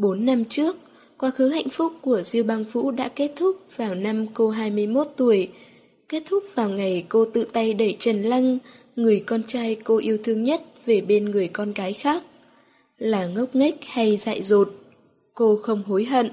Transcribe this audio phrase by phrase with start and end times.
[0.00, 0.76] Bốn năm trước,
[1.18, 5.06] quá khứ hạnh phúc của Diêu Bang Vũ đã kết thúc vào năm cô 21
[5.16, 5.48] tuổi,
[6.08, 8.58] kết thúc vào ngày cô tự tay đẩy Trần Lăng,
[8.96, 12.22] người con trai cô yêu thương nhất về bên người con gái khác.
[12.98, 14.74] Là ngốc nghếch hay dại dột,
[15.34, 16.30] cô không hối hận.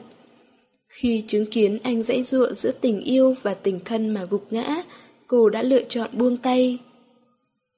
[0.88, 4.84] Khi chứng kiến anh dãy dụa giữa tình yêu và tình thân mà gục ngã,
[5.28, 6.78] cô đã lựa chọn buông tay.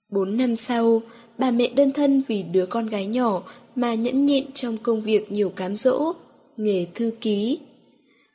[0.10, 1.02] Bốn năm sau,
[1.38, 3.44] bà mẹ đơn thân vì đứa con gái nhỏ
[3.80, 6.14] mà nhẫn nhịn trong công việc nhiều cám dỗ,
[6.58, 7.60] nghề thư ký.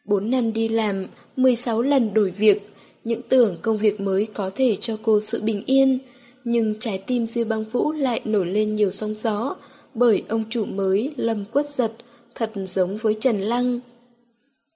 [0.06, 1.06] Bốn năm đi làm,
[1.36, 2.70] 16 lần đổi việc,
[3.04, 5.98] những tưởng công việc mới có thể cho cô sự bình yên,
[6.44, 9.56] nhưng trái tim Diêu Băng Vũ lại nổi lên nhiều sóng gió,
[9.94, 11.92] bởi ông chủ mới Lâm Quất Giật
[12.34, 13.80] thật giống với Trần Lăng.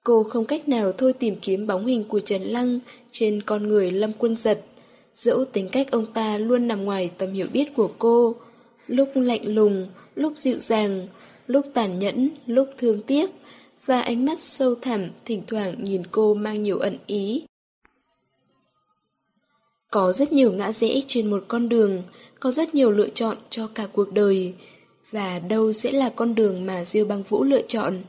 [0.03, 2.79] Cô không cách nào thôi tìm kiếm bóng hình của Trần Lăng
[3.11, 4.61] trên con người Lâm Quân Giật.
[5.13, 8.35] Dẫu tính cách ông ta luôn nằm ngoài tầm hiểu biết của cô,
[8.89, 11.07] lúc lạnh lùng, lúc dịu dàng,
[11.47, 13.29] lúc tàn nhẫn, lúc thương tiếc,
[13.85, 17.45] và ánh mắt sâu thẳm thỉnh thoảng nhìn cô mang nhiều ẩn ý.
[19.91, 22.03] Có rất nhiều ngã rẽ trên một con đường,
[22.39, 24.53] có rất nhiều lựa chọn cho cả cuộc đời,
[25.09, 28.01] và đâu sẽ là con đường mà Diêu Băng Vũ lựa chọn.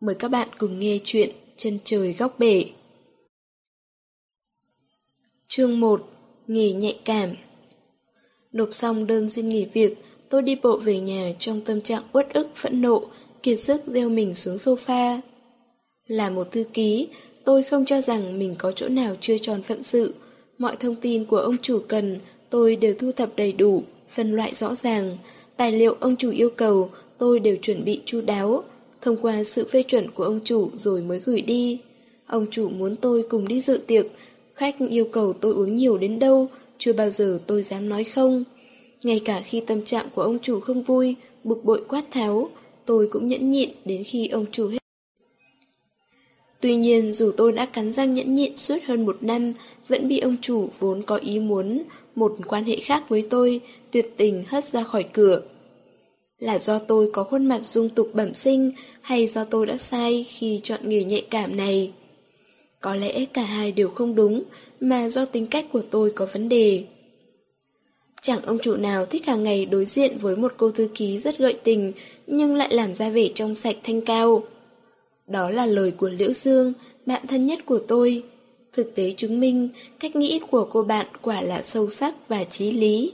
[0.00, 2.70] Mời các bạn cùng nghe chuyện Chân trời góc bể.
[5.48, 6.08] Chương 1
[6.46, 7.34] Nghề nhạy cảm
[8.52, 9.94] Nộp xong đơn xin nghỉ việc,
[10.30, 13.02] tôi đi bộ về nhà trong tâm trạng uất ức phẫn nộ,
[13.42, 15.18] kiệt sức gieo mình xuống sofa.
[16.06, 17.08] Là một thư ký,
[17.44, 20.14] tôi không cho rằng mình có chỗ nào chưa tròn phận sự.
[20.58, 22.18] Mọi thông tin của ông chủ cần,
[22.50, 25.18] tôi đều thu thập đầy đủ, phân loại rõ ràng.
[25.56, 28.64] Tài liệu ông chủ yêu cầu, tôi đều chuẩn bị chu đáo,
[29.00, 31.78] thông qua sự phê chuẩn của ông chủ rồi mới gửi đi.
[32.26, 34.06] Ông chủ muốn tôi cùng đi dự tiệc,
[34.54, 38.44] khách yêu cầu tôi uống nhiều đến đâu, chưa bao giờ tôi dám nói không.
[39.02, 42.50] Ngay cả khi tâm trạng của ông chủ không vui, bực bội quát tháo,
[42.86, 44.78] tôi cũng nhẫn nhịn đến khi ông chủ hết.
[46.60, 49.52] Tuy nhiên, dù tôi đã cắn răng nhẫn nhịn suốt hơn một năm,
[49.86, 51.82] vẫn bị ông chủ vốn có ý muốn
[52.14, 53.60] một quan hệ khác với tôi,
[53.90, 55.42] tuyệt tình hất ra khỏi cửa.
[56.38, 60.24] Là do tôi có khuôn mặt dung tục bẩm sinh hay do tôi đã sai
[60.28, 61.92] khi chọn nghề nhạy cảm này?
[62.80, 64.42] Có lẽ cả hai đều không đúng,
[64.80, 66.84] mà do tính cách của tôi có vấn đề.
[68.22, 71.38] Chẳng ông chủ nào thích hàng ngày đối diện với một cô thư ký rất
[71.38, 71.92] gợi tình,
[72.26, 74.42] nhưng lại làm ra vẻ trong sạch thanh cao.
[75.26, 76.72] Đó là lời của Liễu Dương,
[77.06, 78.22] bạn thân nhất của tôi.
[78.72, 79.68] Thực tế chứng minh,
[80.00, 83.12] cách nghĩ của cô bạn quả là sâu sắc và trí lý.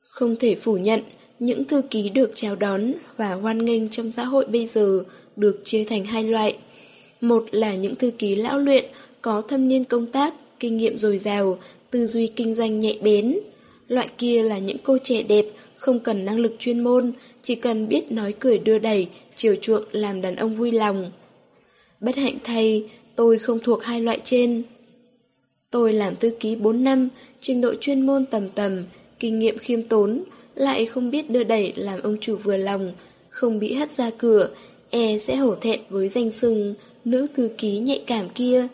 [0.00, 1.00] Không thể phủ nhận,
[1.38, 5.04] những thư ký được chào đón và hoan nghênh trong xã hội bây giờ
[5.36, 6.58] được chia thành hai loại.
[7.20, 8.84] Một là những thư ký lão luyện,
[9.22, 11.58] có thâm niên công tác, kinh nghiệm dồi dào,
[11.92, 13.38] tư duy kinh doanh nhạy bén.
[13.88, 17.88] Loại kia là những cô trẻ đẹp, không cần năng lực chuyên môn, chỉ cần
[17.88, 21.10] biết nói cười đưa đẩy, chiều chuộng làm đàn ông vui lòng.
[22.00, 22.84] Bất hạnh thay,
[23.16, 24.62] tôi không thuộc hai loại trên.
[25.70, 27.08] Tôi làm thư ký 4 năm,
[27.40, 28.84] trình độ chuyên môn tầm tầm,
[29.18, 30.24] kinh nghiệm khiêm tốn,
[30.54, 32.92] lại không biết đưa đẩy làm ông chủ vừa lòng,
[33.28, 34.48] không bị hất ra cửa,
[34.90, 36.74] e sẽ hổ thẹn với danh sừng
[37.04, 38.68] nữ thư ký nhạy cảm kia.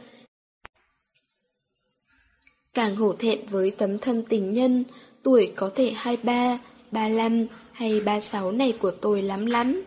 [2.78, 4.84] Càng hổ thẹn với tấm thân tình nhân,
[5.22, 6.59] tuổi có thể 23,
[6.91, 9.83] 35 hay 36 này của tôi lắm lắm.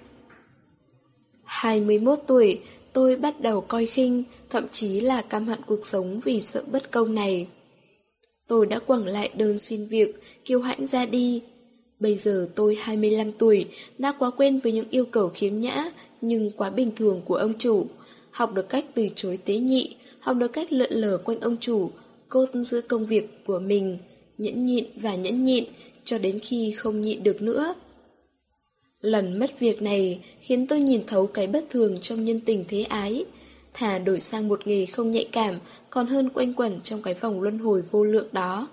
[1.44, 2.59] 21 tuổi,
[2.94, 6.91] tôi bắt đầu coi khinh, thậm chí là căm hận cuộc sống vì sợ bất
[6.91, 7.47] công này.
[8.47, 11.41] Tôi đã quẳng lại đơn xin việc, kiêu hãnh ra đi.
[12.00, 15.91] Bây giờ tôi 25 tuổi, đã quá quen với những yêu cầu khiếm nhã,
[16.22, 17.88] nhưng quá bình thường của ông chủ.
[18.31, 21.91] Học được cách từ chối tế nhị, học được cách lượn lờ quanh ông chủ,
[22.31, 23.97] cốt giữ công việc của mình,
[24.37, 25.63] nhẫn nhịn và nhẫn nhịn,
[26.03, 27.75] cho đến khi không nhịn được nữa.
[29.01, 32.81] Lần mất việc này khiến tôi nhìn thấu cái bất thường trong nhân tình thế
[32.81, 33.25] ái.
[33.73, 35.55] Thà đổi sang một nghề không nhạy cảm
[35.89, 38.67] còn hơn quanh quẩn trong cái vòng luân hồi vô lượng đó.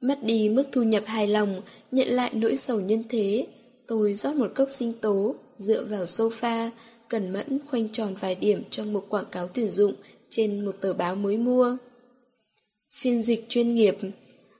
[0.00, 3.46] Mất đi mức thu nhập hài lòng, nhận lại nỗi sầu nhân thế.
[3.86, 6.70] Tôi rót một cốc sinh tố, dựa vào sofa,
[7.08, 9.94] cẩn mẫn khoanh tròn vài điểm trong một quảng cáo tuyển dụng
[10.30, 11.76] trên một tờ báo mới mua.
[12.92, 13.96] Phiên dịch chuyên nghiệp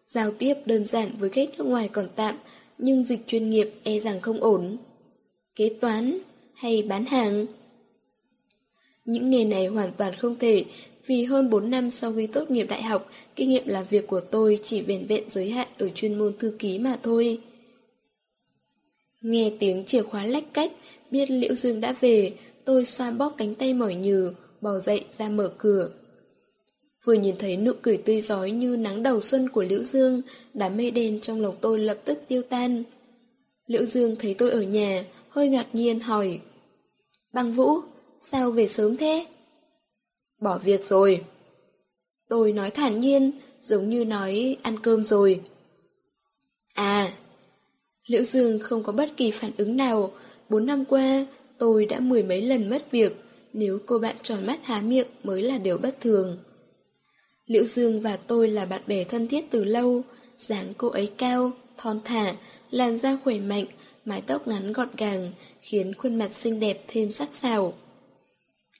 [0.07, 2.37] Giao tiếp đơn giản với khách nước ngoài còn tạm,
[2.79, 4.77] nhưng dịch chuyên nghiệp e rằng không ổn.
[5.55, 6.19] Kế toán
[6.55, 7.47] hay bán hàng?
[9.05, 10.65] Những nghề này hoàn toàn không thể,
[11.07, 14.21] vì hơn 4 năm sau khi tốt nghiệp đại học, kinh nghiệm làm việc của
[14.21, 17.41] tôi chỉ vẻn vẹn giới hạn ở chuyên môn thư ký mà thôi.
[19.21, 20.73] Nghe tiếng chìa khóa lách cách,
[21.11, 22.33] biết Liễu Dương đã về,
[22.65, 25.91] tôi xoa bóp cánh tay mỏi nhừ, bò dậy ra mở cửa.
[27.09, 30.23] Vừa nhìn thấy nụ cười tươi giói như nắng đầu xuân của Liễu Dương,
[30.55, 32.83] đám mây đen trong lòng tôi lập tức tiêu tan.
[33.67, 36.41] Liễu Dương thấy tôi ở nhà, hơi ngạc nhiên hỏi.
[37.33, 37.71] Băng Vũ,
[38.21, 39.27] sao về sớm thế?
[40.41, 41.25] Bỏ việc rồi.
[42.29, 45.41] Tôi nói thản nhiên, giống như nói ăn cơm rồi.
[46.75, 47.09] À,
[48.07, 50.11] Liễu Dương không có bất kỳ phản ứng nào.
[50.49, 51.27] Bốn năm qua,
[51.59, 53.17] tôi đã mười mấy lần mất việc.
[53.53, 56.39] Nếu cô bạn tròn mắt há miệng mới là điều bất thường.
[57.49, 60.03] Liễu Dương và tôi là bạn bè thân thiết từ lâu.
[60.37, 62.35] dáng cô ấy cao, thon thả,
[62.71, 63.65] làn da khỏe mạnh,
[64.05, 67.75] mái tóc ngắn gọn gàng, khiến khuôn mặt xinh đẹp thêm sắc sảo.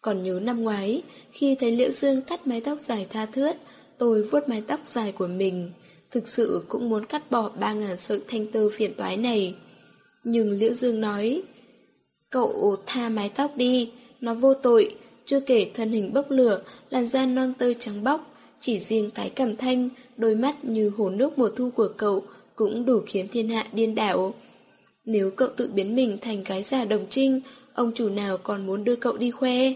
[0.03, 3.57] Còn nhớ năm ngoái, khi thấy Liễu Dương cắt mái tóc dài tha thướt,
[3.99, 5.73] tôi vuốt mái tóc dài của mình.
[6.11, 9.55] Thực sự cũng muốn cắt bỏ ba ngàn sợi thanh tơ phiền toái này.
[10.25, 11.43] Nhưng Liễu Dương nói,
[12.31, 14.95] cậu tha mái tóc đi, nó vô tội,
[15.25, 18.28] chưa kể thân hình bốc lửa, làn da non tơ trắng bóc,
[18.61, 22.25] chỉ riêng cái cằm thanh, đôi mắt như hồ nước mùa thu của cậu
[22.57, 24.35] cũng đủ khiến thiên hạ điên đảo.
[25.05, 27.41] Nếu cậu tự biến mình thành cái giả đồng trinh,
[27.73, 29.73] ông chủ nào còn muốn đưa cậu đi khoe?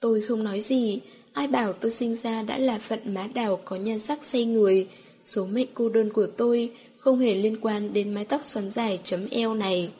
[0.00, 1.00] Tôi không nói gì,
[1.32, 4.88] ai bảo tôi sinh ra đã là phận má đào có nhan sắc say người.
[5.24, 9.00] Số mệnh cô đơn của tôi không hề liên quan đến mái tóc xoắn dài
[9.04, 9.92] chấm eo này.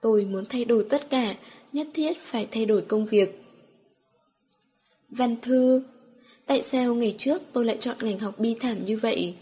[0.00, 1.34] Tôi muốn thay đổi tất cả,
[1.72, 3.44] nhất thiết phải thay đổi công việc.
[5.08, 5.82] Văn thư
[6.52, 9.34] Tại sao ngày trước tôi lại chọn ngành học bi thảm như vậy?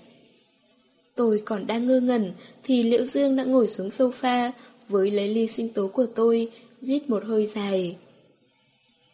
[1.15, 2.33] Tôi còn đang ngơ ngẩn
[2.65, 4.51] thì Liễu Dương đã ngồi xuống sofa
[4.89, 6.49] với lấy ly sinh tố của tôi,
[6.81, 7.97] rít một hơi dài.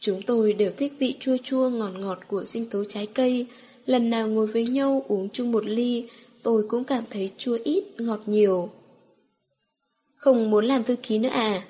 [0.01, 3.47] Chúng tôi đều thích vị chua chua ngọt ngọt của sinh tố trái cây.
[3.87, 6.09] Lần nào ngồi với nhau uống chung một ly,
[6.43, 8.71] tôi cũng cảm thấy chua ít, ngọt nhiều.
[10.17, 11.63] Không muốn làm thư ký nữa à?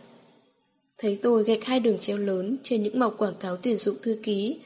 [0.98, 4.18] Thấy tôi gạch hai đường treo lớn trên những màu quảng cáo tuyển dụng thư
[4.22, 4.58] ký.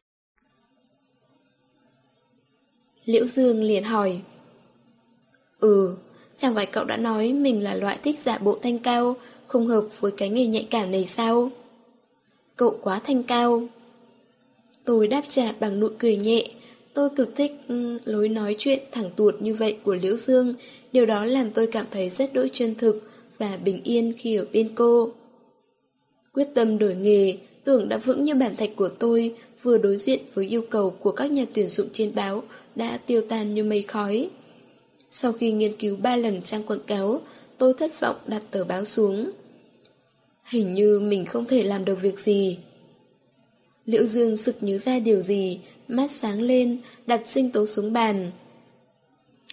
[3.04, 4.20] Liễu Dương liền hỏi.
[5.60, 5.96] Ừ,
[6.36, 9.16] chẳng phải cậu đã nói mình là loại thích giả bộ thanh cao,
[9.46, 11.50] không hợp với cái nghề nhạy cảm này sao?
[12.56, 13.62] Cậu quá thanh cao.
[14.84, 16.44] Tôi đáp trả bằng nụ cười nhẹ.
[16.94, 20.54] Tôi cực thích um, lối nói chuyện thẳng tuột như vậy của Liễu Dương.
[20.92, 24.46] Điều đó làm tôi cảm thấy rất đỗi chân thực và bình yên khi ở
[24.52, 25.12] bên cô.
[26.32, 30.20] Quyết tâm đổi nghề, tưởng đã vững như bản thạch của tôi, vừa đối diện
[30.34, 32.42] với yêu cầu của các nhà tuyển dụng trên báo,
[32.74, 34.30] đã tiêu tan như mây khói.
[35.10, 37.20] Sau khi nghiên cứu ba lần trang quảng cáo,
[37.58, 39.30] tôi thất vọng đặt tờ báo xuống.
[40.44, 42.58] Hình như mình không thể làm được việc gì.
[43.84, 48.30] Liễu Dương sực nhớ ra điều gì, mắt sáng lên, đặt sinh tố xuống bàn.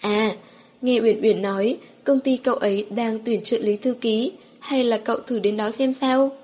[0.01, 0.35] À,
[0.81, 4.83] nghe Uyển Uyển nói, công ty cậu ấy đang tuyển trợ lý thư ký, hay
[4.83, 6.37] là cậu thử đến đó xem sao?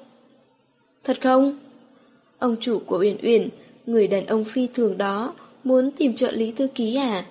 [1.04, 1.60] Thật không?
[2.40, 3.50] Ông chủ của Uyển Uyển,
[3.86, 5.34] người đàn ông phi thường đó,
[5.64, 7.26] muốn tìm trợ lý thư ký à?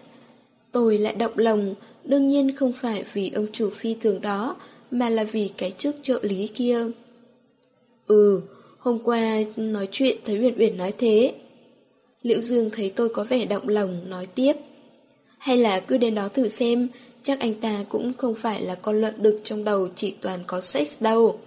[0.73, 1.75] Tôi lại động lòng,
[2.05, 4.56] đương nhiên không phải vì ông chủ phi thường đó,
[4.90, 6.87] mà là vì cái chức trợ lý kia.
[8.06, 8.43] Ừ,
[8.79, 11.34] hôm qua nói chuyện thấy Uyển Uyển nói thế.
[12.23, 14.52] Liễu Dương thấy tôi có vẻ động lòng, nói tiếp.
[15.38, 16.88] Hay là cứ đến đó thử xem,
[17.23, 20.61] chắc anh ta cũng không phải là con lợn đực trong đầu chỉ toàn có
[20.61, 21.38] sex đâu.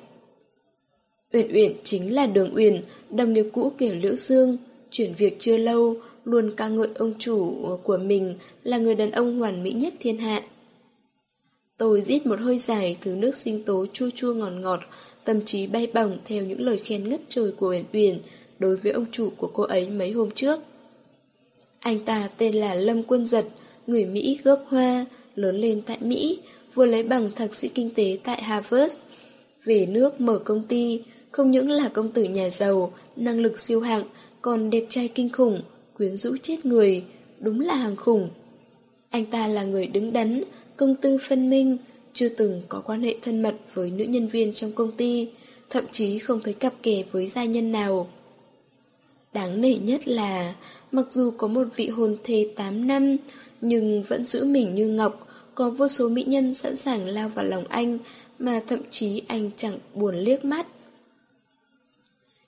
[1.34, 4.58] Uyển Uyển chính là Đường Uyển, đồng nghiệp cũ kiểu Liễu Dương,
[4.92, 9.39] chuyển việc chưa lâu, luôn ca ngợi ông chủ của mình là người đàn ông
[9.39, 10.42] hoàn mỹ nhất thiên hạ.
[11.77, 14.80] Tôi rít một hơi dài thứ nước sinh tố chua chua ngọt ngọt,
[15.24, 18.22] tâm trí bay bổng theo những lời khen ngất trời của Uyển Uyển
[18.60, 20.60] đối với ông chủ của cô ấy mấy hôm trước.
[21.79, 23.46] Anh ta tên là Lâm Quân Giật,
[23.88, 25.05] người Mỹ gốc Hoa,
[25.36, 26.39] lớn lên tại Mỹ,
[26.74, 29.01] vừa lấy bằng thạc sĩ kinh tế tại Harvard.
[29.63, 31.01] Về nước mở công ty,
[31.32, 34.03] không những là công tử nhà giàu, năng lực siêu hạng,
[34.41, 35.62] còn đẹp trai kinh khủng,
[35.98, 37.04] quyến rũ chết người,
[37.40, 38.30] đúng là hàng khủng.
[39.10, 40.44] Anh ta là người đứng đắn,
[40.78, 41.78] công tư phân minh,
[42.14, 45.30] chưa từng có quan hệ thân mật với nữ nhân viên trong công ty,
[45.70, 48.10] thậm chí không thấy cặp kè với gia nhân nào.
[49.34, 50.56] Đáng nể nhất là,
[50.92, 53.18] mặc dù có một vị hôn thê 8 năm,
[53.62, 57.46] nhưng vẫn giữ mình như ngọc, có vô số mỹ nhân sẵn sàng lao vào
[57.46, 57.98] lòng anh,
[58.40, 60.68] mà thậm chí anh chẳng buồn liếc mắt.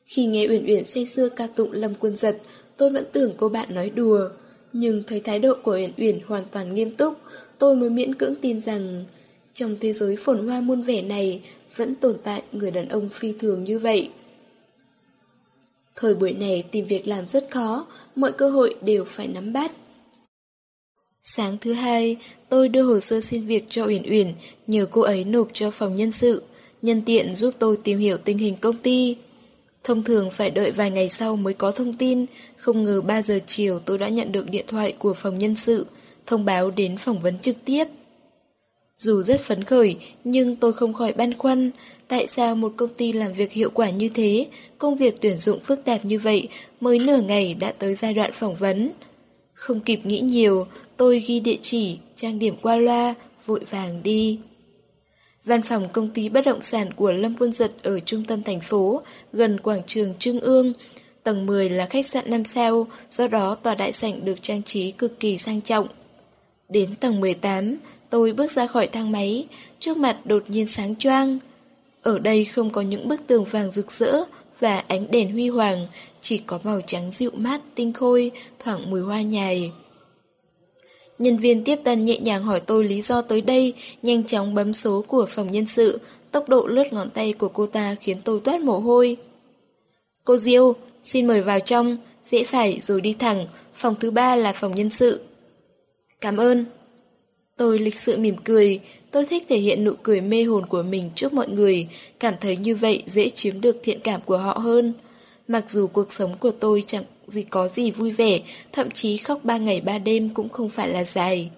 [0.06, 2.38] Khi nghe Uyển Uyển say sưa ca tụng Lâm Quân Giật,
[2.78, 4.30] tôi vẫn tưởng cô bạn nói đùa.
[4.74, 7.18] Nhưng thấy thái độ của Uyển Uyển hoàn toàn nghiêm túc,
[7.58, 9.06] tôi mới miễn cưỡng tin rằng
[9.54, 11.42] trong thế giới phồn hoa muôn vẻ này
[11.76, 14.10] vẫn tồn tại người đàn ông phi thường như vậy.
[15.96, 19.72] Thời buổi này tìm việc làm rất khó, mọi cơ hội đều phải nắm bắt.
[21.22, 22.18] Sáng thứ hai,
[22.50, 24.34] tôi đưa hồ sơ xin việc cho Uyển Uyển,
[24.68, 26.42] nhờ cô ấy nộp cho phòng nhân sự,
[26.82, 29.18] nhân tiện giúp tôi tìm hiểu tình hình công ty.
[29.84, 32.26] Thông thường phải đợi vài ngày sau mới có thông tin,
[32.58, 35.86] không ngờ 3 giờ chiều tôi đã nhận được điện thoại của phòng nhân sự,
[36.26, 37.86] thông báo đến phỏng vấn trực tiếp.
[38.98, 41.72] Dù rất phấn khởi, nhưng tôi không khỏi băn khoăn,
[42.08, 44.48] tại sao một công ty làm việc hiệu quả như thế,
[44.78, 46.48] công việc tuyển dụng phức tạp như vậy,
[46.82, 48.92] mới nửa ngày đã tới giai đoạn phỏng vấn.
[49.54, 54.40] Không kịp nghĩ nhiều, tôi ghi địa chỉ, trang điểm qua loa, vội vàng đi.
[55.46, 58.60] Văn phòng công ty bất động sản của Lâm Quân Giật ở trung tâm thành
[58.60, 59.02] phố,
[59.34, 60.74] gần quảng trường Trưng Ương.
[61.28, 64.92] Tầng 10 là khách sạn 5 sao, do đó tòa đại sảnh được trang trí
[64.92, 65.88] cực kỳ sang trọng.
[66.70, 67.76] Đến tầng 18,
[68.10, 69.48] tôi bước ra khỏi thang máy,
[69.80, 71.40] trước mặt đột nhiên sáng choang.
[72.02, 74.24] Ở đây không có những bức tường vàng rực rỡ
[74.60, 75.88] và ánh đèn huy hoàng,
[76.22, 79.72] chỉ có màu trắng dịu mát, tinh khôi, thoảng mùi hoa nhài.
[81.20, 84.74] Nhân viên tiếp tân nhẹ nhàng hỏi tôi lý do tới đây, nhanh chóng bấm
[84.74, 86.00] số của phòng nhân sự,
[86.32, 89.18] tốc độ lướt ngón tay của cô ta khiến tôi toát mồ hôi.
[90.24, 90.76] Cô Diêu,
[91.08, 94.90] xin mời vào trong, dễ phải rồi đi thẳng, phòng thứ ba là phòng nhân
[94.90, 95.22] sự.
[96.22, 96.66] Cảm ơn.
[97.58, 98.80] Tôi lịch sự mỉm cười,
[99.12, 101.88] tôi thích thể hiện nụ cười mê hồn của mình trước mọi người,
[102.20, 104.94] cảm thấy như vậy dễ chiếm được thiện cảm của họ hơn.
[105.48, 108.40] Mặc dù cuộc sống của tôi chẳng gì có gì vui vẻ,
[108.72, 111.50] thậm chí khóc ba ngày ba đêm cũng không phải là dài.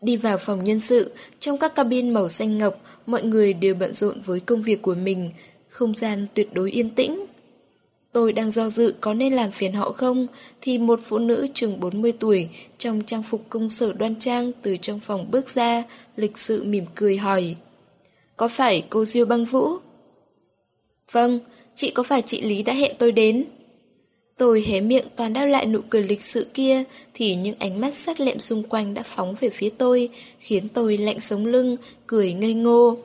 [0.00, 3.94] Đi vào phòng nhân sự, trong các cabin màu xanh ngọc, mọi người đều bận
[3.94, 5.30] rộn với công việc của mình,
[5.68, 7.26] không gian tuyệt đối yên tĩnh.
[8.16, 10.26] Tôi đang do dự có nên làm phiền họ không,
[10.60, 14.76] thì một phụ nữ chừng 40 tuổi, trong trang phục công sở đoan trang từ
[14.76, 15.84] trong phòng bước ra,
[16.16, 17.56] lịch sự mỉm cười hỏi.
[18.36, 19.68] Có phải cô Diêu băng vũ?
[21.12, 21.40] Vâng,
[21.74, 23.44] chị có phải chị Lý đã hẹn tôi đến?
[24.38, 27.94] Tôi hé miệng toàn đáp lại nụ cười lịch sự kia thì những ánh mắt
[27.94, 30.08] sắc lẹm xung quanh đã phóng về phía tôi,
[30.38, 32.96] khiến tôi lạnh sống lưng, cười ngây ngô.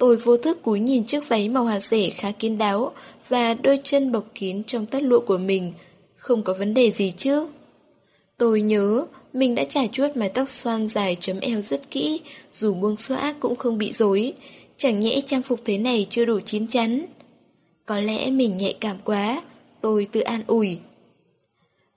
[0.00, 2.92] Tôi vô thức cúi nhìn chiếc váy màu hạt rẻ khá kín đáo
[3.28, 5.72] và đôi chân bọc kín trong tất lụa của mình.
[6.16, 7.46] Không có vấn đề gì chứ?
[8.38, 12.20] Tôi nhớ mình đã trải chuốt mái tóc xoan dài chấm eo rất kỹ,
[12.52, 14.32] dù buông xõa cũng không bị rối.
[14.76, 17.06] Chẳng nhẽ trang phục thế này chưa đủ chín chắn.
[17.86, 19.42] Có lẽ mình nhạy cảm quá,
[19.80, 20.78] tôi tự an ủi.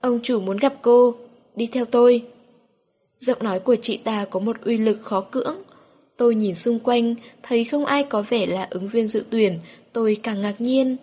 [0.00, 1.14] Ông chủ muốn gặp cô,
[1.56, 2.22] đi theo tôi.
[3.18, 5.63] Giọng nói của chị ta có một uy lực khó cưỡng.
[6.16, 9.58] Tôi nhìn xung quanh, thấy không ai có vẻ là ứng viên dự tuyển,
[9.92, 10.96] tôi càng ngạc nhiên.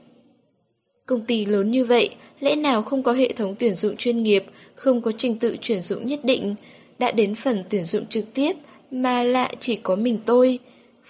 [1.06, 4.46] Công ty lớn như vậy, lẽ nào không có hệ thống tuyển dụng chuyên nghiệp,
[4.76, 6.56] không có trình tự tuyển dụng nhất định,
[7.00, 8.54] đã đến phần tuyển dụng trực tiếp
[8.92, 10.60] mà lại chỉ có mình tôi.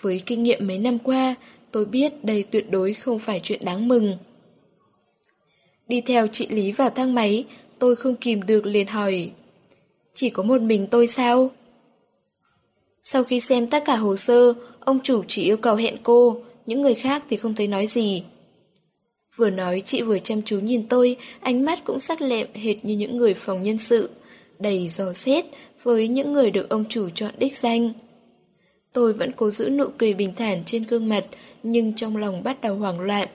[0.02, 1.36] Với kinh nghiệm mấy năm qua,
[1.72, 4.18] tôi biết đây tuyệt đối không phải chuyện đáng mừng.
[5.88, 7.46] Đi theo chị Lý vào thang máy,
[7.80, 9.32] tôi không kìm được liền hỏi.
[10.14, 11.52] Chỉ có một mình tôi sao?
[13.04, 16.82] Sau khi xem tất cả hồ sơ, ông chủ chỉ yêu cầu hẹn cô, những
[16.82, 18.24] người khác thì không thấy nói gì.
[19.36, 22.96] Vừa nói chị vừa chăm chú nhìn tôi, ánh mắt cũng sắc lẹm hệt như
[22.96, 24.10] những người phòng nhân sự,
[24.60, 25.46] đầy dò xét
[25.84, 27.94] với những người được ông chủ chọn đích danh.
[28.94, 31.24] Tôi vẫn cố giữ nụ cười bình thản trên gương mặt,
[31.64, 33.28] nhưng trong lòng bắt đầu hoảng loạn.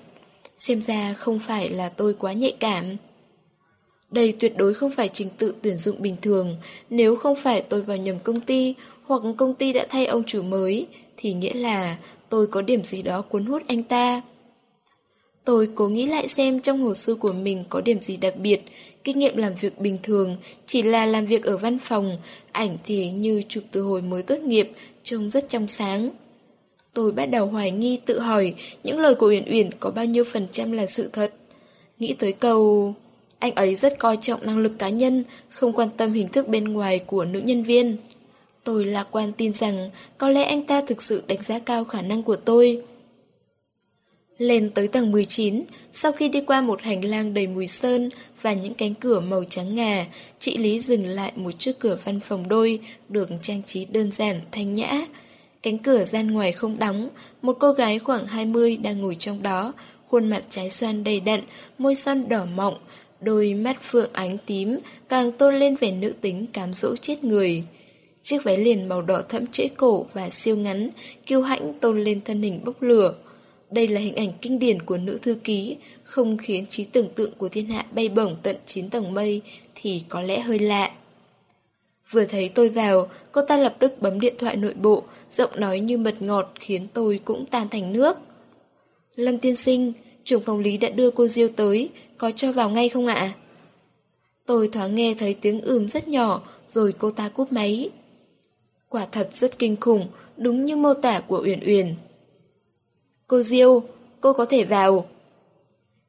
[0.59, 2.97] Xem ra không phải là tôi quá nhạy cảm.
[4.11, 6.57] Đây tuyệt đối không phải trình tự tuyển dụng bình thường,
[6.91, 8.75] nếu không phải tôi vào nhầm công ty
[9.07, 10.87] hoặc công ty đã thay ông chủ mới,
[11.17, 11.97] thì nghĩa là
[12.29, 14.23] tôi có điểm gì đó cuốn hút anh ta.
[15.45, 18.65] Tôi cố nghĩ lại xem trong hồ sơ của mình có điểm gì đặc biệt,
[19.05, 20.37] kinh nghiệm làm việc bình thường,
[20.67, 22.19] chỉ là làm việc ở văn phòng,
[22.53, 24.73] ảnh thì như chụp từ hồi mới tốt nghiệp,
[25.03, 26.11] trông rất trong sáng.
[26.95, 30.25] Tôi bắt đầu hoài nghi tự hỏi những lời của Uyển Uyển có bao nhiêu
[30.25, 31.33] phần trăm là sự thật.
[31.99, 32.95] Nghĩ tới câu...
[33.39, 36.65] Anh ấy rất coi trọng năng lực cá nhân, không quan tâm hình thức bên
[36.65, 37.97] ngoài của nữ nhân viên.
[38.67, 42.03] Tôi lạc quan tin rằng có lẽ anh ta thực sự đánh giá cao khả
[42.03, 42.83] năng của tôi.
[44.39, 48.09] Lên tới tầng 19, sau khi đi qua một hành lang đầy mùi sơn
[48.43, 50.07] và những cánh cửa màu trắng ngà,
[50.39, 54.41] chị Lý dừng lại một chiếc cửa văn phòng đôi, được trang trí đơn giản,
[54.53, 55.07] thanh nhã.
[55.63, 57.09] Cánh cửa gian ngoài không đóng,
[57.43, 59.73] một cô gái khoảng 20 đang ngồi trong đó,
[60.09, 61.41] khuôn mặt trái xoan đầy đặn,
[61.79, 62.75] môi son đỏ mọng,
[63.21, 67.65] đôi mắt phượng ánh tím càng tôn lên vẻ nữ tính cám dỗ chết người.
[68.27, 70.91] Chiếc váy liền màu đỏ thẫm trễ cổ và siêu ngắn,
[71.27, 73.15] kiêu hãnh tôn lên thân hình bốc lửa.
[73.71, 77.33] Đây là hình ảnh kinh điển của nữ thư ký, không khiến trí tưởng tượng
[77.39, 79.43] của thiên hạ bay bổng tận 9 tầng mây
[79.75, 80.91] thì có lẽ hơi lạ.
[82.11, 85.81] Vừa thấy tôi vào, cô ta lập tức bấm điện thoại nội bộ, giọng nói
[85.81, 88.17] như mật ngọt khiến tôi cũng tan thành nước.
[89.17, 89.93] Lâm tiên sinh,
[90.25, 93.33] trưởng phòng lý đã đưa cô Diêu tới, có cho vào ngay không ạ?
[94.47, 97.91] Tôi thoáng nghe thấy tiếng ừm rất nhỏ, rồi cô ta cúp máy.
[98.89, 101.95] Quả thật rất kinh khủng, đúng như mô tả của Uyển Uyển.
[103.27, 103.83] Cô Diêu,
[104.21, 105.07] cô có thể vào.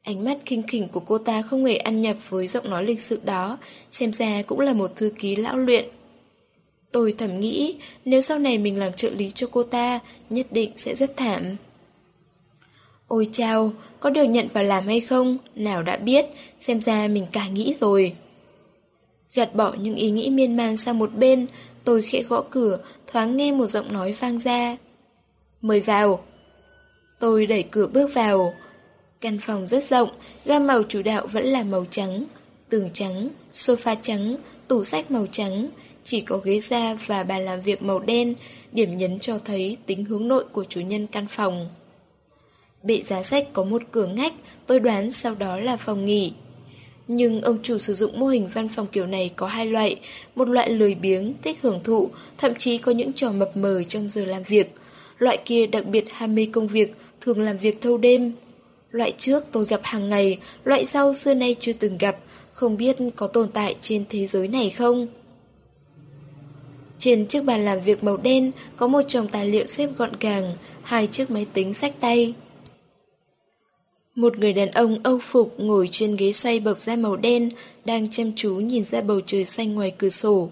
[0.04, 3.02] Ánh mắt kinh khỉnh của cô ta không hề ăn nhập với giọng nói lịch
[3.02, 3.58] sự đó,
[3.92, 5.86] xem ra cũng là một thư ký lão luyện.
[6.92, 10.72] Tôi thầm nghĩ, nếu sau này mình làm trợ lý cho cô ta, nhất định
[10.76, 11.56] sẽ rất thảm.
[13.08, 15.38] Ôi chao, có được nhận vào làm hay không?
[15.56, 16.26] Nào đã biết,
[16.60, 18.16] xem ra mình cả nghĩ rồi.
[19.34, 21.48] Gạt bỏ những ý nghĩ miên man sang một bên,
[21.88, 24.78] tôi khẽ gõ cửa, thoáng nghe một giọng nói vang ra.
[25.62, 26.24] Mời vào.
[27.20, 28.54] Tôi đẩy cửa bước vào.
[29.22, 30.10] Căn phòng rất rộng,
[30.46, 32.26] gam màu chủ đạo vẫn là màu trắng.
[32.70, 34.36] Tường trắng, sofa trắng,
[34.68, 35.70] tủ sách màu trắng,
[36.04, 38.36] chỉ có ghế da và bàn làm việc màu đen,
[38.72, 41.70] điểm nhấn cho thấy tính hướng nội của chủ nhân căn phòng.
[42.84, 44.34] Bệ giá sách có một cửa ngách,
[44.66, 46.34] tôi đoán sau đó là phòng nghỉ.
[47.08, 50.00] Nhưng ông chủ sử dụng mô hình văn phòng kiểu này có hai loại,
[50.36, 54.10] một loại lười biếng, thích hưởng thụ, thậm chí có những trò mập mờ trong
[54.10, 54.74] giờ làm việc.
[55.18, 58.34] Loại kia đặc biệt ham mê công việc, thường làm việc thâu đêm.
[58.92, 62.18] Loại trước tôi gặp hàng ngày, loại sau xưa nay chưa từng gặp,
[62.54, 65.08] không biết có tồn tại trên thế giới này không?
[66.98, 70.54] Trên chiếc bàn làm việc màu đen có một chồng tài liệu xếp gọn gàng,
[70.84, 72.34] hai chiếc máy tính sách tay.
[74.18, 77.50] Một người đàn ông âu phục ngồi trên ghế xoay bọc da màu đen,
[77.86, 80.50] đang chăm chú nhìn ra bầu trời xanh ngoài cửa sổ.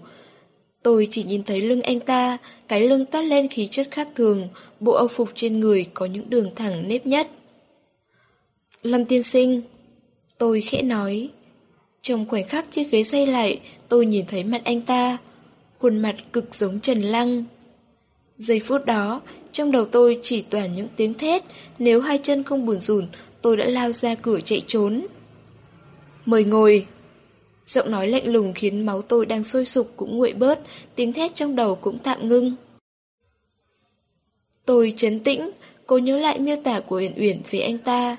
[0.82, 4.48] Tôi chỉ nhìn thấy lưng anh ta, cái lưng toát lên khí chất khác thường,
[4.80, 7.26] bộ âu phục trên người có những đường thẳng nếp nhất.
[8.82, 9.62] Lâm tiên sinh,
[10.38, 11.28] tôi khẽ nói.
[12.02, 15.18] Trong khoảnh khắc chiếc ghế xoay lại, tôi nhìn thấy mặt anh ta,
[15.78, 17.44] khuôn mặt cực giống Trần Lăng.
[18.38, 19.20] Giây phút đó,
[19.52, 21.42] trong đầu tôi chỉ toàn những tiếng thét,
[21.78, 23.06] nếu hai chân không buồn rùn,
[23.46, 25.06] tôi đã lao ra cửa chạy trốn.
[26.24, 26.86] Mời ngồi.
[27.64, 30.60] Giọng nói lạnh lùng khiến máu tôi đang sôi sục cũng nguội bớt,
[30.94, 32.52] tiếng thét trong đầu cũng tạm ngưng.
[34.64, 35.50] Tôi chấn tĩnh,
[35.86, 38.16] cố nhớ lại miêu tả của Uyển Uyển về anh ta.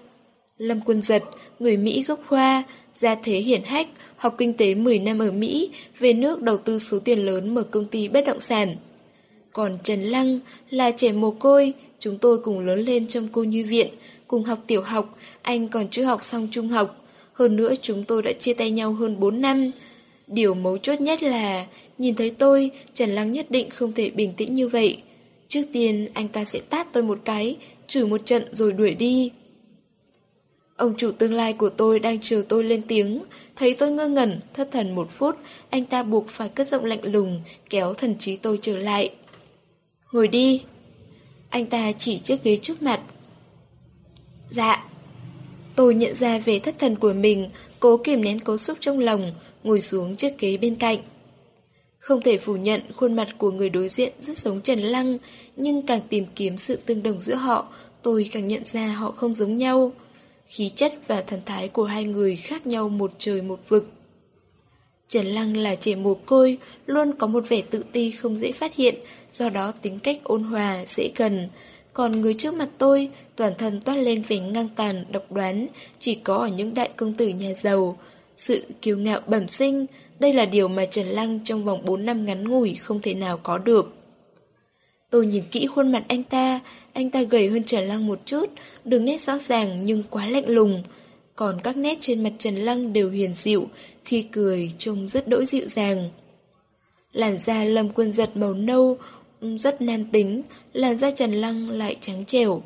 [0.58, 1.24] Lâm Quân Giật,
[1.60, 5.72] người Mỹ gốc Hoa, gia thế hiển hách, học kinh tế 10 năm ở Mỹ,
[6.00, 8.76] về nước đầu tư số tiền lớn mở công ty bất động sản.
[9.54, 13.66] Còn Trần Lăng là trẻ mồ côi, chúng tôi cùng lớn lên trong cô như
[13.66, 13.88] viện,
[14.28, 17.06] cùng học tiểu học, anh còn chưa học xong trung học.
[17.34, 19.72] Hơn nữa chúng tôi đã chia tay nhau hơn 4 năm.
[20.28, 21.66] Điều mấu chốt nhất là,
[21.98, 25.02] nhìn thấy tôi, Trần Lăng nhất định không thể bình tĩnh như vậy.
[25.48, 29.32] Trước tiên, anh ta sẽ tát tôi một cái, chửi một trận rồi đuổi đi.
[30.78, 33.24] Ông chủ tương lai của tôi đang chờ tôi lên tiếng,
[33.56, 35.36] thấy tôi ngơ ngẩn, thất thần một phút,
[35.70, 39.12] anh ta buộc phải cất giọng lạnh lùng, kéo thần trí tôi trở lại.
[40.12, 40.62] Ngồi đi.
[41.50, 43.00] Anh ta chỉ chiếc ghế trước mặt.
[44.50, 44.84] Dạ.
[45.76, 47.48] Tôi nhận ra về thất thần của mình,
[47.80, 49.32] cố kiềm nén cố xúc trong lòng,
[49.64, 51.00] ngồi xuống chiếc ghế bên cạnh.
[52.00, 55.18] Không thể phủ nhận khuôn mặt của người đối diện rất giống Trần Lăng,
[55.56, 57.68] nhưng càng tìm kiếm sự tương đồng giữa họ,
[58.02, 59.92] tôi càng nhận ra họ không giống nhau.
[60.46, 63.92] Khí chất và thần thái của hai người khác nhau một trời một vực.
[65.08, 68.76] Trần Lăng là trẻ mồ côi, luôn có một vẻ tự ti không dễ phát
[68.76, 68.96] hiện,
[69.30, 71.50] do đó tính cách ôn hòa, dễ gần.
[71.98, 75.68] Còn người trước mặt tôi, toàn thân toát lên vẻ ngang tàn, độc đoán,
[76.00, 77.98] chỉ có ở những đại công tử nhà giàu.
[78.36, 79.86] Sự kiêu ngạo bẩm sinh,
[80.20, 83.38] đây là điều mà Trần Lăng trong vòng 4 năm ngắn ngủi không thể nào
[83.38, 83.96] có được.
[85.10, 86.60] Tôi nhìn kỹ khuôn mặt anh ta,
[86.94, 88.46] anh ta gầy hơn Trần Lăng một chút,
[88.86, 90.84] đường nét rõ ràng nhưng quá lạnh lùng.
[91.36, 93.68] Còn các nét trên mặt Trần Lăng đều hiền dịu,
[94.06, 96.10] khi cười trông rất đỗi dịu dàng.
[97.14, 98.98] Làn da lâm quân giật màu nâu,
[99.42, 100.42] rất nam tính,
[100.78, 102.62] làn da Trần Lăng lại trắng trẻo.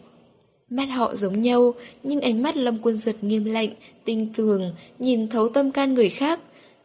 [0.69, 3.69] Mắt họ giống nhau, nhưng ánh mắt lâm quân giật nghiêm lạnh,
[4.06, 6.39] tinh tường, nhìn thấu tâm can người khác.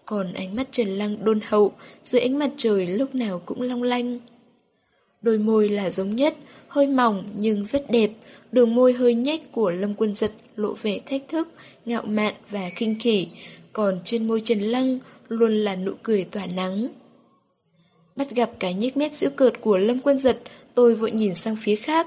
[0.05, 3.83] Còn ánh mắt Trần Lăng đôn hậu, dưới ánh mặt trời lúc nào cũng long
[3.83, 4.19] lanh.
[5.23, 6.37] Đôi môi là giống nhất,
[6.69, 8.11] hơi mỏng nhưng rất đẹp,
[8.53, 11.49] đường môi hơi nhếch của Lâm Quân Giật lộ vẻ thách thức,
[11.85, 13.29] ngạo mạn và kinh khỉ,
[13.73, 16.89] còn trên môi Trần Lăng luôn là nụ cười tỏa nắng.
[18.17, 20.39] Bắt gặp cái nhếch mép giễu cợt của Lâm Quân Giật,
[20.77, 22.07] tôi vội nhìn sang phía khác.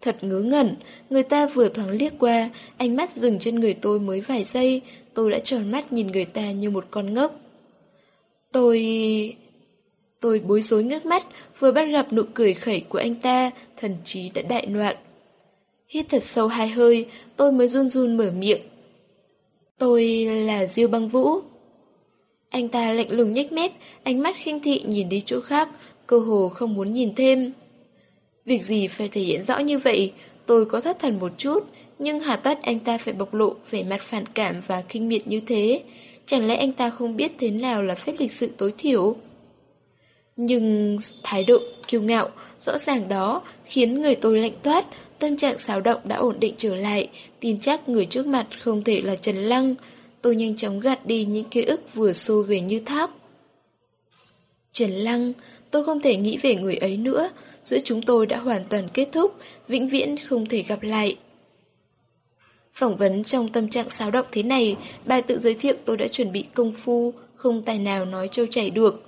[0.00, 0.76] Thật ngớ ngẩn,
[1.10, 4.82] người ta vừa thoáng liếc qua, ánh mắt dừng trên người tôi mới vài giây,
[5.14, 7.40] tôi đã tròn mắt nhìn người ta như một con ngốc.
[8.52, 9.36] Tôi...
[10.20, 11.22] Tôi bối rối nước mắt,
[11.58, 14.96] vừa bắt gặp nụ cười khẩy của anh ta, thần trí đã đại loạn.
[15.88, 18.60] Hít thật sâu hai hơi, tôi mới run run mở miệng.
[19.78, 21.40] Tôi là Diêu băng vũ.
[22.50, 25.68] Anh ta lạnh lùng nhếch mép, ánh mắt khinh thị nhìn đi chỗ khác,
[26.06, 27.52] cơ hồ không muốn nhìn thêm.
[28.44, 30.12] Việc gì phải thể hiện rõ như vậy,
[30.46, 31.58] tôi có thất thần một chút,
[31.98, 35.26] nhưng hà tất anh ta phải bộc lộ vẻ mặt phản cảm và kinh miệt
[35.26, 35.82] như thế.
[36.26, 39.16] Chẳng lẽ anh ta không biết thế nào là phép lịch sự tối thiểu?
[40.36, 44.84] Nhưng thái độ kiêu ngạo, rõ ràng đó khiến người tôi lạnh toát,
[45.18, 47.08] tâm trạng xáo động đã ổn định trở lại,
[47.40, 49.74] tin chắc người trước mặt không thể là Trần Lăng.
[50.22, 53.10] Tôi nhanh chóng gạt đi những ký ức vừa xô về như tháp.
[54.72, 55.32] Trần Lăng,
[55.70, 57.30] tôi không thể nghĩ về người ấy nữa,
[57.62, 59.34] giữa chúng tôi đã hoàn toàn kết thúc,
[59.68, 61.16] vĩnh viễn không thể gặp lại.
[62.72, 66.08] Phỏng vấn trong tâm trạng xáo động thế này, bài tự giới thiệu tôi đã
[66.08, 69.02] chuẩn bị công phu, không tài nào nói trâu chảy được.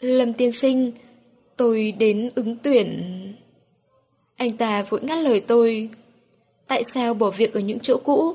[0.00, 0.92] Lâm tiên sinh,
[1.56, 3.02] tôi đến ứng tuyển...
[4.36, 5.88] Anh ta vội ngắt lời tôi.
[6.66, 8.34] Tại sao bỏ việc ở những chỗ cũ?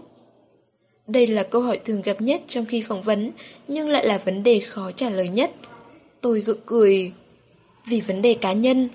[1.08, 3.32] Đây là câu hỏi thường gặp nhất trong khi phỏng vấn,
[3.68, 5.52] nhưng lại là vấn đề khó trả lời nhất.
[6.22, 7.14] Tôi gượng cười.
[7.88, 8.90] Vì vấn đề cá nhân.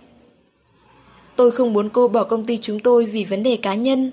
[1.36, 4.10] Tôi không muốn cô bỏ công ty chúng tôi vì vấn đề cá nhân.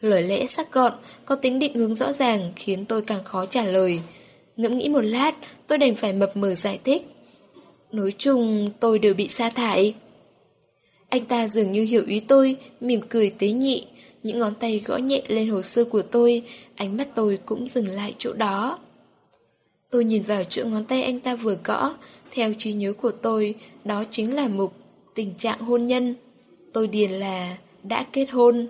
[0.00, 0.92] Lời lẽ sắc gọn,
[1.24, 4.00] có tính định hướng rõ ràng khiến tôi càng khó trả lời.
[4.56, 5.34] Ngẫm nghĩ một lát,
[5.66, 7.02] tôi đành phải mập mờ giải thích.
[7.92, 9.94] Nói chung, tôi đều bị sa thải.
[11.08, 13.86] Anh ta dường như hiểu ý tôi, mỉm cười tế nhị.
[14.22, 16.42] Những ngón tay gõ nhẹ lên hồ sơ của tôi,
[16.76, 18.78] ánh mắt tôi cũng dừng lại chỗ đó.
[19.90, 21.94] Tôi nhìn vào chỗ ngón tay anh ta vừa gõ,
[22.30, 24.72] theo trí nhớ của tôi, đó chính là mục
[25.14, 26.14] tình trạng hôn nhân.
[26.72, 28.68] Tôi điền là đã kết hôn.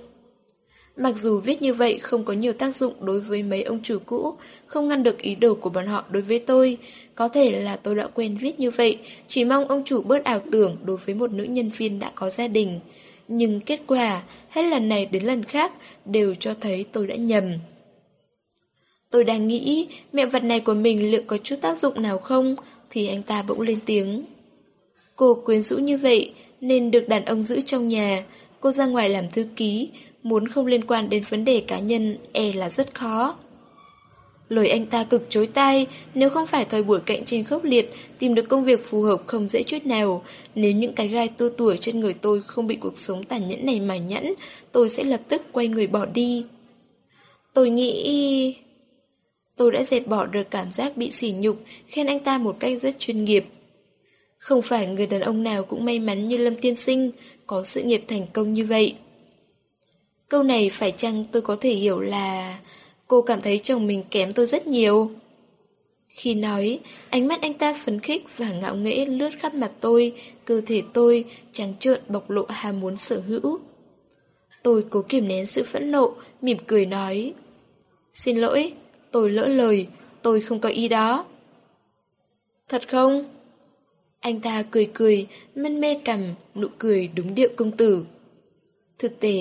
[0.97, 3.99] Mặc dù viết như vậy không có nhiều tác dụng đối với mấy ông chủ
[4.07, 4.35] cũ,
[4.67, 6.79] không ngăn được ý đồ của bọn họ đối với tôi.
[7.15, 10.39] Có thể là tôi đã quen viết như vậy, chỉ mong ông chủ bớt ảo
[10.51, 12.81] tưởng đối với một nữ nhân viên đã có gia đình.
[13.29, 15.73] Nhưng kết quả, hết lần này đến lần khác,
[16.05, 17.45] đều cho thấy tôi đã nhầm.
[19.11, 22.57] Tôi đang nghĩ mẹ vật này của mình liệu có chút tác dụng nào không,
[22.91, 24.25] thì anh ta bỗng lên tiếng.
[25.17, 28.25] Cô quyến rũ như vậy nên được đàn ông giữ trong nhà,
[28.61, 29.91] cô ra ngoài làm thư ký,
[30.23, 33.37] muốn không liên quan đến vấn đề cá nhân e là rất khó.
[34.49, 37.93] Lời anh ta cực chối tay nếu không phải thời buổi cạnh tranh khốc liệt,
[38.19, 40.25] tìm được công việc phù hợp không dễ chút nào.
[40.55, 43.67] Nếu những cái gai tua tuổi trên người tôi không bị cuộc sống tàn nhẫn
[43.67, 44.35] này mài nhẫn,
[44.73, 46.45] tôi sẽ lập tức quay người bỏ đi.
[47.55, 48.57] Tôi nghĩ...
[49.57, 52.81] Tôi đã dẹp bỏ được cảm giác bị sỉ nhục, khen anh ta một cách
[52.81, 53.45] rất chuyên nghiệp.
[54.43, 57.11] Không phải người đàn ông nào cũng may mắn như Lâm Tiên Sinh,
[57.47, 58.95] có sự nghiệp thành công như vậy.
[60.29, 62.59] Câu này phải chăng tôi có thể hiểu là
[63.07, 65.11] cô cảm thấy chồng mình kém tôi rất nhiều?
[66.09, 70.13] Khi nói, ánh mắt anh ta phấn khích và ngạo nghễ lướt khắp mặt tôi,
[70.45, 73.61] cơ thể tôi trắng trợn bộc lộ ham muốn sở hữu.
[74.63, 77.35] Tôi cố kiềm nén sự phẫn nộ, mỉm cười nói.
[78.13, 78.73] Xin lỗi,
[79.11, 79.87] tôi lỡ lời,
[80.23, 81.25] tôi không có ý đó.
[82.69, 83.32] Thật không?
[84.23, 86.21] Anh ta cười cười, mân mê cầm,
[86.55, 88.05] nụ cười đúng điệu công tử.
[88.99, 89.35] Thực tế,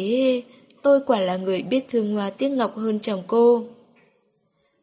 [0.82, 3.64] tôi quả là người biết thương hoa tiếc ngọc hơn chồng cô.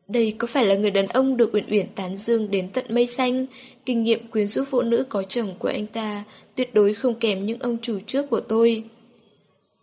[0.09, 3.07] Đây có phải là người đàn ông được Uyển Uyển tán dương đến tận mây
[3.07, 3.47] xanh,
[3.87, 7.47] kinh nghiệm quyến rũ phụ nữ có chồng của anh ta tuyệt đối không kém
[7.47, 8.85] những ông chủ trước của tôi.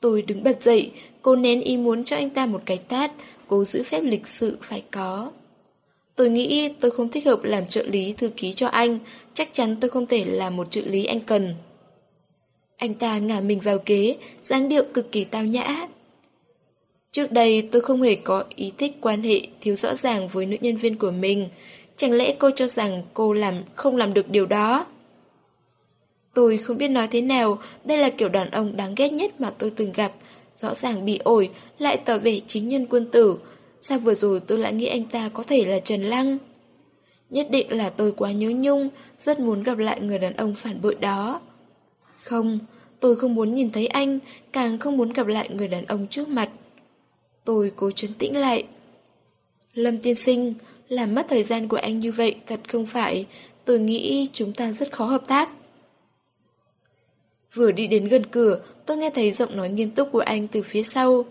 [0.02, 3.12] Tôi đứng bật dậy, cô nén ý muốn cho anh ta một cái tát,
[3.48, 5.32] cố giữ phép lịch sự phải có.
[6.16, 9.00] Tôi nghĩ tôi không thích hợp làm trợ lý thư ký cho anh,
[9.34, 11.56] chắc chắn tôi không thể làm một trợ lý anh cần.
[12.78, 15.88] Anh ta ngả mình vào ghế, dáng điệu cực kỳ tao nhã.
[17.12, 20.58] Trước đây tôi không hề có ý thích quan hệ thiếu rõ ràng với nữ
[20.62, 21.50] nhân viên của mình.
[21.96, 24.86] Chẳng lẽ cô cho rằng cô làm không làm được điều đó?
[26.34, 29.50] Tôi không biết nói thế nào, đây là kiểu đàn ông đáng ghét nhất mà
[29.58, 30.14] tôi từng gặp.
[30.56, 31.50] Rõ ràng bị ổi,
[31.80, 33.38] lại tỏ vẻ chính nhân quân tử.
[33.80, 36.38] Sao vừa rồi tôi lại nghĩ anh ta có thể là Trần Lăng?
[37.30, 40.82] Nhất định là tôi quá nhớ nhung, rất muốn gặp lại người đàn ông phản
[40.82, 41.42] bội đó.
[42.24, 42.60] Không,
[43.00, 44.20] tôi không muốn nhìn thấy anh,
[44.52, 46.50] càng không muốn gặp lại người đàn ông trước mặt.
[47.46, 48.64] Tôi cố trấn tĩnh lại.
[49.74, 50.54] Lâm tiên sinh,
[50.90, 53.26] làm mất thời gian của anh như vậy thật không phải,
[53.66, 55.50] tôi nghĩ chúng ta rất khó hợp tác.
[57.54, 60.62] Vừa đi đến gần cửa, tôi nghe thấy giọng nói nghiêm túc của anh từ
[60.62, 61.26] phía sau.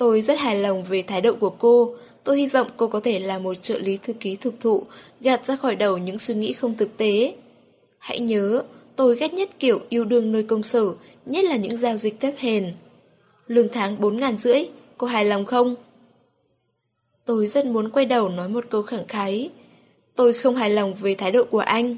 [0.00, 3.18] Tôi rất hài lòng về thái độ của cô, tôi hy vọng cô có thể
[3.18, 4.84] là một trợ lý thư ký thực thụ,
[5.20, 7.34] gạt ra khỏi đầu những suy nghĩ không thực tế.
[7.98, 8.62] Hãy nhớ,
[8.96, 10.84] tôi ghét nhất kiểu yêu đương nơi công sở,
[11.26, 12.72] nhất là những giao dịch thấp hèn.
[13.46, 14.64] Lương tháng 4 ngàn rưỡi,
[14.98, 15.74] cô hài lòng không?
[17.24, 19.50] Tôi rất muốn quay đầu nói một câu khẳng khái.
[20.16, 21.96] Tôi không hài lòng về thái độ của anh.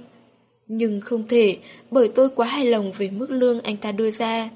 [0.66, 1.56] Nhưng không thể,
[1.90, 4.50] bởi tôi quá hài lòng về mức lương anh ta đưa ra.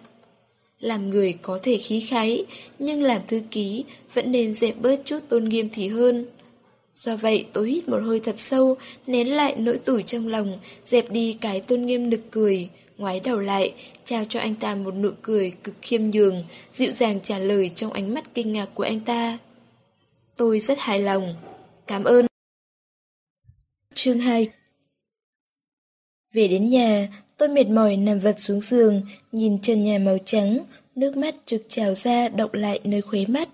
[0.81, 2.45] Làm người có thể khí khái,
[2.79, 3.85] nhưng làm thư ký
[4.15, 6.27] vẫn nên dẹp bớt chút tôn nghiêm thì hơn.
[6.95, 11.11] Do vậy tôi hít một hơi thật sâu, nén lại nỗi tủi trong lòng, dẹp
[11.11, 15.11] đi cái tôn nghiêm nực cười, ngoái đầu lại, trao cho anh ta một nụ
[15.23, 19.01] cười cực khiêm nhường, dịu dàng trả lời trong ánh mắt kinh ngạc của anh
[19.01, 19.39] ta.
[20.37, 21.35] Tôi rất hài lòng.
[21.87, 22.27] Cảm ơn.
[23.95, 24.51] Chương 2
[26.37, 30.59] về đến nhà, tôi mệt mỏi nằm vật xuống giường, nhìn trần nhà màu trắng,
[30.95, 33.49] nước mắt trực trào ra động lại nơi khuế mắt.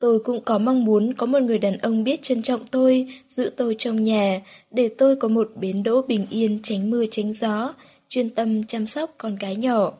[0.00, 3.50] Tôi cũng có mong muốn có một người đàn ông biết trân trọng tôi, giữ
[3.56, 7.74] tôi trong nhà, để tôi có một bến đỗ bình yên tránh mưa tránh gió,
[8.08, 9.92] chuyên tâm chăm sóc con gái nhỏ.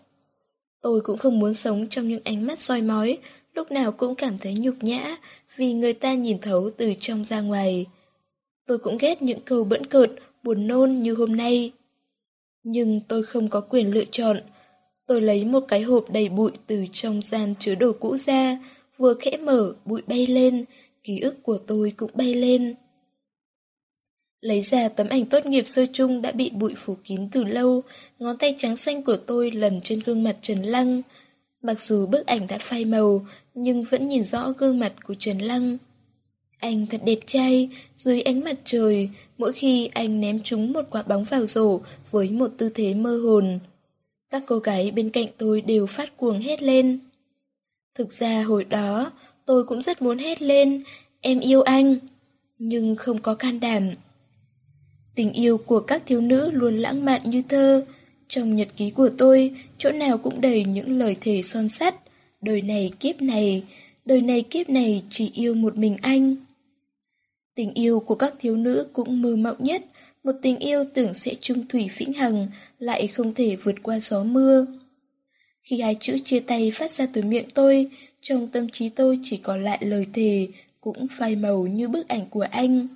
[0.82, 3.18] Tôi cũng không muốn sống trong những ánh mắt soi mói,
[3.54, 5.16] lúc nào cũng cảm thấy nhục nhã
[5.56, 7.86] vì người ta nhìn thấu từ trong ra ngoài.
[8.66, 10.10] Tôi cũng ghét những câu bẫn cợt,
[10.42, 11.72] buồn nôn như hôm nay.
[12.62, 14.36] Nhưng tôi không có quyền lựa chọn.
[15.06, 18.58] Tôi lấy một cái hộp đầy bụi từ trong gian chứa đồ cũ ra,
[18.96, 20.64] vừa khẽ mở, bụi bay lên,
[21.04, 22.74] ký ức của tôi cũng bay lên.
[24.40, 27.82] Lấy ra tấm ảnh tốt nghiệp sơ chung đã bị bụi phủ kín từ lâu,
[28.18, 31.02] ngón tay trắng xanh của tôi lần trên gương mặt Trần Lăng.
[31.62, 35.38] Mặc dù bức ảnh đã phai màu, nhưng vẫn nhìn rõ gương mặt của Trần
[35.38, 35.78] Lăng.
[36.58, 41.02] Anh thật đẹp trai, dưới ánh mặt trời, mỗi khi anh ném trúng một quả
[41.02, 43.58] bóng vào rổ với một tư thế mơ hồn.
[44.30, 46.98] Các cô gái bên cạnh tôi đều phát cuồng hét lên.
[47.94, 49.12] Thực ra hồi đó,
[49.46, 50.82] tôi cũng rất muốn hét lên,
[51.20, 51.96] em yêu anh,
[52.58, 53.82] nhưng không có can đảm.
[55.14, 57.84] Tình yêu của các thiếu nữ luôn lãng mạn như thơ.
[58.28, 61.94] Trong nhật ký của tôi, chỗ nào cũng đầy những lời thề son sắt.
[62.40, 63.62] Đời này kiếp này,
[64.04, 66.36] đời này kiếp này chỉ yêu một mình anh.
[67.54, 69.84] Tình yêu của các thiếu nữ cũng mơ mộng nhất,
[70.24, 72.46] một tình yêu tưởng sẽ trung thủy vĩnh hằng,
[72.78, 74.66] lại không thể vượt qua gió mưa.
[75.62, 79.36] Khi hai chữ chia tay phát ra từ miệng tôi, trong tâm trí tôi chỉ
[79.36, 80.48] còn lại lời thề,
[80.80, 82.88] cũng phai màu như bức ảnh của anh.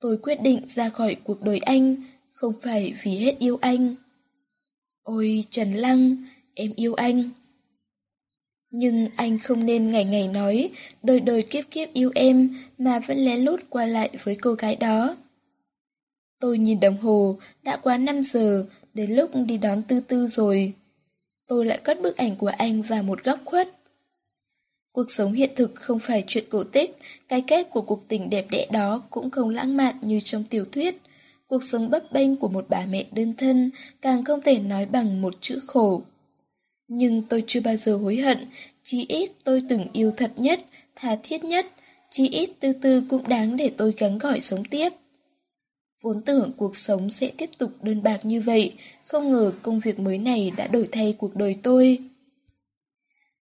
[0.00, 1.96] Tôi quyết định ra khỏi cuộc đời anh,
[2.32, 3.94] không phải vì hết yêu anh.
[5.02, 6.16] Ôi Trần Lăng,
[6.54, 7.30] em yêu anh.
[8.74, 10.70] Nhưng anh không nên ngày ngày nói
[11.02, 14.76] đời đời kiếp kiếp yêu em mà vẫn lén lút qua lại với cô gái
[14.76, 15.16] đó.
[16.40, 20.72] Tôi nhìn đồng hồ, đã quá 5 giờ, đến lúc đi đón tư tư rồi.
[21.48, 23.68] Tôi lại cất bức ảnh của anh vào một góc khuất.
[24.92, 26.96] Cuộc sống hiện thực không phải chuyện cổ tích,
[27.28, 30.64] cái kết của cuộc tình đẹp đẽ đó cũng không lãng mạn như trong tiểu
[30.72, 31.00] thuyết.
[31.46, 33.70] Cuộc sống bấp bênh của một bà mẹ đơn thân
[34.02, 36.02] càng không thể nói bằng một chữ khổ.
[36.94, 38.38] Nhưng tôi chưa bao giờ hối hận,
[38.82, 40.60] chỉ ít tôi từng yêu thật nhất,
[40.94, 41.66] tha thiết nhất,
[42.10, 44.88] chỉ ít từ từ cũng đáng để tôi gắng gọi sống tiếp.
[46.02, 48.72] Vốn tưởng cuộc sống sẽ tiếp tục đơn bạc như vậy,
[49.06, 51.98] không ngờ công việc mới này đã đổi thay cuộc đời tôi.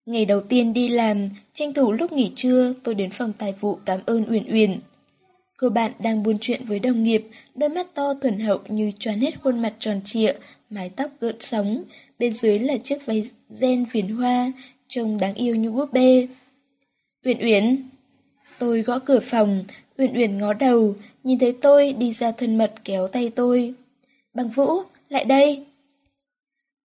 [0.06, 3.80] Ngày đầu tiên đi làm, tranh thủ lúc nghỉ trưa, tôi đến phòng tài vụ
[3.86, 4.80] cảm ơn Uyển Uyển.
[5.58, 9.20] Cô bạn đang buôn chuyện với đồng nghiệp, đôi mắt to thuần hậu như choán
[9.20, 10.34] hết khuôn mặt tròn trịa,
[10.70, 11.84] mái tóc gợn sóng,
[12.20, 14.52] bên dưới là chiếc váy ren viền hoa,
[14.88, 16.28] trông đáng yêu như búp bê.
[17.26, 17.90] Uyển Uyển.
[18.60, 19.64] Tôi gõ cửa phòng,
[19.98, 23.74] Uyển Uyển ngó đầu, nhìn thấy tôi đi ra thân mật kéo tay tôi.
[24.34, 24.70] Bằng Vũ,
[25.10, 25.66] lại đây.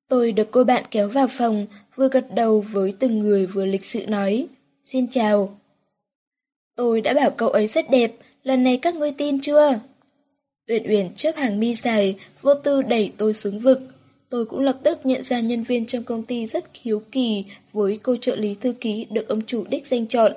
[0.08, 1.66] Tôi được cô bạn kéo vào phòng,
[1.96, 4.48] vừa gật đầu với từng người vừa lịch sự nói.
[4.84, 5.58] Xin chào.
[6.76, 8.12] Tôi đã bảo cậu ấy rất đẹp,
[8.44, 9.80] lần này các ngươi tin chưa?
[10.68, 13.82] Uyển Uyển chớp hàng mi dài, vô tư đẩy tôi xuống vực.
[14.32, 18.00] Tôi cũng lập tức nhận ra nhân viên trong công ty rất hiếu kỳ với
[18.04, 20.32] cô trợ lý thư ký được ông chủ đích danh chọn.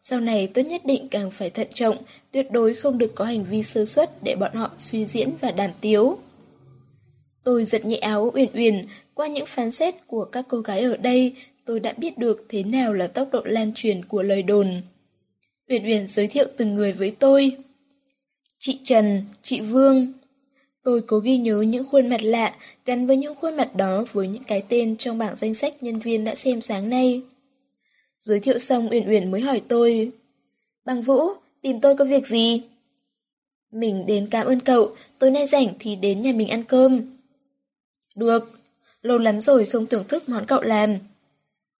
[0.00, 1.96] Sau này tôi nhất định càng phải thận trọng,
[2.32, 5.50] tuyệt đối không được có hành vi sơ suất để bọn họ suy diễn và
[5.50, 6.18] đàm tiếu.
[7.44, 10.96] Tôi giật nhẹ áo Uyển Uyển, qua những phán xét của các cô gái ở
[10.96, 11.34] đây,
[11.64, 14.82] tôi đã biết được thế nào là tốc độ lan truyền của lời đồn.
[15.68, 17.52] Uyển Uyển giới thiệu từng người với tôi.
[18.58, 20.12] Chị Trần, chị Vương.
[20.84, 24.28] Tôi cố ghi nhớ những khuôn mặt lạ, gắn với những khuôn mặt đó với
[24.28, 27.22] những cái tên trong bảng danh sách nhân viên đã xem sáng nay.
[28.18, 30.12] Giới thiệu xong Uyển Uyển mới hỏi tôi.
[30.84, 31.20] Bằng Vũ,
[31.62, 32.62] tìm tôi có việc gì?
[33.72, 37.18] Mình đến cảm ơn cậu, tối nay rảnh thì đến nhà mình ăn cơm.
[38.16, 38.50] Được,
[39.02, 40.98] lâu lắm rồi không thưởng thức món cậu làm.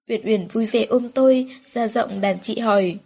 [0.09, 2.99] Uyển Uyển vui vẻ ôm tôi, ra giọng đàn chị hỏi.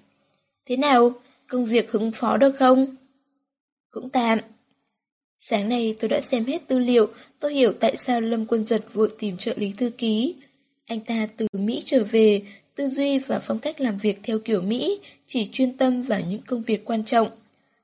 [0.67, 1.13] Thế nào,
[1.47, 2.87] công việc hứng phó được không?
[3.91, 4.39] Cũng tạm.
[5.45, 7.07] Sáng nay tôi đã xem hết tư liệu,
[7.41, 10.35] tôi hiểu tại sao Lâm Quân Giật vội tìm trợ lý thư ký.
[10.87, 12.43] Anh ta từ Mỹ trở về,
[12.75, 16.43] tư duy và phong cách làm việc theo kiểu Mỹ, chỉ chuyên tâm vào những
[16.47, 17.29] công việc quan trọng.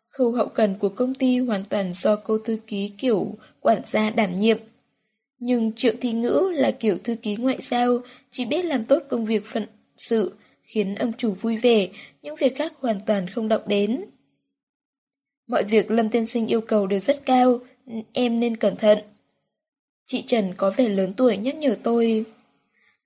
[0.09, 4.11] Khâu hậu cần của công ty hoàn toàn do cô thư ký kiểu quản gia
[4.11, 4.59] đảm nhiệm.
[5.39, 9.25] Nhưng Triệu Thi Ngữ là kiểu thư ký ngoại giao, chỉ biết làm tốt công
[9.25, 9.67] việc phận
[9.97, 11.89] sự, khiến ông chủ vui vẻ,
[12.23, 14.05] những việc khác hoàn toàn không động đến.
[15.49, 17.59] Mọi việc Lâm Tiên Sinh yêu cầu đều rất cao,
[18.13, 18.99] em nên cẩn thận.
[20.07, 22.25] Chị Trần có vẻ lớn tuổi nhắc nhở tôi.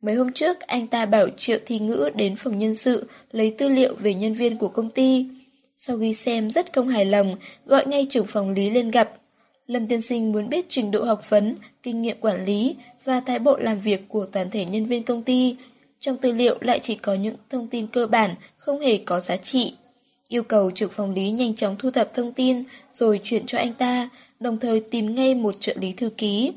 [0.00, 3.68] Mấy hôm trước, anh ta bảo Triệu Thi Ngữ đến phòng nhân sự lấy tư
[3.68, 5.26] liệu về nhân viên của công ty.
[5.76, 9.12] Sau khi xem rất không hài lòng, gọi ngay trưởng phòng lý lên gặp.
[9.66, 13.38] Lâm Tiên Sinh muốn biết trình độ học vấn, kinh nghiệm quản lý và thái
[13.38, 15.56] bộ làm việc của toàn thể nhân viên công ty.
[15.98, 19.36] Trong tư liệu lại chỉ có những thông tin cơ bản, không hề có giá
[19.36, 19.74] trị.
[20.32, 23.72] Yêu cầu trưởng phòng lý nhanh chóng thu thập thông tin rồi chuyển cho anh
[23.72, 24.08] ta,
[24.40, 26.52] đồng thời tìm ngay một trợ lý thư ký.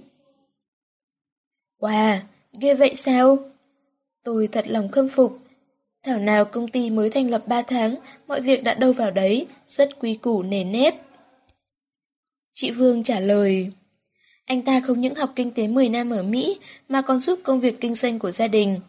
[1.80, 2.18] Wow,
[2.60, 3.38] ghê vậy sao?
[4.24, 5.40] Tôi thật lòng khâm phục.
[6.04, 7.96] Thảo nào công ty mới thành lập 3 tháng,
[8.28, 10.96] mọi việc đã đâu vào đấy, rất quy củ nề nếp.
[12.54, 13.72] Chị Vương trả lời,
[14.46, 16.60] anh ta không những học kinh tế 10 năm ở Mỹ
[16.90, 18.80] mà còn giúp công việc kinh doanh của gia đình.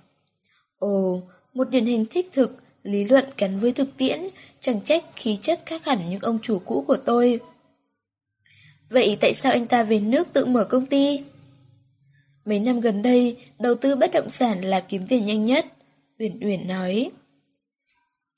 [0.79, 1.23] Ồ,
[1.55, 4.21] một điển hình thích thực, lý luận gắn với thực tiễn,
[4.61, 7.41] chẳng trách khí chất khác hẳn những ông chủ cũ của tôi.
[8.91, 11.21] Vậy tại sao anh ta về nước tự mở công ty?
[12.45, 15.67] Mấy năm gần đây, đầu tư bất động sản là kiếm tiền nhanh nhất.
[16.19, 17.11] Uyển Uyển nói.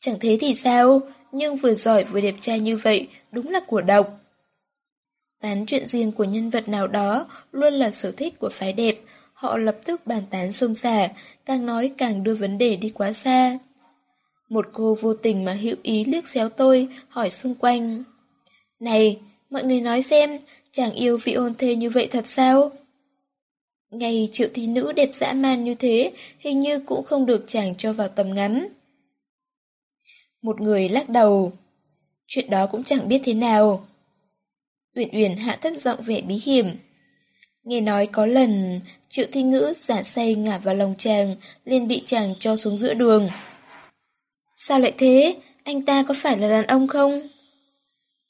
[0.00, 1.00] Chẳng thế thì sao,
[1.32, 4.20] nhưng vừa giỏi vừa đẹp trai như vậy, đúng là của độc.
[5.40, 8.98] Tán chuyện riêng của nhân vật nào đó luôn là sở thích của phái đẹp,
[9.32, 11.08] họ lập tức bàn tán xôn xả,
[11.46, 13.58] càng nói càng đưa vấn đề đi quá xa.
[14.48, 18.04] Một cô vô tình mà hữu ý liếc xéo tôi, hỏi xung quanh.
[18.80, 20.38] Này, mọi người nói xem,
[20.70, 22.72] chàng yêu vị ôn thê như vậy thật sao?
[23.90, 27.74] Ngày triệu thi nữ đẹp dã man như thế, hình như cũng không được chàng
[27.74, 28.68] cho vào tầm ngắm.
[30.42, 31.52] Một người lắc đầu.
[32.26, 33.86] Chuyện đó cũng chẳng biết thế nào.
[34.96, 36.76] Uyển Uyển hạ thấp giọng vẻ bí hiểm.
[37.64, 42.02] Nghe nói có lần, triệu thi ngữ giả say ngả vào lòng chàng, liền bị
[42.04, 43.28] chàng cho xuống giữa đường.
[44.60, 45.36] Sao lại thế?
[45.64, 47.28] Anh ta có phải là đàn ông không?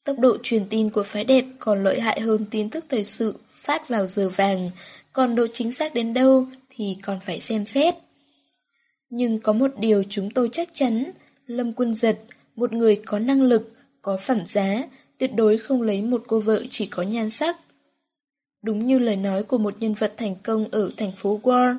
[0.05, 3.35] Tốc độ truyền tin của phái đẹp còn lợi hại hơn tin tức thời sự
[3.49, 4.71] phát vào giờ vàng,
[5.13, 7.95] còn độ chính xác đến đâu thì còn phải xem xét.
[9.11, 11.11] Nhưng có một điều chúng tôi chắc chắn,
[11.47, 12.19] Lâm Quân Giật,
[12.57, 14.83] một người có năng lực, có phẩm giá,
[15.19, 17.57] tuyệt đối không lấy một cô vợ chỉ có nhan sắc.
[18.63, 21.77] Đúng như lời nói của một nhân vật thành công ở thành phố War.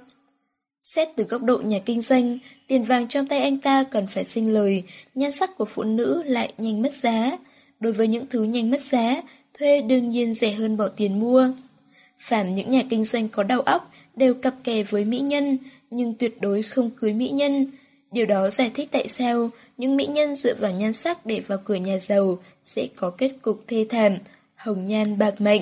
[0.82, 2.38] Xét từ góc độ nhà kinh doanh,
[2.68, 4.84] tiền vàng trong tay anh ta cần phải sinh lời,
[5.16, 7.38] nhan sắc của phụ nữ lại nhanh mất giá.
[7.80, 9.22] Đối với những thứ nhanh mất giá,
[9.60, 11.52] thuê đương nhiên rẻ hơn bỏ tiền mua.
[12.20, 15.58] Phàm những nhà kinh doanh có đầu óc đều cặp kè với mỹ nhân,
[15.90, 17.68] nhưng tuyệt đối không cưới mỹ nhân.
[18.12, 21.58] Điều đó giải thích tại sao những mỹ nhân dựa vào nhan sắc để vào
[21.66, 24.18] cửa nhà giàu sẽ có kết cục thê thảm,
[24.56, 25.62] hồng nhan bạc mệnh.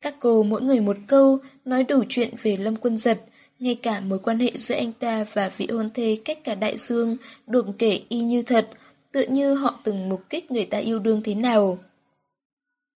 [0.00, 3.20] Các cô mỗi người một câu nói đủ chuyện về Lâm Quân Giật,
[3.60, 6.76] ngay cả mối quan hệ giữa anh ta và vị hôn thê cách cả đại
[6.76, 8.68] dương được kể y như thật,
[9.12, 11.78] tựa như họ từng mục kích người ta yêu đương thế nào.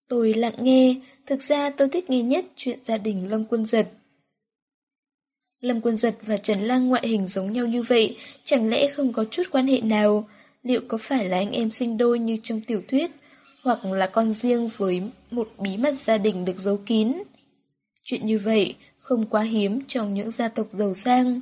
[0.09, 0.95] Tôi lặng nghe,
[1.27, 3.89] thực ra tôi thích nghe nhất chuyện gia đình Lâm Quân Giật.
[5.61, 9.13] Lâm Quân Giật và Trần Lang ngoại hình giống nhau như vậy, chẳng lẽ không
[9.13, 10.29] có chút quan hệ nào?
[10.63, 13.11] Liệu có phải là anh em sinh đôi như trong tiểu thuyết,
[13.63, 17.13] hoặc là con riêng với một bí mật gia đình được giấu kín?
[18.03, 18.75] Chuyện như vậy
[19.05, 21.41] không quá hiếm trong những gia tộc giàu sang.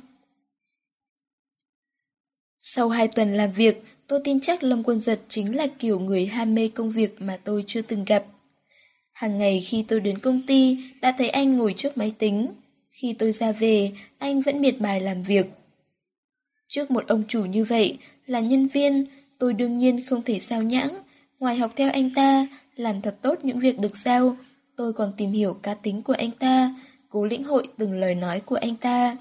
[2.59, 6.25] Sau hai tuần làm việc, tôi tin chắc Lâm Quân Giật chính là kiểu người
[6.25, 8.25] ham mê công việc mà tôi chưa từng gặp.
[9.11, 12.47] Hàng ngày khi tôi đến công ty, đã thấy anh ngồi trước máy tính.
[12.89, 15.45] Khi tôi ra về, anh vẫn miệt mài làm việc.
[16.67, 19.03] Trước một ông chủ như vậy, là nhân viên,
[19.37, 20.99] tôi đương nhiên không thể sao nhãng.
[21.39, 24.37] Ngoài học theo anh ta, làm thật tốt những việc được giao,
[24.75, 26.75] tôi còn tìm hiểu cá tính của anh ta,
[27.13, 29.17] cố lĩnh hội từng lời nói của anh ta.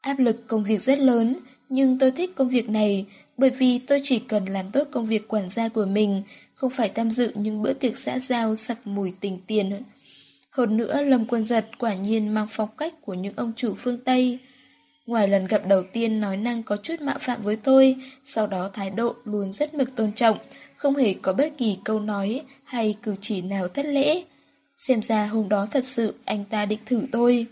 [0.00, 1.36] Áp lực công việc rất lớn,
[1.68, 5.28] nhưng tôi thích công việc này bởi vì tôi chỉ cần làm tốt công việc
[5.28, 6.22] quản gia của mình,
[6.54, 9.82] không phải tham dự những bữa tiệc xã giao sặc mùi tình tiền.
[10.50, 13.98] Hơn nữa, Lâm Quân Giật quả nhiên mang phong cách của những ông chủ phương
[13.98, 14.38] Tây.
[15.06, 18.68] Ngoài lần gặp đầu tiên nói năng có chút mạo phạm với tôi, sau đó
[18.72, 20.38] thái độ luôn rất mực tôn trọng,
[20.76, 24.22] không hề có bất kỳ câu nói hay cử chỉ nào thất lễ.
[24.86, 27.46] Xem ra hôm đó thật sự anh ta định thử tôi.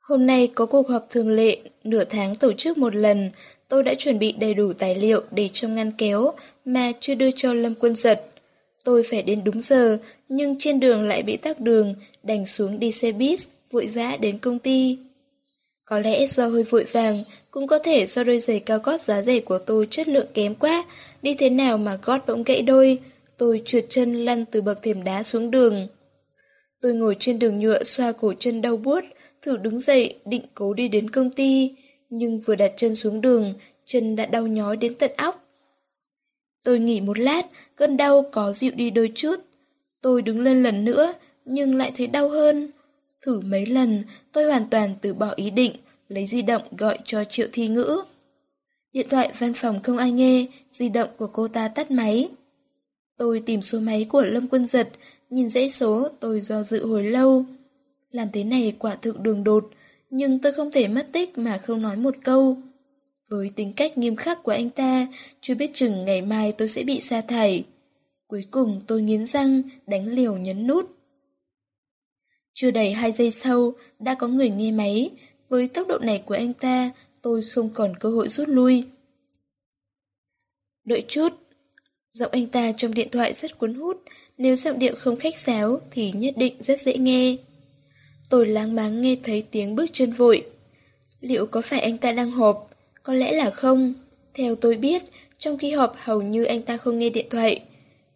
[0.00, 3.30] Hôm nay có cuộc họp thường lệ, nửa tháng tổ chức một lần,
[3.68, 6.32] tôi đã chuẩn bị đầy đủ tài liệu để trong ngăn kéo
[6.64, 8.24] mà chưa đưa cho Lâm Quân Giật.
[8.84, 12.92] Tôi phải đến đúng giờ, nhưng trên đường lại bị tắc đường, đành xuống đi
[12.92, 13.38] xe buýt,
[13.70, 14.98] vội vã đến công ty.
[15.84, 19.22] Có lẽ do hơi vội vàng, cũng có thể do đôi giày cao gót giá
[19.22, 20.84] rẻ của tôi chất lượng kém quá,
[21.22, 22.98] đi thế nào mà gót bỗng gãy đôi,
[23.36, 25.88] tôi trượt chân lăn từ bậc thềm đá xuống đường.
[26.80, 29.04] Tôi ngồi trên đường nhựa xoa cổ chân đau buốt,
[29.42, 31.74] thử đứng dậy định cố đi đến công ty,
[32.10, 33.54] nhưng vừa đặt chân xuống đường,
[33.84, 35.44] chân đã đau nhói đến tận óc.
[36.64, 39.36] Tôi nghỉ một lát, cơn đau có dịu đi đôi chút.
[40.02, 41.12] Tôi đứng lên lần nữa,
[41.44, 42.70] nhưng lại thấy đau hơn.
[43.20, 45.72] Thử mấy lần, tôi hoàn toàn từ bỏ ý định,
[46.08, 48.02] lấy di động gọi cho Triệu Thi Ngữ.
[48.92, 52.28] Điện thoại văn phòng không ai nghe, di động của cô ta tắt máy.
[53.18, 54.88] Tôi tìm số máy của Lâm Quân Giật,
[55.30, 57.44] nhìn dãy số tôi do dự hồi lâu.
[58.10, 59.70] Làm thế này quả thực đường đột,
[60.10, 62.56] nhưng tôi không thể mất tích mà không nói một câu.
[63.30, 65.06] Với tính cách nghiêm khắc của anh ta,
[65.40, 67.64] chưa biết chừng ngày mai tôi sẽ bị sa thải.
[68.26, 70.90] Cuối cùng tôi nghiến răng, đánh liều nhấn nút.
[72.54, 75.10] Chưa đầy hai giây sau, đã có người nghe máy.
[75.48, 76.90] Với tốc độ này của anh ta,
[77.22, 78.84] tôi không còn cơ hội rút lui.
[80.84, 81.28] Đợi chút.
[82.12, 84.02] Giọng anh ta trong điện thoại rất cuốn hút,
[84.38, 87.36] nếu giọng điệu không khách sáo thì nhất định rất dễ nghe.
[88.30, 90.46] Tôi láng máng nghe thấy tiếng bước chân vội.
[91.20, 92.70] Liệu có phải anh ta đang họp?
[93.02, 93.94] Có lẽ là không.
[94.34, 95.02] Theo tôi biết,
[95.38, 97.60] trong khi họp hầu như anh ta không nghe điện thoại.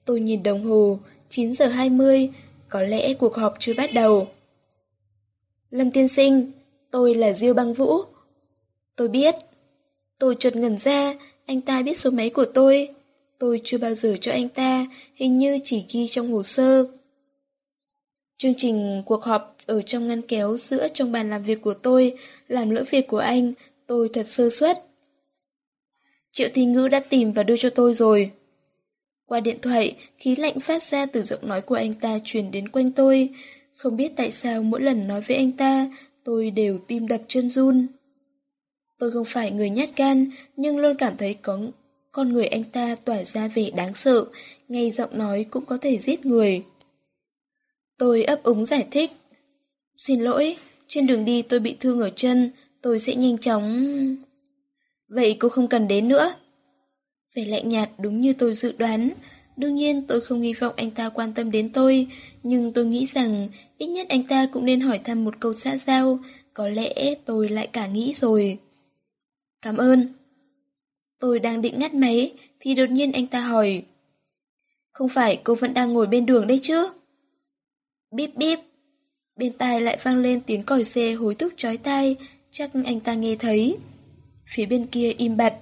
[0.07, 0.99] Tôi nhìn đồng hồ,
[1.29, 2.31] 9 giờ 20,
[2.68, 4.29] có lẽ cuộc họp chưa bắt đầu.
[5.70, 6.53] Lâm tiên sinh,
[6.91, 7.93] tôi là Diêu Băng Vũ.
[8.97, 9.35] Tôi biết.
[10.18, 11.14] Tôi chợt ngẩn ra,
[11.47, 12.89] anh ta biết số máy của tôi.
[13.43, 16.86] Tôi chưa bao giờ cho anh ta, hình như chỉ ghi trong hồ sơ.
[18.38, 22.14] Chương trình cuộc họp ở trong ngăn kéo giữa trong bàn làm việc của tôi,
[22.49, 23.53] làm lỡ việc của anh,
[23.86, 24.84] tôi thật sơ suất.
[26.32, 28.30] Triệu Thi Ngữ đã tìm và đưa cho tôi rồi.
[29.26, 32.68] Qua điện thoại, khí lạnh phát ra từ giọng nói của anh ta truyền đến
[32.68, 33.28] quanh tôi.
[33.76, 35.90] Không biết tại sao mỗi lần nói với anh ta,
[36.24, 37.86] tôi đều tim đập chân run.
[38.99, 41.59] Tôi không phải người nhát gan, nhưng luôn cảm thấy có
[42.12, 44.24] con người anh ta tỏa ra vẻ đáng sợ,
[44.68, 46.62] ngay giọng nói cũng có thể giết người.
[47.98, 49.10] Tôi ấp úng giải thích.
[49.96, 50.56] Xin lỗi,
[50.88, 52.50] trên đường đi tôi bị thương ở chân,
[52.82, 53.86] tôi sẽ nhanh chóng...
[55.08, 56.34] Vậy cô không cần đến nữa.
[57.34, 59.10] Vẻ lạnh nhạt đúng như tôi dự đoán.
[59.56, 62.06] Đương nhiên tôi không hy vọng anh ta quan tâm đến tôi,
[62.42, 63.48] nhưng tôi nghĩ rằng
[63.78, 66.18] ít nhất anh ta cũng nên hỏi thăm một câu xã giao,
[66.54, 68.58] có lẽ tôi lại cả nghĩ rồi.
[69.62, 70.06] Cảm ơn.
[71.23, 73.83] Tôi đang định ngắt máy, thì đột nhiên anh ta hỏi.
[74.93, 76.89] Không phải cô vẫn đang ngồi bên đường đây chứ?
[78.11, 78.59] Bíp bíp.
[79.37, 82.16] Bên tai lại vang lên tiếng còi xe hối thúc chói tai,
[82.51, 83.77] chắc anh ta nghe thấy.
[84.47, 85.55] Phía bên kia im bặt,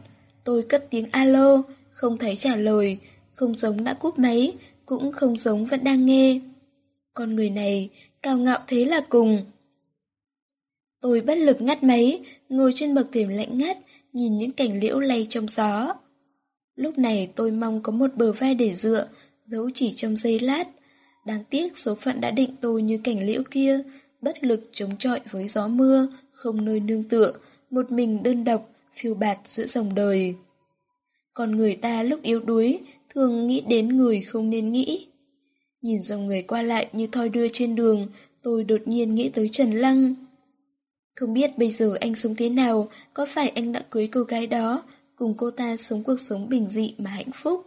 [0.45, 2.99] tôi cất tiếng alo, không thấy trả lời,
[3.33, 4.53] không giống đã cúp máy,
[4.87, 6.41] cũng không giống vẫn đang nghe.
[7.15, 7.89] Con người này,
[8.23, 9.45] cao ngạo thế là cùng.
[11.03, 13.79] Tôi bất lực ngắt máy, ngồi trên bậc thềm lạnh ngắt,
[14.13, 15.95] nhìn những cảnh liễu lay trong gió.
[16.77, 19.07] Lúc này tôi mong có một bờ vai để dựa,
[19.45, 20.69] giấu chỉ trong giây lát.
[21.27, 23.81] Đáng tiếc số phận đã định tôi như cảnh liễu kia,
[24.21, 27.33] bất lực chống chọi với gió mưa, không nơi nương tựa,
[27.71, 30.35] một mình đơn độc, phiêu bạt giữa dòng đời.
[31.35, 35.07] Còn người ta lúc yếu đuối, thường nghĩ đến người không nên nghĩ.
[35.83, 38.07] Nhìn dòng người qua lại như thoi đưa trên đường,
[38.43, 40.15] tôi đột nhiên nghĩ tới Trần Lăng.
[41.21, 44.47] Không biết bây giờ anh sống thế nào, có phải anh đã cưới cô gái
[44.47, 44.83] đó,
[45.17, 47.67] cùng cô ta sống cuộc sống bình dị mà hạnh phúc.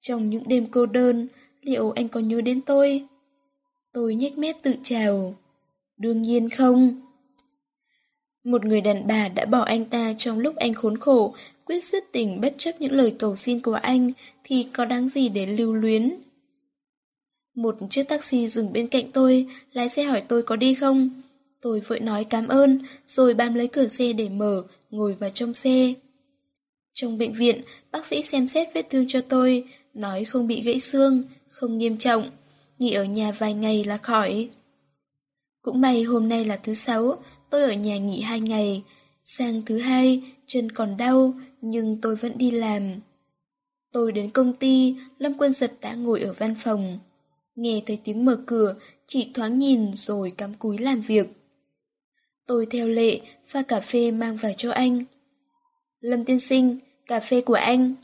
[0.00, 1.28] Trong những đêm cô đơn,
[1.62, 3.04] liệu anh có nhớ đến tôi?
[3.92, 5.34] Tôi nhếch mép tự chào.
[5.96, 7.00] Đương nhiên không.
[8.44, 12.04] Một người đàn bà đã bỏ anh ta trong lúc anh khốn khổ, quyết dứt
[12.12, 14.12] tình bất chấp những lời cầu xin của anh,
[14.44, 16.14] thì có đáng gì đến lưu luyến.
[17.54, 21.22] Một chiếc taxi dừng bên cạnh tôi, lái xe hỏi tôi có đi không?
[21.64, 25.54] Tôi vội nói cảm ơn, rồi bám lấy cửa xe để mở, ngồi vào trong
[25.54, 25.94] xe.
[26.94, 27.62] Trong bệnh viện,
[27.92, 31.96] bác sĩ xem xét vết thương cho tôi, nói không bị gãy xương, không nghiêm
[31.98, 32.30] trọng,
[32.78, 34.48] nghỉ ở nhà vài ngày là khỏi.
[35.62, 38.82] Cũng may hôm nay là thứ sáu, tôi ở nhà nghỉ hai ngày.
[39.24, 43.00] Sang thứ hai, chân còn đau, nhưng tôi vẫn đi làm.
[43.92, 46.98] Tôi đến công ty, Lâm Quân Giật đã ngồi ở văn phòng.
[47.56, 48.74] Nghe thấy tiếng mở cửa,
[49.06, 51.26] chỉ thoáng nhìn rồi cắm cúi làm việc.
[52.46, 55.04] Tôi theo lệ, pha cà phê mang vào cho anh.
[56.00, 57.94] Lâm tiên sinh, cà phê của anh.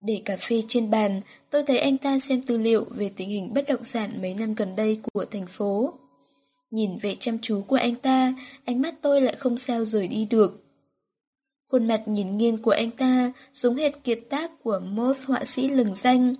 [0.00, 1.20] Để cà phê trên bàn,
[1.50, 4.54] tôi thấy anh ta xem tư liệu về tình hình bất động sản mấy năm
[4.54, 5.92] gần đây của thành phố.
[6.70, 8.34] Nhìn vẻ chăm chú của anh ta,
[8.64, 10.64] ánh mắt tôi lại không sao rời đi được.
[11.70, 15.68] Khuôn mặt nhìn nghiêng của anh ta giống hệt kiệt tác của một họa sĩ
[15.68, 16.34] lừng danh.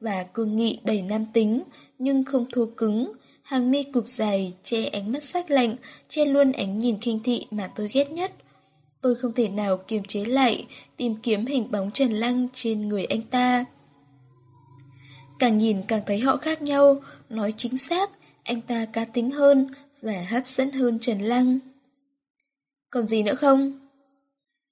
[0.00, 1.62] Và cương nghị đầy nam tính,
[1.98, 3.12] nhưng không thô cứng.
[3.44, 5.76] Hàng mi cụp dài, che ánh mắt sắc lạnh,
[6.08, 8.32] che luôn ánh nhìn kinh thị mà tôi ghét nhất.
[9.00, 10.66] Tôi không thể nào kiềm chế lại,
[10.96, 13.64] tìm kiếm hình bóng Trần Lăng trên người anh ta.
[15.38, 18.10] Càng nhìn càng thấy họ khác nhau, nói chính xác,
[18.44, 19.66] anh ta cá tính hơn
[20.02, 21.58] và hấp dẫn hơn Trần Lăng.
[22.90, 23.88] Còn gì nữa không?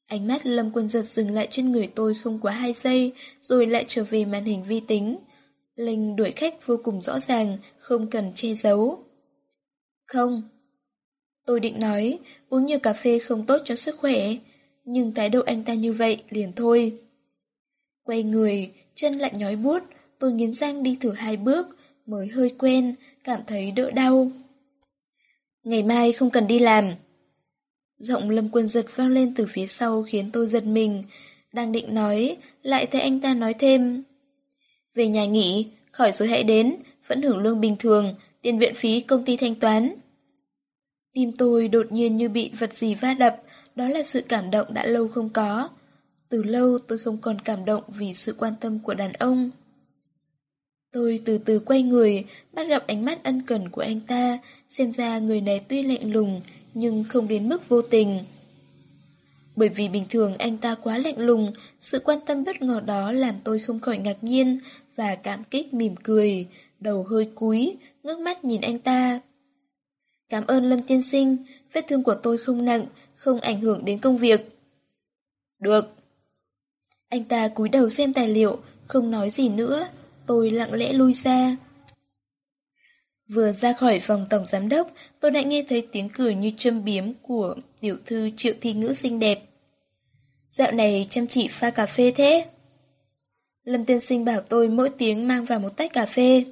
[0.06, 3.66] Ánh mắt Lâm Quân Giật dừng lại trên người tôi không quá hai giây, rồi
[3.66, 5.16] lại trở về màn hình vi tính.
[5.74, 9.04] Lệnh đuổi khách vô cùng rõ ràng, không cần che giấu.
[10.06, 10.42] Không.
[11.46, 12.18] Tôi định nói,
[12.48, 14.36] uống nhiều cà phê không tốt cho sức khỏe,
[14.84, 16.98] nhưng thái độ anh ta như vậy liền thôi.
[18.02, 19.82] Quay người, chân lại nhói bút,
[20.18, 21.66] tôi nghiến răng đi thử hai bước,
[22.06, 22.94] mới hơi quen,
[23.24, 24.30] cảm thấy đỡ đau.
[25.64, 26.94] Ngày mai không cần đi làm.
[27.96, 31.04] Giọng Lâm Quân giật vang lên từ phía sau khiến tôi giật mình.
[31.52, 34.02] Đang định nói, lại thấy anh ta nói thêm.
[34.94, 36.76] Về nhà nghỉ, khỏi rồi hãy đến,
[37.06, 39.94] vẫn hưởng lương bình thường, tiền viện phí công ty thanh toán.
[41.14, 43.42] Tim tôi đột nhiên như bị vật gì va đập,
[43.76, 45.68] đó là sự cảm động đã lâu không có.
[46.28, 49.50] Từ lâu tôi không còn cảm động vì sự quan tâm của đàn ông.
[50.92, 54.38] Tôi từ từ quay người, bắt gặp ánh mắt ân cần của anh ta,
[54.68, 56.40] xem ra người này tuy lạnh lùng,
[56.74, 58.18] nhưng không đến mức vô tình.
[59.56, 63.12] Bởi vì bình thường anh ta quá lạnh lùng, sự quan tâm bất ngờ đó
[63.12, 64.58] làm tôi không khỏi ngạc nhiên
[64.96, 66.48] và cảm kích mỉm cười,
[66.80, 69.20] đầu hơi cúi, ngước mắt nhìn anh ta.
[70.28, 71.36] Cảm ơn Lâm Tiên Sinh,
[71.72, 72.86] vết thương của tôi không nặng,
[73.16, 74.58] không ảnh hưởng đến công việc.
[75.58, 75.84] Được.
[77.08, 79.88] Anh ta cúi đầu xem tài liệu, không nói gì nữa,
[80.26, 81.56] tôi lặng lẽ lui ra.
[83.28, 84.90] Vừa ra khỏi phòng tổng giám đốc,
[85.20, 88.92] tôi đã nghe thấy tiếng cười như châm biếm của tiểu thư triệu thi ngữ
[88.92, 89.42] xinh đẹp.
[90.50, 92.46] Dạo này chăm chỉ pha cà phê thế.
[93.64, 96.44] Lâm tiên sinh bảo tôi mỗi tiếng mang vào một tách cà phê.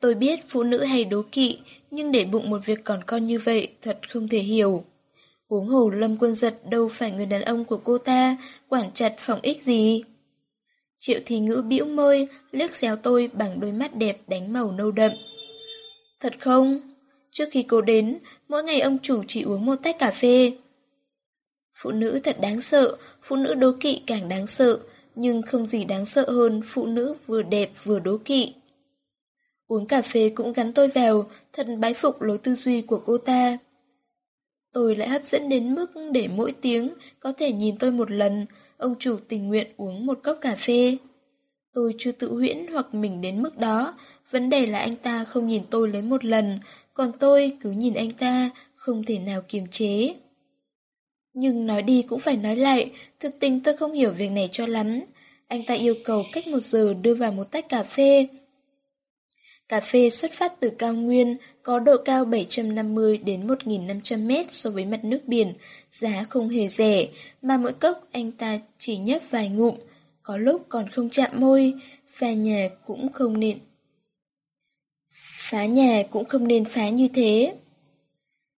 [0.00, 1.58] Tôi biết phụ nữ hay đố kỵ,
[1.90, 4.84] nhưng để bụng một việc còn con như vậy thật không thể hiểu.
[5.48, 8.36] Huống hồ Lâm Quân Giật đâu phải người đàn ông của cô ta,
[8.68, 10.02] quản chặt phòng ích gì.
[10.98, 14.90] Triệu thì ngữ bĩu môi, liếc xéo tôi bằng đôi mắt đẹp đánh màu nâu
[14.90, 15.12] đậm.
[16.20, 16.80] Thật không?
[17.30, 20.52] Trước khi cô đến, mỗi ngày ông chủ chỉ uống một tách cà phê.
[21.82, 24.78] Phụ nữ thật đáng sợ, phụ nữ đố kỵ càng đáng sợ,
[25.14, 28.54] nhưng không gì đáng sợ hơn phụ nữ vừa đẹp vừa đố kỵ.
[29.66, 33.18] Uống cà phê cũng gắn tôi vào, thật bái phục lối tư duy của cô
[33.18, 33.58] ta.
[34.72, 36.90] Tôi lại hấp dẫn đến mức để mỗi tiếng
[37.20, 38.46] có thể nhìn tôi một lần,
[38.76, 40.96] ông chủ tình nguyện uống một cốc cà phê.
[41.72, 43.94] Tôi chưa tự huyễn hoặc mình đến mức đó,
[44.30, 46.58] vấn đề là anh ta không nhìn tôi lấy một lần,
[46.94, 50.14] còn tôi cứ nhìn anh ta, không thể nào kiềm chế.
[51.34, 54.66] Nhưng nói đi cũng phải nói lại, thực tình tôi không hiểu việc này cho
[54.66, 55.00] lắm.
[55.48, 58.26] Anh ta yêu cầu cách một giờ đưa vào một tách cà phê.
[59.68, 64.70] Cà phê xuất phát từ cao nguyên, có độ cao 750 đến 1.500 mét so
[64.70, 65.54] với mặt nước biển,
[65.90, 67.08] giá không hề rẻ,
[67.42, 69.74] mà mỗi cốc anh ta chỉ nhấp vài ngụm,
[70.22, 71.74] có lúc còn không chạm môi,
[72.08, 73.58] pha nhà cũng không nên.
[75.10, 77.54] Phá nhà cũng không nên phá như thế.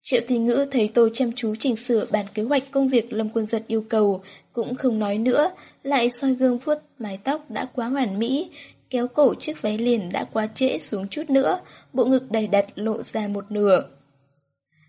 [0.02, 3.30] Triệu Thị Ngữ thấy tôi chăm chú chỉnh sửa bản kế hoạch công việc Lâm
[3.30, 4.24] Quân Giật yêu cầu,
[4.54, 5.52] cũng không nói nữa,
[5.84, 8.50] lại soi gương vuốt mái tóc đã quá hoàn mỹ,
[8.90, 11.60] kéo cổ chiếc váy liền đã quá trễ xuống chút nữa,
[11.94, 13.84] bộ ngực đầy đặn lộ ra một nửa.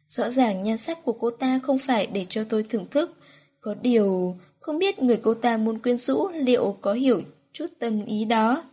[0.06, 3.16] Rõ ràng nhan sắc của cô ta không phải để cho tôi thưởng thức,
[3.60, 8.04] có điều không biết người cô ta muốn quyến rũ liệu có hiểu chút tâm
[8.04, 8.64] ý đó.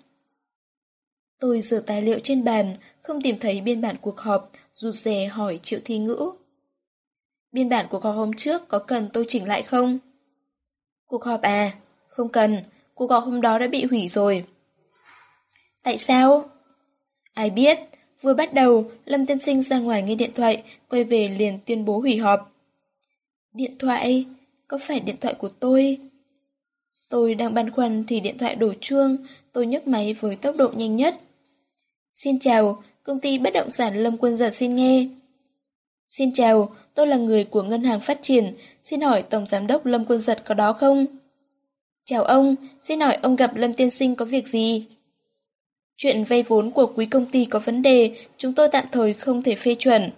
[1.39, 5.25] Tôi rửa tài liệu trên bàn, không tìm thấy biên bản cuộc họp, rụt rè
[5.25, 6.31] hỏi Triệu Thi Ngữ.
[7.51, 9.99] Biên bản cuộc họp hôm trước có cần tôi chỉnh lại không?
[11.07, 11.73] Cuộc họp à?
[12.07, 12.63] Không cần,
[12.93, 14.45] cuộc họp hôm đó đã bị hủy rồi.
[15.83, 16.49] Tại sao?
[17.33, 17.79] Ai biết,
[18.21, 21.85] vừa bắt đầu, Lâm Tiên Sinh ra ngoài nghe điện thoại, quay về liền tuyên
[21.85, 22.51] bố hủy họp.
[23.53, 24.25] Điện thoại?
[24.67, 25.97] Có phải điện thoại của tôi?
[27.09, 29.17] Tôi đang băn khoăn thì điện thoại đổ chuông,
[29.53, 31.15] tôi nhấc máy với tốc độ nhanh nhất.
[32.15, 35.07] Xin chào, công ty bất động sản Lâm Quân Giật xin nghe.
[36.09, 39.85] Xin chào, tôi là người của Ngân hàng Phát triển, xin hỏi Tổng Giám đốc
[39.85, 41.05] Lâm Quân Giật có đó không?
[42.05, 44.87] Chào ông, xin hỏi ông gặp Lâm Tiên Sinh có việc gì?
[45.97, 49.43] Chuyện vay vốn của quý công ty có vấn đề, chúng tôi tạm thời không
[49.43, 50.11] thể phê chuẩn.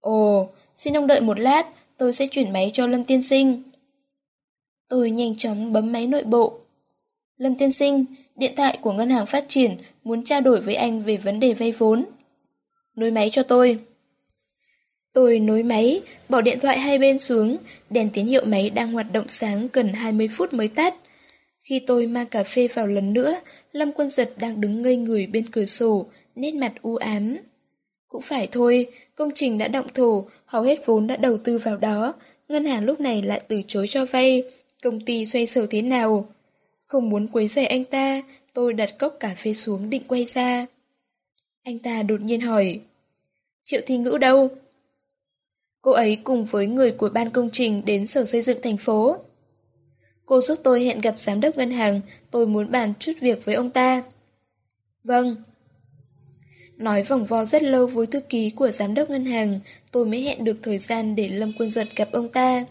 [0.00, 1.66] Ồ, xin ông đợi một lát,
[1.96, 3.62] tôi sẽ chuyển máy cho Lâm Tiên Sinh.
[4.88, 6.59] Tôi nhanh chóng bấm máy nội bộ.
[7.40, 8.04] Lâm Tiên Sinh,
[8.36, 11.52] điện thoại của Ngân hàng Phát triển muốn trao đổi với anh về vấn đề
[11.52, 12.04] vay vốn.
[12.96, 13.76] Nối máy cho tôi.
[15.12, 17.56] Tôi nối máy, bỏ điện thoại hai bên xuống,
[17.90, 20.94] đèn tín hiệu máy đang hoạt động sáng gần 20 phút mới tắt.
[21.60, 23.34] Khi tôi mang cà phê vào lần nữa,
[23.72, 27.36] Lâm Quân Giật đang đứng ngây người bên cửa sổ, nét mặt u ám.
[28.08, 31.76] Cũng phải thôi, công trình đã động thổ, hầu hết vốn đã đầu tư vào
[31.76, 32.14] đó,
[32.48, 34.42] ngân hàng lúc này lại từ chối cho vay,
[34.82, 36.28] công ty xoay sở thế nào?
[36.90, 38.22] Không muốn quấy rầy anh ta,
[38.54, 40.66] tôi đặt cốc cà phê xuống định quay ra.
[41.62, 42.80] Anh ta đột nhiên hỏi,
[43.64, 44.48] Triệu Thi Ngữ đâu?
[45.82, 49.16] Cô ấy cùng với người của ban công trình đến sở xây dựng thành phố.
[50.26, 53.54] Cô giúp tôi hẹn gặp giám đốc ngân hàng, tôi muốn bàn chút việc với
[53.54, 54.02] ông ta.
[55.04, 55.36] Vâng.
[56.76, 59.60] Nói vòng vo rất lâu với thư ký của giám đốc ngân hàng,
[59.92, 62.66] tôi mới hẹn được thời gian để Lâm Quân Giật gặp ông ta.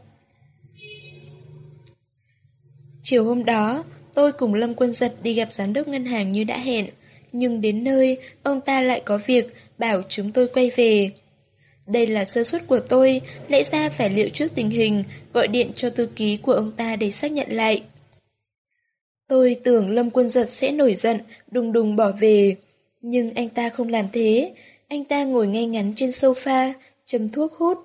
[3.02, 3.84] Chiều hôm đó,
[4.14, 6.86] tôi cùng Lâm Quân Giật đi gặp giám đốc ngân hàng như đã hẹn,
[7.32, 11.12] nhưng đến nơi, ông ta lại có việc, bảo chúng tôi quay về.
[11.88, 15.04] Đây là sơ suất của tôi, lẽ ra phải liệu trước tình hình,
[15.34, 17.84] gọi điện cho thư ký của ông ta để xác nhận lại.
[19.28, 21.20] Tôi tưởng Lâm Quân Giật sẽ nổi giận,
[21.52, 22.56] đùng đùng bỏ về.
[23.02, 24.54] Nhưng anh ta không làm thế.
[24.88, 26.74] Anh ta ngồi ngay ngắn trên sofa,
[27.06, 27.78] châm thuốc hút.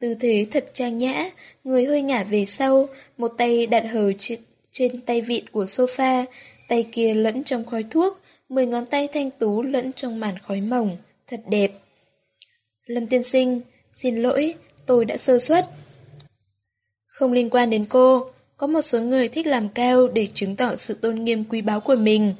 [0.00, 1.30] Tư thế thật trang nhã,
[1.64, 4.38] người hơi ngả về sau, một tay đặt hờ trên,
[4.70, 6.24] trên tay vịn của sofa,
[6.68, 10.60] tay kia lẫn trong khói thuốc, mười ngón tay thanh tú lẫn trong màn khói
[10.60, 10.96] mỏng,
[11.26, 11.72] thật đẹp.
[12.86, 13.60] Lâm tiên sinh,
[13.92, 14.54] xin lỗi,
[14.86, 15.64] tôi đã sơ suất.
[17.06, 20.76] Không liên quan đến cô, có một số người thích làm cao để chứng tỏ
[20.76, 22.34] sự tôn nghiêm quý báu của mình.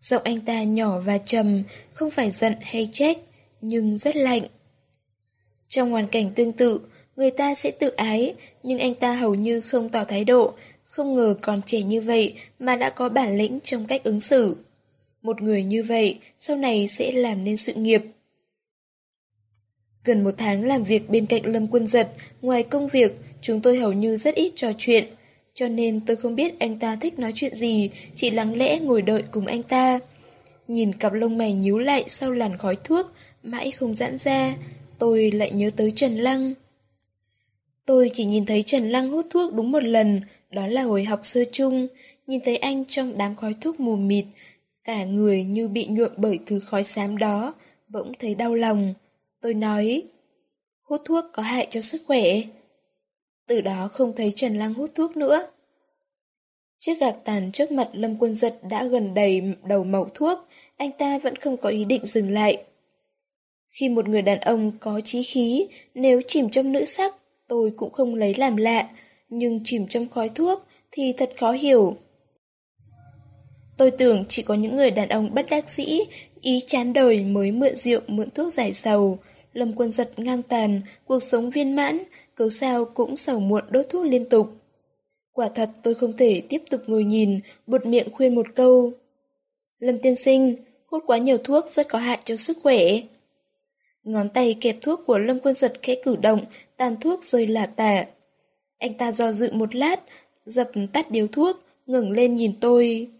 [0.00, 3.18] Giọng anh ta nhỏ và trầm, không phải giận hay trách,
[3.60, 4.42] nhưng rất lạnh.
[5.68, 6.80] Trong hoàn cảnh tương tự,
[7.16, 10.54] người ta sẽ tự ái, nhưng anh ta hầu như không tỏ thái độ,
[10.96, 14.56] không ngờ còn trẻ như vậy mà đã có bản lĩnh trong cách ứng xử.
[15.22, 18.02] Một người như vậy sau này sẽ làm nên sự nghiệp.
[20.04, 22.08] Gần một tháng làm việc bên cạnh Lâm Quân Giật,
[22.42, 25.04] ngoài công việc, chúng tôi hầu như rất ít trò chuyện.
[25.54, 29.02] Cho nên tôi không biết anh ta thích nói chuyện gì, chỉ lắng lẽ ngồi
[29.02, 29.98] đợi cùng anh ta.
[30.68, 33.06] Nhìn cặp lông mày nhíu lại sau làn khói thuốc,
[33.42, 34.56] mãi không giãn ra,
[34.98, 36.54] tôi lại nhớ tới Trần Lăng.
[37.86, 40.20] Tôi chỉ nhìn thấy Trần Lăng hút thuốc đúng một lần,
[40.50, 41.86] đó là hồi học sơ chung,
[42.26, 44.24] nhìn thấy anh trong đám khói thuốc mù mịt,
[44.84, 47.54] cả người như bị nhuộm bởi thứ khói xám đó,
[47.88, 48.94] bỗng thấy đau lòng.
[49.40, 50.02] Tôi nói,
[50.82, 52.40] hút thuốc có hại cho sức khỏe.
[53.48, 55.46] Từ đó không thấy Trần Lăng hút thuốc nữa.
[56.78, 60.38] Chiếc gạc tàn trước mặt Lâm Quân Giật đã gần đầy đầu mẩu thuốc,
[60.76, 62.64] anh ta vẫn không có ý định dừng lại.
[63.68, 67.14] Khi một người đàn ông có trí khí, nếu chìm trong nữ sắc,
[67.48, 68.88] tôi cũng không lấy làm lạ,
[69.28, 71.96] nhưng chìm trong khói thuốc thì thật khó hiểu.
[73.76, 76.00] Tôi tưởng chỉ có những người đàn ông bất đắc dĩ,
[76.40, 79.18] ý chán đời mới mượn rượu mượn thuốc giải sầu.
[79.52, 81.98] Lâm quân giật ngang tàn, cuộc sống viên mãn,
[82.34, 84.48] cớ sao cũng sầu muộn đốt thuốc liên tục.
[85.32, 88.92] Quả thật tôi không thể tiếp tục ngồi nhìn, buột miệng khuyên một câu.
[89.78, 90.56] Lâm tiên sinh,
[90.86, 92.78] hút quá nhiều thuốc rất có hại cho sức khỏe.
[94.02, 96.44] Ngón tay kẹp thuốc của Lâm Quân Giật khẽ cử động,
[96.76, 98.04] tàn thuốc rơi lả tả.
[98.78, 100.02] Anh ta do dự một lát,
[100.46, 103.10] dập tắt điếu thuốc, ngừng lên nhìn tôi.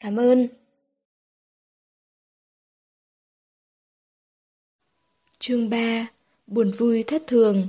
[0.00, 0.48] Cảm ơn.
[5.38, 6.06] Chương 3
[6.46, 7.68] Buồn vui thất thường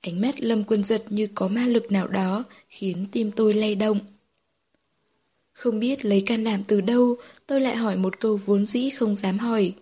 [0.00, 3.74] Ánh mắt Lâm Quân Giật như có ma lực nào đó khiến tim tôi lay
[3.74, 3.98] động.
[5.52, 9.16] Không biết lấy can đảm từ đâu, tôi lại hỏi một câu vốn dĩ không
[9.16, 9.74] dám hỏi.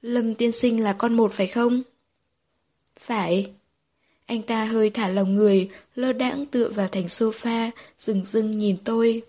[0.00, 1.82] Lâm tiên sinh là con một phải không?
[2.98, 3.50] Phải.
[4.32, 8.76] Anh ta hơi thả lòng người, lơ đãng tựa vào thành sofa, rừng rưng nhìn
[8.84, 9.22] tôi.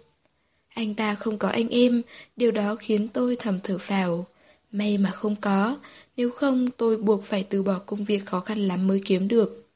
[0.73, 2.01] Anh ta không có anh em,
[2.35, 4.25] điều đó khiến tôi thầm thở phào.
[4.71, 5.77] May mà không có,
[6.17, 9.67] nếu không tôi buộc phải từ bỏ công việc khó khăn lắm mới kiếm được.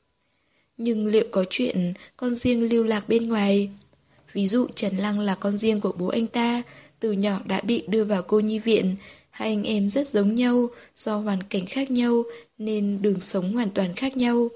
[0.77, 3.69] Nhưng liệu có chuyện con riêng lưu lạc bên ngoài?
[4.33, 6.63] Ví dụ Trần Lăng là con riêng của bố anh ta,
[6.99, 8.95] từ nhỏ đã bị đưa vào cô nhi viện,
[9.29, 12.23] hai anh em rất giống nhau, do hoàn cảnh khác nhau
[12.57, 14.49] nên đường sống hoàn toàn khác nhau.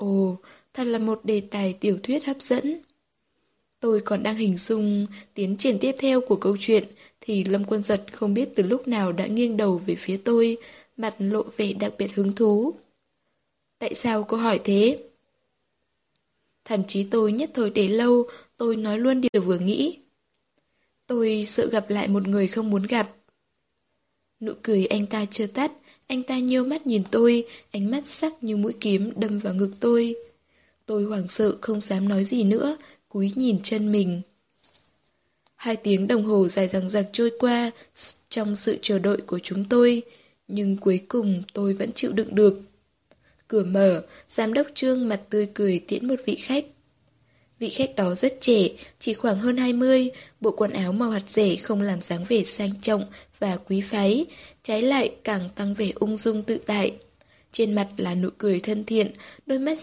[0.00, 0.36] Ồ,
[0.74, 2.82] thật là một đề tài tiểu thuyết hấp dẫn.
[3.80, 6.84] Tôi còn đang hình dung tiến triển tiếp theo của câu chuyện
[7.20, 10.56] thì Lâm Quân Giật không biết từ lúc nào đã nghiêng đầu về phía tôi,
[10.96, 12.74] mặt lộ vẻ đặc biệt hứng thú.
[13.78, 14.98] Tại sao cô hỏi thế?
[16.64, 18.26] Thậm chí tôi nhất thời để lâu,
[18.56, 19.98] tôi nói luôn điều vừa nghĩ.
[21.06, 23.10] Tôi sợ gặp lại một người không muốn gặp.
[24.40, 25.72] Nụ cười anh ta chưa tắt,
[26.10, 29.70] anh ta nhêu mắt nhìn tôi, ánh mắt sắc như mũi kiếm đâm vào ngực
[29.80, 30.14] tôi.
[30.86, 32.76] Tôi hoảng sợ không dám nói gì nữa,
[33.08, 34.22] cúi nhìn chân mình.
[35.56, 37.70] Hai tiếng đồng hồ dài dằng dặc trôi qua
[38.28, 40.02] trong sự chờ đợi của chúng tôi,
[40.48, 42.60] nhưng cuối cùng tôi vẫn chịu đựng được.
[43.48, 46.64] Cửa mở, giám đốc trương mặt tươi cười tiễn một vị khách.
[47.58, 51.56] Vị khách đó rất trẻ, chỉ khoảng hơn 20, bộ quần áo màu hạt rẻ
[51.56, 53.04] không làm dáng vẻ sang trọng
[53.40, 54.26] và quý phái,
[54.62, 56.92] trái lại càng tăng vẻ ung dung tự tại.
[57.52, 59.12] Trên mặt là nụ cười thân thiện,
[59.46, 59.78] đôi mắt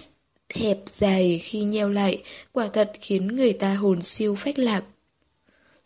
[0.54, 4.84] hẹp dài khi nheo lại, quả thật khiến người ta hồn siêu phách lạc.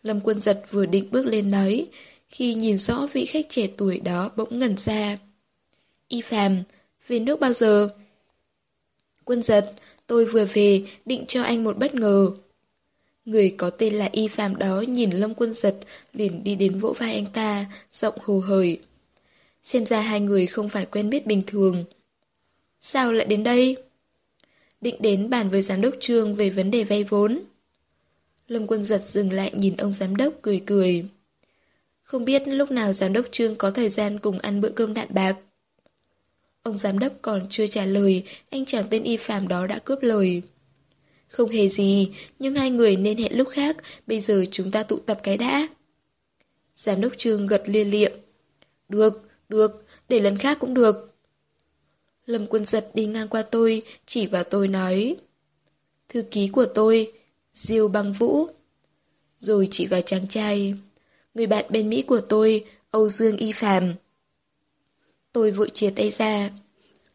[0.02, 1.86] Lâm quân giật vừa định bước lên nói,
[2.28, 5.18] khi nhìn rõ vị khách trẻ tuổi đó bỗng ngẩn ra.
[6.08, 6.62] Y phàm,
[7.06, 7.88] về nước bao giờ?
[9.24, 9.72] Quân giật,
[10.06, 12.30] tôi vừa về, định cho anh một bất ngờ.
[13.24, 15.76] Người có tên là Y phàm đó nhìn Lâm quân giật,
[16.12, 18.78] liền đi đến vỗ vai anh ta, giọng hồ hởi.
[19.62, 21.84] Xem ra hai người không phải quen biết bình thường.
[22.80, 23.76] Sao lại đến đây?
[24.82, 27.40] định đến bàn với giám đốc trương về vấn đề vay vốn.
[28.48, 31.04] Lâm Quân Giật dừng lại nhìn ông giám đốc cười cười.
[32.02, 35.08] Không biết lúc nào giám đốc trương có thời gian cùng ăn bữa cơm đạm
[35.10, 35.36] bạc.
[36.62, 40.02] Ông giám đốc còn chưa trả lời, anh chàng tên y phàm đó đã cướp
[40.02, 40.42] lời.
[41.32, 43.76] Không hề gì, nhưng hai người nên hẹn lúc khác,
[44.06, 45.68] bây giờ chúng ta tụ tập cái đã.
[46.74, 48.12] Giám đốc Trương gật lia liệm
[48.88, 51.14] Được, được, để lần khác cũng được.
[52.26, 55.16] Lâm quân giật đi ngang qua tôi, chỉ vào tôi nói.
[56.08, 57.12] Thư ký của tôi,
[57.52, 58.46] Diêu Băng Vũ.
[59.38, 60.74] Rồi chỉ vào chàng trai.
[61.34, 63.94] Người bạn bên Mỹ của tôi, Âu Dương Y Phàm.
[65.32, 66.50] Tôi vội chia tay ra.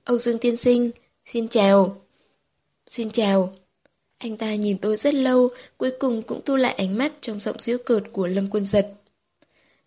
[0.04, 0.92] Âu Dương tiên sinh,
[1.26, 2.02] xin chào.
[2.88, 3.54] Xin chào.
[4.18, 7.56] Anh ta nhìn tôi rất lâu, cuối cùng cũng thu lại ánh mắt trong giọng
[7.60, 8.94] giễu cợt của Lâm Quân Giật.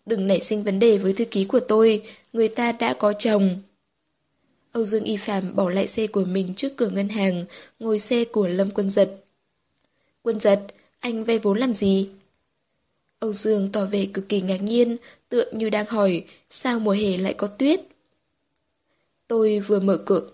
[0.05, 2.03] Đừng nảy sinh vấn đề với thư ký của tôi,
[2.33, 3.59] người ta đã có chồng.
[4.71, 7.45] Âu Dương Y Phạm bỏ lại xe của mình trước cửa ngân hàng,
[7.79, 9.23] ngồi xe của Lâm Quân Giật.
[10.21, 10.61] Quân Giật,
[10.99, 12.09] anh vay vốn làm gì?
[13.19, 14.97] Âu Dương tỏ vẻ cực kỳ ngạc nhiên,
[15.29, 17.81] tựa như đang hỏi sao mùa hè lại có tuyết.
[19.27, 20.27] Tôi vừa mở cửa.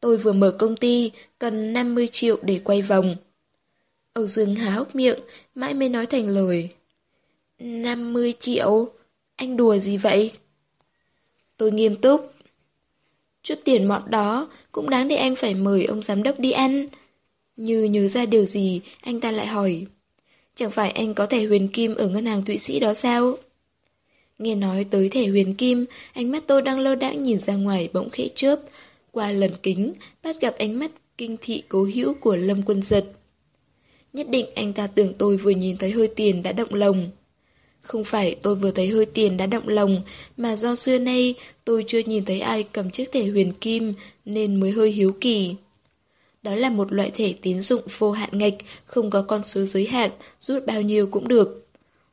[0.00, 3.14] Tôi vừa mở công ty, cần 50 triệu để quay vòng.
[4.12, 5.18] Âu Dương há hốc miệng,
[5.54, 6.68] mãi mới nói thành lời.
[7.58, 8.88] 50 triệu?
[9.36, 10.30] Anh đùa gì vậy?
[11.56, 12.32] Tôi nghiêm túc.
[13.42, 16.86] Chút tiền mọn đó cũng đáng để anh phải mời ông giám đốc đi ăn.
[17.56, 19.86] Như nhớ ra điều gì, anh ta lại hỏi.
[20.54, 23.38] Chẳng phải anh có thẻ huyền kim ở ngân hàng Thụy Sĩ đó sao?
[24.38, 27.88] Nghe nói tới thẻ huyền kim, ánh mắt tôi đang lơ đãng nhìn ra ngoài
[27.92, 28.60] bỗng khẽ chớp.
[29.18, 29.92] Qua lần kính,
[30.22, 33.04] bắt gặp ánh mắt kinh thị cố hữu của Lâm Quân Giật.
[34.12, 37.10] Nhất định anh ta tưởng tôi vừa nhìn thấy hơi tiền đã động lòng.
[37.80, 40.02] Không phải tôi vừa thấy hơi tiền đã động lòng,
[40.36, 43.92] mà do xưa nay tôi chưa nhìn thấy ai cầm chiếc thẻ huyền kim
[44.24, 45.54] nên mới hơi hiếu kỳ.
[46.42, 48.54] Đó là một loại thẻ tín dụng vô hạn ngạch,
[48.86, 50.10] không có con số giới hạn,
[50.40, 51.66] rút bao nhiêu cũng được.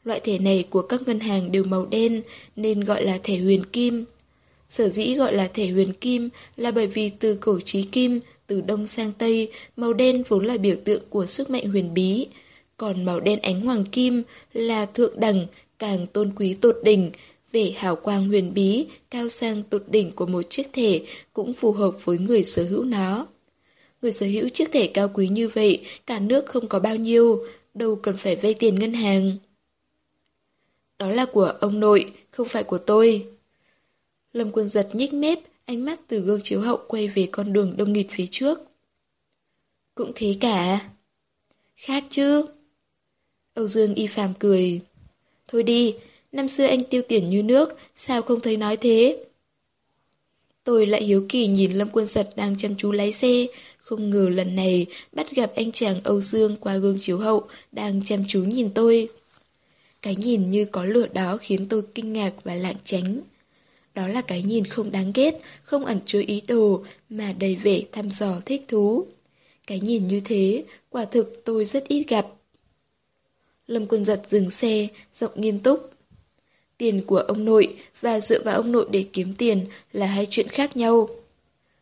[0.04, 2.22] Loại thẻ này của các ngân hàng đều màu đen
[2.56, 4.06] nên gọi là thẻ huyền kim.
[4.68, 8.62] Sở dĩ gọi là thể huyền kim là bởi vì từ cổ trí kim, từ
[8.62, 12.28] đông sang tây, màu đen vốn là biểu tượng của sức mạnh huyền bí.
[12.78, 15.48] Còn màu đen ánh hoàng kim là thượng đẳng,
[15.80, 17.12] càng tôn quý tột đỉnh,
[17.52, 21.02] vẻ hào quang huyền bí, cao sang tột đỉnh của một chiếc thể
[21.34, 23.28] cũng phù hợp với người sở hữu nó.
[24.02, 27.46] Người sở hữu chiếc thẻ cao quý như vậy, cả nước không có bao nhiêu,
[27.74, 29.38] đâu cần phải vay tiền ngân hàng.
[31.00, 33.26] Đó là của ông nội, không phải của tôi.
[34.36, 37.78] Lâm quân giật nhích mép, ánh mắt từ gương chiếu hậu quay về con đường
[37.78, 38.60] đông nghịt phía trước.
[39.96, 40.90] Cũng thế cả.
[41.76, 42.46] Khác chứ.
[43.54, 44.82] Âu Dương y phàm cười.
[45.48, 45.96] Thôi đi,
[46.32, 49.26] năm xưa anh tiêu tiền như nước, sao không thấy nói thế?
[50.64, 53.46] Tôi lại hiếu kỳ nhìn Lâm Quân Giật đang chăm chú lái xe,
[53.78, 58.04] không ngờ lần này bắt gặp anh chàng Âu Dương qua gương chiếu hậu đang
[58.04, 59.10] chăm chú nhìn tôi.
[60.02, 63.22] Cái nhìn như có lửa đó khiến tôi kinh ngạc và lạng tránh.
[63.96, 67.82] Đó là cái nhìn không đáng ghét, không ẩn chứa ý đồ, mà đầy vẻ
[67.92, 69.06] thăm dò thích thú.
[69.68, 72.28] Cái nhìn như thế, quả thực tôi rất ít gặp.
[73.68, 75.92] Lâm Quân Giật dừng xe, giọng nghiêm túc.
[76.78, 80.48] Tiền của ông nội và dựa vào ông nội để kiếm tiền là hai chuyện
[80.48, 81.10] khác nhau.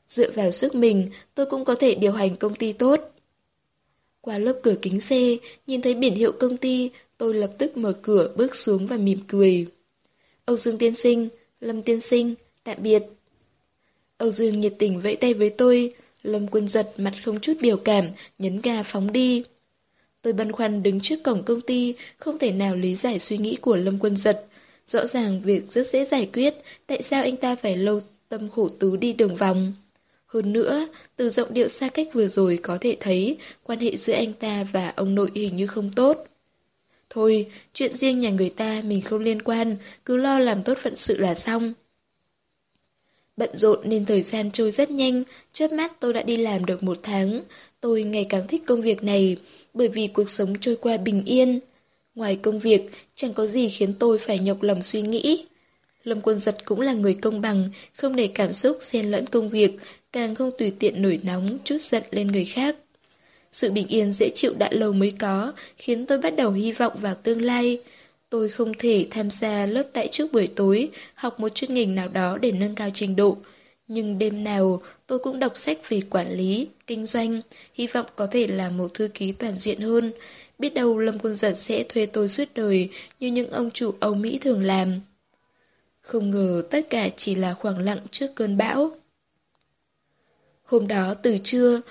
[0.08, 3.00] Dựa vào sức mình, tôi cũng có thể điều hành công ty tốt.
[4.22, 5.38] Qua lớp cửa kính xe,
[5.68, 9.20] nhìn thấy biển hiệu công ty, tôi lập tức mở cửa bước xuống và mỉm
[9.28, 9.68] cười.
[10.46, 11.30] Âu Dương tiên sinh,
[11.64, 12.34] Lâm tiên sinh,
[12.64, 13.04] tạm biệt.
[14.18, 15.94] Âu Dương nhiệt tình vẫy tay với tôi,
[16.24, 18.06] Lâm quân giật mặt không chút biểu cảm,
[18.40, 19.44] nhấn ga phóng đi.
[20.22, 23.56] Tôi băn khoăn đứng trước cổng công ty, không thể nào lý giải suy nghĩ
[23.56, 24.46] của Lâm quân giật.
[24.86, 26.54] Rõ ràng việc rất dễ giải quyết,
[26.88, 29.74] tại sao anh ta phải lâu tâm khổ tứ đi đường vòng?
[30.26, 34.14] Hơn nữa, từ giọng điệu xa cách vừa rồi có thể thấy quan hệ giữa
[34.14, 36.26] anh ta và ông nội hình như không tốt.
[37.14, 40.96] Thôi, chuyện riêng nhà người ta mình không liên quan, cứ lo làm tốt phận
[40.96, 41.74] sự là xong.
[43.38, 46.84] Bận rộn nên thời gian trôi rất nhanh, chớp mắt tôi đã đi làm được
[46.84, 47.42] một tháng.
[47.82, 49.38] Tôi ngày càng thích công việc này,
[49.74, 51.60] bởi vì cuộc sống trôi qua bình yên.
[52.16, 52.82] Ngoài công việc,
[53.16, 55.46] chẳng có gì khiến tôi phải nhọc lòng suy nghĩ.
[56.04, 59.50] Lâm Quân Giật cũng là người công bằng, không để cảm xúc xen lẫn công
[59.50, 59.78] việc,
[60.12, 62.76] càng không tùy tiện nổi nóng, chút giận lên người khác.
[63.54, 66.94] Sự bình yên dễ chịu đã lâu mới có, khiến tôi bắt đầu hy vọng
[66.96, 67.80] vào tương lai.
[68.30, 72.08] Tôi không thể tham gia lớp tại trước buổi tối, học một chuyên ngành nào
[72.08, 73.38] đó để nâng cao trình độ.
[73.88, 77.42] Nhưng đêm nào, tôi cũng đọc sách về quản lý, kinh doanh,
[77.74, 80.12] hy vọng có thể là một thư ký toàn diện hơn.
[80.60, 82.90] Biết đâu Lâm Quân Giật sẽ thuê tôi suốt đời
[83.20, 85.00] như những ông chủ Âu Mỹ thường làm.
[86.02, 88.92] Không ngờ tất cả chỉ là khoảng lặng trước cơn bão.
[90.64, 91.82] Hôm đó từ trưa,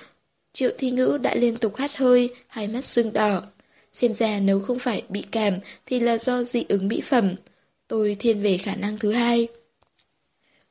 [0.53, 3.43] Triệu Thi Ngữ đã liên tục hắt hơi, hai mắt sưng đỏ.
[3.93, 7.35] Xem ra nếu không phải bị cảm thì là do dị ứng mỹ phẩm.
[7.89, 9.49] Tôi thiên về khả năng thứ hai.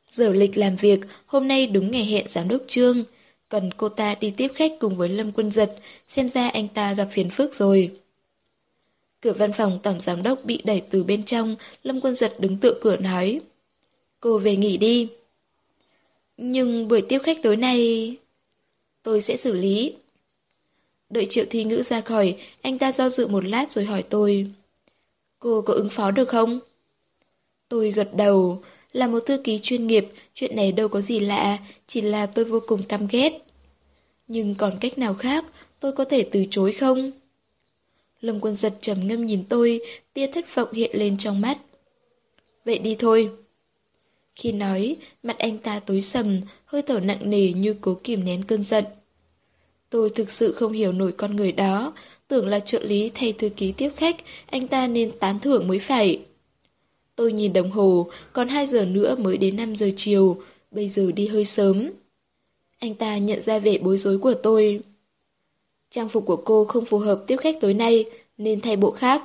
[0.07, 3.03] Giờ lịch làm việc, hôm nay đúng ngày hẹn giám đốc trương.
[3.49, 5.75] Cần cô ta đi tiếp khách cùng với Lâm Quân Giật,
[6.07, 7.91] xem ra anh ta gặp phiền phức rồi.
[9.21, 12.57] Cửa văn phòng tổng giám đốc bị đẩy từ bên trong, Lâm Quân Giật đứng
[12.57, 13.39] tựa cửa nói.
[14.19, 15.07] Cô về nghỉ đi.
[16.37, 18.15] Nhưng buổi tiếp khách tối nay...
[19.03, 19.93] Tôi sẽ xử lý.
[21.09, 24.47] Đợi triệu thi ngữ ra khỏi, anh ta do dự một lát rồi hỏi tôi.
[25.39, 26.59] Cô có ứng phó được không?
[27.69, 31.57] Tôi gật đầu, là một thư ký chuyên nghiệp, chuyện này đâu có gì lạ,
[31.87, 33.39] chỉ là tôi vô cùng căm ghét.
[34.27, 35.45] Nhưng còn cách nào khác,
[35.79, 37.11] tôi có thể từ chối không?
[38.21, 39.81] Lâm quân giật trầm ngâm nhìn tôi,
[40.13, 41.57] tia thất vọng hiện lên trong mắt.
[42.65, 43.29] Vậy đi thôi.
[44.41, 48.43] Khi nói, mặt anh ta tối sầm, hơi thở nặng nề như cố kìm nén
[48.43, 48.85] cơn giận.
[49.89, 51.93] Tôi thực sự không hiểu nổi con người đó,
[52.27, 54.15] tưởng là trợ lý thay thư ký tiếp khách,
[54.45, 56.21] anh ta nên tán thưởng mới phải.
[57.15, 61.11] Tôi nhìn đồng hồ, còn 2 giờ nữa mới đến 5 giờ chiều, bây giờ
[61.11, 61.91] đi hơi sớm.
[62.79, 64.79] Anh ta nhận ra vẻ bối rối của tôi.
[65.89, 68.05] Trang phục của cô không phù hợp tiếp khách tối nay,
[68.37, 69.23] nên thay bộ khác.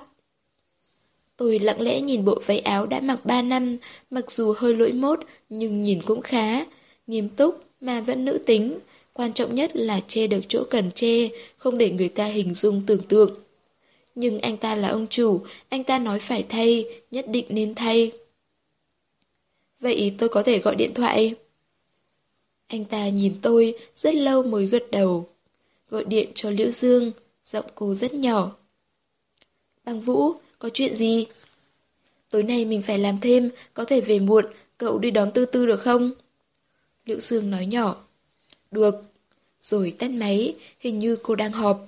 [1.37, 3.77] Tôi lặng lẽ nhìn bộ váy áo đã mặc 3 năm,
[4.11, 6.65] mặc dù hơi lỗi mốt, nhưng nhìn cũng khá.
[7.07, 8.79] Nghiêm túc, mà vẫn nữ tính.
[9.13, 12.83] Quan trọng nhất là che được chỗ cần che, không để người ta hình dung
[12.87, 13.35] tưởng tượng.
[14.15, 18.13] Nhưng anh ta là ông chủ, anh ta nói phải thay, nhất định nên thay.
[19.81, 21.35] Vậy tôi có thể gọi điện thoại?
[22.67, 25.29] Anh ta nhìn tôi rất lâu mới gật đầu.
[25.91, 27.13] Gọi điện cho Liễu Dương,
[27.45, 28.57] giọng cô rất nhỏ.
[29.85, 31.27] Băng Vũ, có chuyện gì?
[32.31, 34.45] Tối nay mình phải làm thêm, có thể về muộn,
[34.79, 36.11] cậu đi đón Tư Tư được không?
[37.05, 37.97] Liễu Dương nói nhỏ.
[38.71, 38.95] Được.
[39.61, 41.87] Rồi tắt máy, hình như cô đang họp.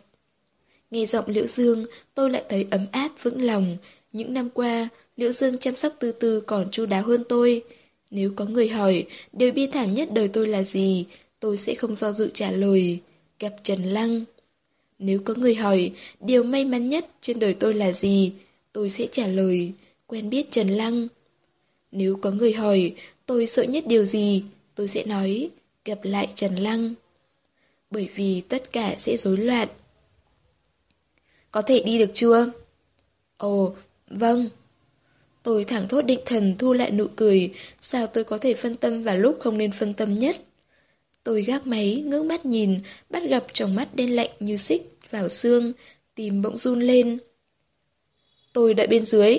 [0.90, 3.76] Nghe giọng Liễu Dương, tôi lại thấy ấm áp vững lòng.
[4.12, 7.62] Những năm qua, Liễu Dương chăm sóc Tư Tư còn chu đáo hơn tôi.
[8.10, 11.06] Nếu có người hỏi, điều bi thảm nhất đời tôi là gì,
[11.40, 13.00] tôi sẽ không do dự trả lời.
[13.38, 14.24] Gặp Trần Lăng.
[14.98, 18.32] Nếu có người hỏi, điều may mắn nhất trên đời tôi là gì,
[18.78, 19.72] tôi sẽ trả lời,
[20.06, 21.08] quen biết Trần Lăng.
[21.92, 22.94] Nếu có người hỏi,
[23.26, 25.50] tôi sợ nhất điều gì, tôi sẽ nói,
[25.84, 26.94] gặp lại Trần Lăng.
[27.90, 29.68] Bởi vì tất cả sẽ rối loạn.
[31.50, 32.52] Có thể đi được chưa?
[33.36, 33.74] Ồ,
[34.10, 34.48] vâng.
[35.42, 39.02] Tôi thẳng thốt định thần thu lại nụ cười, sao tôi có thể phân tâm
[39.02, 40.36] vào lúc không nên phân tâm nhất.
[41.22, 42.78] Tôi gác máy, ngước mắt nhìn,
[43.10, 45.72] bắt gặp trong mắt đen lạnh như xích vào xương,
[46.14, 47.18] tìm bỗng run lên.
[48.58, 49.38] Tôi đợi bên dưới.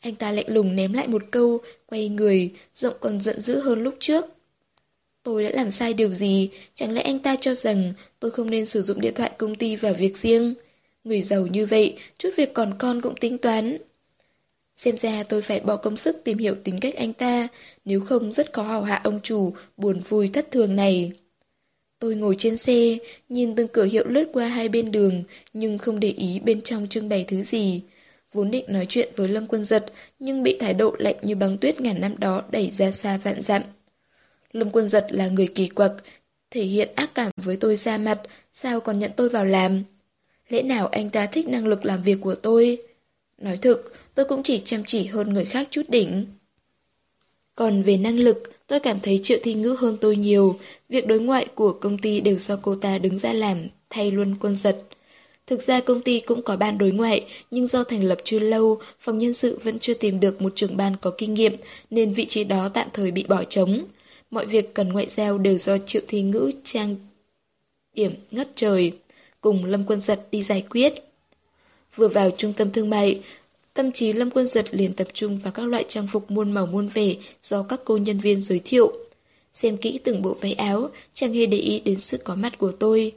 [0.00, 3.82] Anh ta lạnh lùng ném lại một câu, quay người, giọng còn giận dữ hơn
[3.82, 4.24] lúc trước.
[5.22, 6.50] Tôi đã làm sai điều gì?
[6.74, 9.76] Chẳng lẽ anh ta cho rằng tôi không nên sử dụng điện thoại công ty
[9.76, 10.54] vào việc riêng?
[11.04, 13.78] Người giàu như vậy, chút việc còn con cũng tính toán.
[14.76, 17.48] Xem ra tôi phải bỏ công sức tìm hiểu tính cách anh ta,
[17.84, 21.12] nếu không rất khó hào hạ ông chủ, buồn vui thất thường này.
[21.98, 22.98] Tôi ngồi trên xe,
[23.28, 26.86] nhìn từng cửa hiệu lướt qua hai bên đường, nhưng không để ý bên trong
[26.88, 27.82] trưng bày thứ gì.
[28.36, 29.86] Vốn định nói chuyện với Lâm Quân Giật,
[30.18, 33.42] nhưng bị thái độ lạnh như băng tuyết ngàn năm đó đẩy ra xa vạn
[33.42, 33.62] dặm.
[34.52, 35.92] Lâm Quân Giật là người kỳ quặc,
[36.50, 38.20] thể hiện ác cảm với tôi ra mặt,
[38.52, 39.82] sao còn nhận tôi vào làm?
[40.48, 42.78] Lẽ nào anh ta thích năng lực làm việc của tôi?
[43.38, 46.26] Nói thực, tôi cũng chỉ chăm chỉ hơn người khác chút đỉnh.
[47.54, 50.58] Còn về năng lực, tôi cảm thấy Triệu Thi Ngữ hơn tôi nhiều.
[50.88, 54.34] Việc đối ngoại của công ty đều do cô ta đứng ra làm, thay luôn
[54.40, 54.85] quân giật.
[55.46, 58.78] Thực ra công ty cũng có ban đối ngoại, nhưng do thành lập chưa lâu,
[59.00, 61.56] phòng nhân sự vẫn chưa tìm được một trưởng ban có kinh nghiệm,
[61.90, 63.84] nên vị trí đó tạm thời bị bỏ trống.
[64.30, 66.96] Mọi việc cần ngoại giao đều do Triệu Thi Ngữ trang
[67.94, 68.92] điểm ngất trời,
[69.40, 70.92] cùng Lâm Quân Giật đi giải quyết.
[71.94, 73.20] Vừa vào trung tâm thương mại,
[73.74, 76.66] Tâm trí Lâm Quân Giật liền tập trung vào các loại trang phục muôn màu
[76.66, 78.92] muôn vẻ do các cô nhân viên giới thiệu.
[79.52, 82.72] Xem kỹ từng bộ váy áo, chẳng hề để ý đến sự có mặt của
[82.72, 83.12] tôi.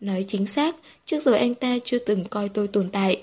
[0.00, 3.20] Nói chính xác, trước giờ anh ta chưa từng coi tôi tồn tại.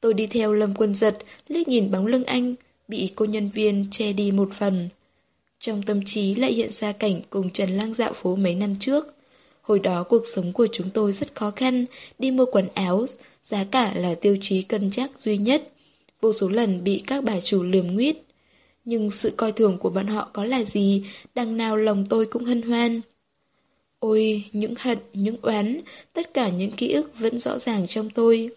[0.00, 1.18] Tôi đi theo Lâm Quân Giật,
[1.48, 2.54] liếc nhìn bóng lưng anh,
[2.88, 4.88] bị cô nhân viên che đi một phần.
[5.58, 9.14] Trong tâm trí lại hiện ra cảnh cùng Trần Lang dạo phố mấy năm trước.
[9.62, 11.84] Hồi đó cuộc sống của chúng tôi rất khó khăn,
[12.18, 13.06] đi mua quần áo,
[13.42, 15.68] giá cả là tiêu chí cân nhắc duy nhất
[16.20, 18.16] vô số lần bị các bà chủ lườm nguyết.
[18.84, 22.44] Nhưng sự coi thường của bọn họ có là gì, đằng nào lòng tôi cũng
[22.44, 23.00] hân hoan.
[24.00, 25.80] Ôi, những hận, những oán,
[26.12, 28.48] tất cả những ký ức vẫn rõ ràng trong tôi.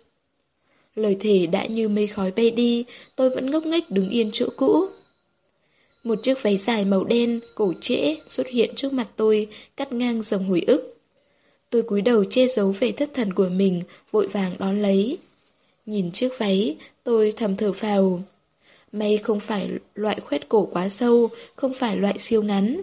[0.95, 2.85] Lời thề đã như mây khói bay đi,
[3.15, 4.87] tôi vẫn ngốc nghếch đứng yên chỗ cũ.
[6.03, 10.21] Một chiếc váy dài màu đen, cổ trễ xuất hiện trước mặt tôi, cắt ngang
[10.21, 10.97] dòng hồi ức.
[11.69, 13.81] Tôi cúi đầu che giấu vẻ thất thần của mình,
[14.11, 15.17] vội vàng đón lấy.
[15.85, 18.21] Nhìn chiếc váy, tôi thầm thở phào.
[18.91, 22.81] May không phải loại khoét cổ quá sâu, không phải loại siêu ngắn.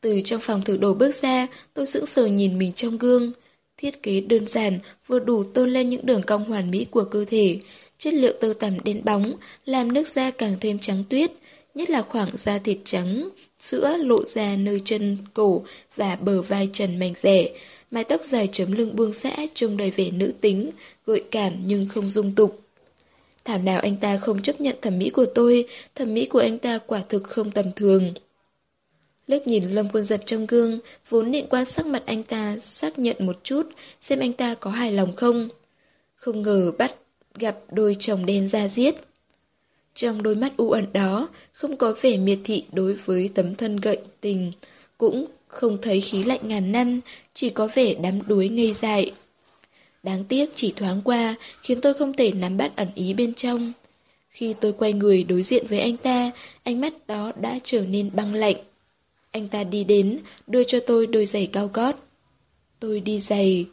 [0.00, 3.32] Từ trong phòng thử đồ bước ra, tôi sững sờ nhìn mình trong gương.
[3.76, 7.24] Thiết kế đơn giản, vừa đủ tôn lên những đường cong hoàn mỹ của cơ
[7.24, 7.58] thể.
[7.98, 9.32] Chất liệu tơ tằm đen bóng,
[9.64, 11.32] làm nước da càng thêm trắng tuyết,
[11.74, 13.28] nhất là khoảng da thịt trắng,
[13.58, 15.64] sữa lộ ra nơi chân cổ
[15.96, 17.48] và bờ vai trần mảnh rẻ.
[17.90, 20.70] Mái tóc dài chấm lưng buông xã trông đầy vẻ nữ tính,
[21.06, 22.60] gợi cảm nhưng không dung tục.
[23.44, 26.58] Thảo nào anh ta không chấp nhận thẩm mỹ của tôi, thẩm mỹ của anh
[26.58, 28.14] ta quả thực không tầm thường.
[29.28, 32.98] Lướt nhìn Lâm Quân Giật trong gương, vốn định qua sắc mặt anh ta xác
[32.98, 33.62] nhận một chút,
[34.00, 35.48] xem anh ta có hài lòng không.
[36.14, 36.94] Không ngờ bắt
[37.34, 38.94] gặp đôi chồng đen ra giết.
[39.94, 43.76] Trong đôi mắt u ẩn đó, không có vẻ miệt thị đối với tấm thân
[43.76, 44.52] gậy tình,
[44.98, 47.00] cũng không thấy khí lạnh ngàn năm,
[47.34, 49.12] chỉ có vẻ đắm đuối ngây dại.
[50.02, 53.72] Đáng tiếc chỉ thoáng qua, khiến tôi không thể nắm bắt ẩn ý bên trong.
[54.28, 56.30] Khi tôi quay người đối diện với anh ta,
[56.64, 58.56] ánh mắt đó đã trở nên băng lạnh.
[59.30, 61.96] Anh ta đi đến, đưa cho tôi đôi giày cao gót.
[62.80, 63.66] Tôi đi giày.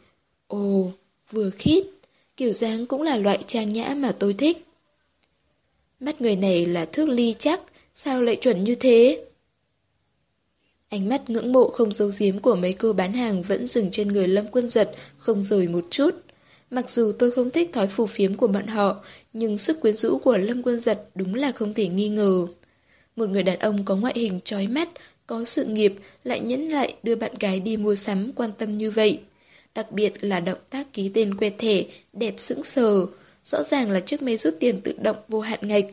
[0.46, 0.92] Ồ,
[1.30, 1.84] vừa khít.
[2.36, 4.66] Kiểu dáng cũng là loại trang nhã mà tôi thích.
[6.00, 7.60] Mắt người này là thước ly chắc,
[7.94, 9.24] sao lại chuẩn như thế?
[10.88, 14.08] Ánh mắt ngưỡng mộ không giấu giếm của mấy cô bán hàng vẫn dừng trên
[14.08, 16.10] người Lâm Quân Giật, không rời một chút.
[16.70, 20.18] Mặc dù tôi không thích thói phù phiếm của bọn họ, nhưng sức quyến rũ
[20.18, 22.46] của Lâm Quân Giật đúng là không thể nghi ngờ.
[23.16, 24.88] Một người đàn ông có ngoại hình trói mắt,
[25.26, 28.90] có sự nghiệp, lại nhẫn lại đưa bạn gái đi mua sắm quan tâm như
[28.90, 29.20] vậy.
[29.74, 33.06] Đặc biệt là động tác ký tên quẹt thẻ, đẹp sững sờ,
[33.44, 35.84] rõ ràng là chiếc máy rút tiền tự động vô hạn ngạch.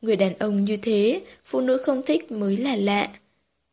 [0.00, 3.08] Người đàn ông như thế, phụ nữ không thích mới là lạ.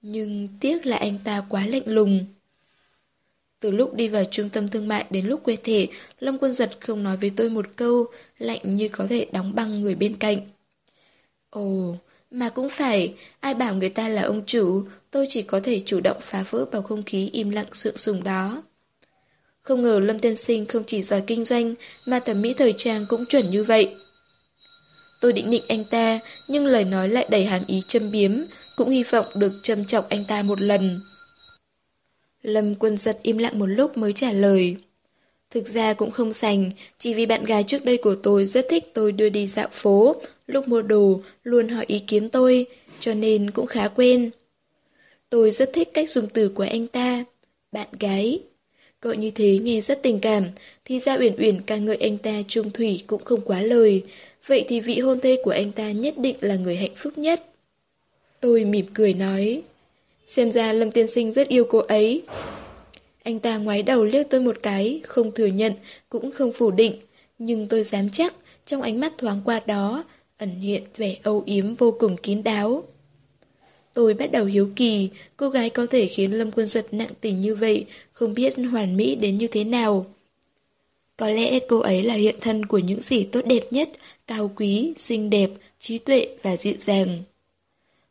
[0.02, 2.26] Nhưng tiếc là anh ta quá lạnh lùng.
[3.60, 5.86] Từ lúc đi vào trung tâm thương mại đến lúc quẹt thẻ,
[6.20, 8.06] Lâm Quân Giật không nói với tôi một câu,
[8.38, 10.42] lạnh như có thể đóng băng người bên cạnh.
[11.50, 11.96] Ồ,
[12.32, 16.00] mà cũng phải, ai bảo người ta là ông chủ, tôi chỉ có thể chủ
[16.00, 18.64] động phá vỡ bầu không khí im lặng sượng sùng đó.
[19.62, 21.76] Không ngờ Lâm Tiên Sinh không chỉ giỏi kinh doanh,
[22.06, 23.96] mà thẩm mỹ thời trang cũng chuẩn như vậy.
[25.22, 28.32] Tôi định nịnh anh ta, nhưng lời nói lại đầy hàm ý châm biếm,
[28.76, 31.02] cũng hy vọng được châm chọc anh ta một lần.
[32.42, 34.76] Lâm quân giật im lặng một lúc mới trả lời.
[35.50, 38.84] Thực ra cũng không sành, chỉ vì bạn gái trước đây của tôi rất thích
[38.94, 40.16] tôi đưa đi dạo phố,
[40.48, 42.66] lúc mua đồ luôn hỏi ý kiến tôi,
[43.00, 44.30] cho nên cũng khá quen.
[45.30, 47.26] Tôi rất thích cách dùng từ của anh ta.
[47.72, 48.41] Bạn gái.
[49.02, 50.43] Gọi như thế nghe rất tình cảm,
[50.86, 54.04] thì ra Uyển Uyển ca ngợi anh ta trung thủy cũng không quá lời.
[54.45, 57.43] Vậy thì vị hôn thê của anh ta nhất định là người hạnh phúc nhất.
[58.41, 59.62] Tôi mỉm cười nói.
[60.26, 62.22] Xem ra Lâm Tiên Sinh rất yêu cô ấy.
[63.24, 65.74] Anh ta ngoái đầu liếc tôi một cái, không thừa nhận,
[66.10, 66.93] cũng không phủ định.
[67.39, 68.34] Nhưng tôi dám chắc,
[68.66, 70.04] trong ánh mắt thoáng qua đó,
[70.38, 72.84] ẩn hiện vẻ âu yếm vô cùng kín đáo.
[73.94, 77.42] Tôi bắt đầu hiếu kỳ, cô gái có thể khiến Lâm Quân Giật nặng tình
[77.42, 80.06] như vậy, không biết hoàn mỹ đến như thế nào.
[81.18, 83.90] Có lẽ cô ấy là hiện thân của những gì tốt đẹp nhất,
[84.28, 87.24] cao quý, xinh đẹp, trí tuệ và dịu dàng.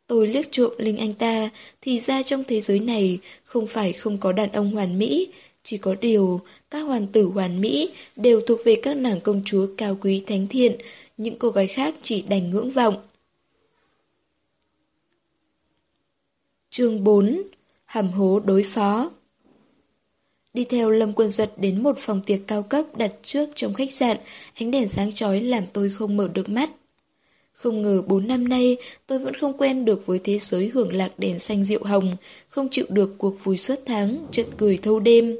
[0.07, 1.49] Tôi liếc trộm Linh anh ta,
[1.81, 5.27] thì ra trong thế giới này không phải không có đàn ông hoàn mỹ,
[5.63, 9.67] chỉ có điều các hoàn tử hoàn mỹ đều thuộc về các nàng công chúa
[9.77, 10.75] cao quý thánh thiện,
[11.17, 12.97] những cô gái khác chỉ đành ngưỡng vọng.
[16.69, 17.41] Chương 4
[17.85, 19.09] Hầm hố đối phó
[20.53, 23.91] Đi theo Lâm Quân Giật đến một phòng tiệc cao cấp đặt trước trong khách
[23.91, 24.17] sạn,
[24.59, 26.69] ánh đèn sáng chói làm tôi không mở được mắt.
[27.53, 31.19] Không ngờ 4 năm nay tôi vẫn không quen được với thế giới hưởng lạc
[31.19, 32.15] đèn xanh rượu hồng,
[32.49, 35.37] không chịu được cuộc vui suốt tháng, chất cười thâu đêm.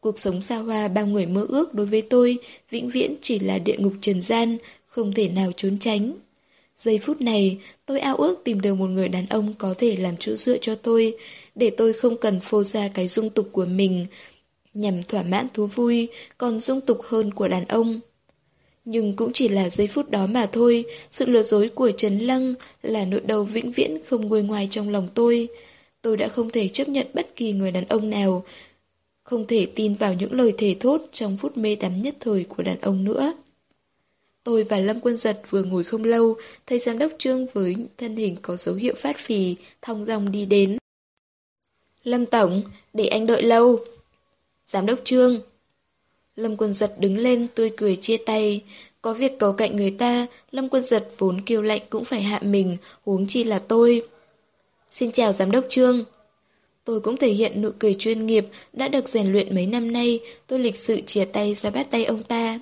[0.00, 2.38] Cuộc sống xa hoa bao người mơ ước đối với tôi
[2.70, 4.58] vĩnh viễn chỉ là địa ngục trần gian,
[4.92, 6.12] không thể nào trốn tránh.
[6.76, 10.16] Giây phút này, tôi ao ước tìm được một người đàn ông có thể làm
[10.16, 11.16] chỗ dựa cho tôi,
[11.54, 14.06] để tôi không cần phô ra cái dung tục của mình,
[14.74, 18.00] nhằm thỏa mãn thú vui, còn dung tục hơn của đàn ông.
[18.84, 22.54] Nhưng cũng chỉ là giây phút đó mà thôi, sự lừa dối của trần Lăng
[22.82, 25.48] là nỗi đau vĩnh viễn không nguôi ngoài trong lòng tôi.
[26.02, 28.44] Tôi đã không thể chấp nhận bất kỳ người đàn ông nào,
[29.22, 32.62] không thể tin vào những lời thề thốt trong phút mê đắm nhất thời của
[32.62, 33.32] đàn ông nữa.
[34.44, 36.36] Tôi và Lâm Quân Giật vừa ngồi không lâu,
[36.66, 40.46] thấy giám đốc Trương với thân hình có dấu hiệu phát phì, thong dòng đi
[40.46, 40.78] đến.
[42.04, 42.62] Lâm Tổng,
[42.92, 43.80] để anh đợi lâu.
[44.66, 45.40] Giám đốc Trương.
[46.36, 48.62] Lâm Quân Giật đứng lên tươi cười chia tay.
[49.02, 52.40] Có việc cầu cạnh người ta, Lâm Quân Giật vốn kiêu lạnh cũng phải hạ
[52.42, 54.02] mình, huống chi là tôi.
[54.90, 56.04] Xin chào Giám đốc Trương.
[56.84, 60.20] Tôi cũng thể hiện nụ cười chuyên nghiệp, đã được rèn luyện mấy năm nay,
[60.46, 62.60] tôi lịch sự chia tay ra bắt tay ông ta.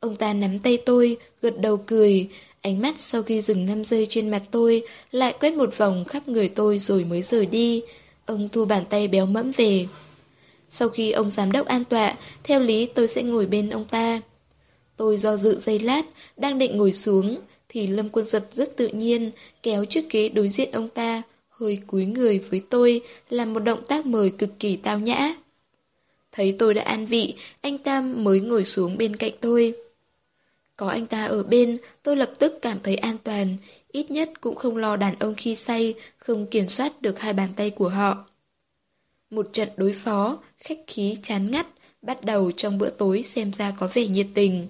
[0.00, 2.28] Ông ta nắm tay tôi, gật đầu cười,
[2.62, 6.28] ánh mắt sau khi dừng 5 giây trên mặt tôi, lại quét một vòng khắp
[6.28, 7.82] người tôi rồi mới rời đi.
[8.26, 9.86] Ông thu bàn tay béo mẫm về.
[10.70, 14.20] Sau khi ông giám đốc an tọa, theo lý tôi sẽ ngồi bên ông ta.
[14.96, 16.02] Tôi do dự giây lát,
[16.36, 19.30] đang định ngồi xuống, thì Lâm Quân Giật rất tự nhiên,
[19.62, 23.82] kéo chiếc ghế đối diện ông ta, hơi cúi người với tôi, làm một động
[23.88, 25.34] tác mời cực kỳ tao nhã.
[26.32, 29.74] Thấy tôi đã an vị, anh ta mới ngồi xuống bên cạnh tôi.
[30.78, 33.56] Có anh ta ở bên, tôi lập tức cảm thấy an toàn,
[33.92, 37.48] ít nhất cũng không lo đàn ông khi say, không kiểm soát được hai bàn
[37.56, 38.24] tay của họ.
[39.30, 41.66] Một trận đối phó, khách khí chán ngắt,
[42.02, 44.68] bắt đầu trong bữa tối xem ra có vẻ nhiệt tình.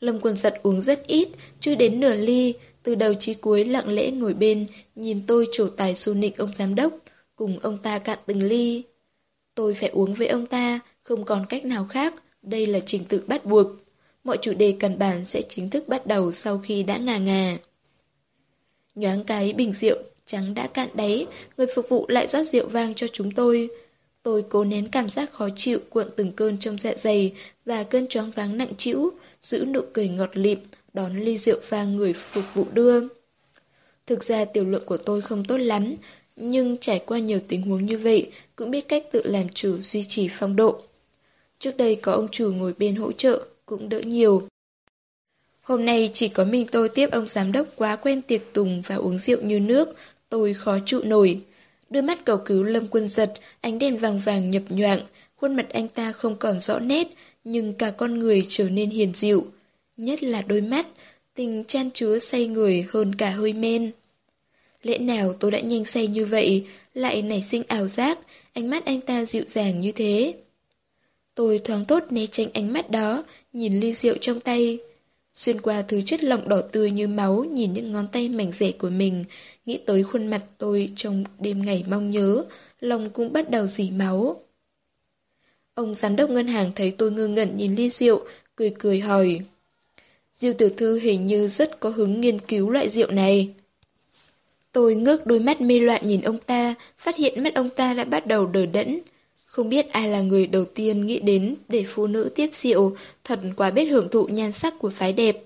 [0.00, 1.28] Lâm quần giật uống rất ít,
[1.60, 5.68] chưa đến nửa ly, từ đầu chí cuối lặng lẽ ngồi bên, nhìn tôi trổ
[5.68, 6.92] tài su nịnh ông giám đốc,
[7.36, 8.82] cùng ông ta cạn từng ly.
[9.54, 13.24] Tôi phải uống với ông ta, không còn cách nào khác, đây là trình tự
[13.26, 13.81] bắt buộc.
[14.24, 17.58] Mọi chủ đề cần bản sẽ chính thức bắt đầu sau khi đã ngà ngà.
[18.94, 19.96] Nhoáng cái bình rượu
[20.26, 23.68] trắng đã cạn đáy, người phục vụ lại rót rượu vang cho chúng tôi.
[24.22, 27.32] Tôi cố nén cảm giác khó chịu cuộn từng cơn trong dạ dày
[27.64, 29.10] và cơn choáng váng nặng trĩu,
[29.40, 30.58] giữ nụ cười ngọt lịm,
[30.94, 33.00] đón ly rượu vang người phục vụ đưa.
[34.06, 35.94] Thực ra tiểu lượng của tôi không tốt lắm,
[36.36, 40.04] nhưng trải qua nhiều tình huống như vậy cũng biết cách tự làm chủ duy
[40.08, 40.80] trì phong độ.
[41.58, 44.48] Trước đây có ông chủ ngồi bên hỗ trợ, cũng đỡ nhiều.
[45.60, 48.94] Hôm nay chỉ có mình tôi tiếp ông giám đốc quá quen tiệc tùng và
[48.94, 49.88] uống rượu như nước,
[50.28, 51.40] tôi khó trụ nổi.
[51.90, 55.00] Đưa mắt cầu cứu Lâm Quân Giật, ánh đèn vàng vàng nhập nhoạng,
[55.36, 57.06] khuôn mặt anh ta không còn rõ nét,
[57.44, 59.46] nhưng cả con người trở nên hiền dịu.
[59.96, 60.86] Nhất là đôi mắt,
[61.34, 63.90] tình chan chứa say người hơn cả hơi men.
[64.82, 68.18] Lẽ nào tôi đã nhanh say như vậy, lại nảy sinh ảo giác,
[68.54, 70.34] ánh mắt anh ta dịu dàng như thế.
[71.42, 74.78] Tôi thoáng tốt né tránh ánh mắt đó, nhìn ly rượu trong tay.
[75.34, 78.72] Xuyên qua thứ chất lỏng đỏ tươi như máu, nhìn những ngón tay mảnh rẻ
[78.72, 79.24] của mình,
[79.66, 82.44] nghĩ tới khuôn mặt tôi trong đêm ngày mong nhớ,
[82.80, 84.42] lòng cũng bắt đầu dỉ máu.
[85.74, 88.24] Ông giám đốc ngân hàng thấy tôi ngơ ngẩn nhìn ly rượu,
[88.56, 89.40] cười cười hỏi.
[90.32, 93.50] Diêu tiểu thư hình như rất có hứng nghiên cứu loại rượu này.
[94.72, 98.04] Tôi ngước đôi mắt mê loạn nhìn ông ta, phát hiện mắt ông ta đã
[98.04, 99.00] bắt đầu đờ đẫn.
[99.52, 103.40] Không biết ai là người đầu tiên nghĩ đến để phụ nữ tiếp rượu, thật
[103.56, 105.44] quá biết hưởng thụ nhan sắc của phái đẹp.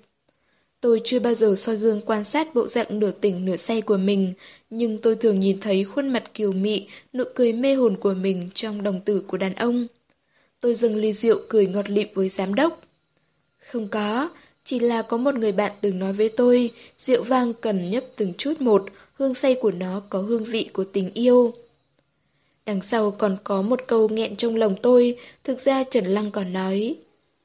[0.80, 3.96] Tôi chưa bao giờ soi gương quan sát bộ dạng nửa tỉnh nửa say của
[3.96, 4.32] mình,
[4.70, 8.48] nhưng tôi thường nhìn thấy khuôn mặt kiều mị, nụ cười mê hồn của mình
[8.54, 9.86] trong đồng tử của đàn ông.
[10.60, 12.80] Tôi dừng ly rượu cười ngọt lịm với giám đốc.
[13.58, 14.28] Không có,
[14.64, 18.32] chỉ là có một người bạn từng nói với tôi, rượu vang cần nhấp từng
[18.38, 21.54] chút một, hương say của nó có hương vị của tình yêu.
[22.66, 26.52] Đằng sau còn có một câu nghẹn trong lòng tôi, thực ra Trần Lăng còn
[26.52, 26.96] nói.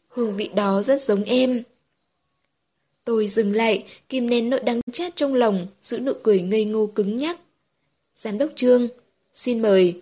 [0.07, 1.63] Hương vị đó rất giống em.
[3.05, 6.87] Tôi dừng lại, kìm nén nỗi đắng chát trong lòng, giữ nụ cười ngây ngô
[6.95, 7.39] cứng nhắc.
[8.15, 8.87] Giám đốc Trương,
[9.33, 10.01] xin mời.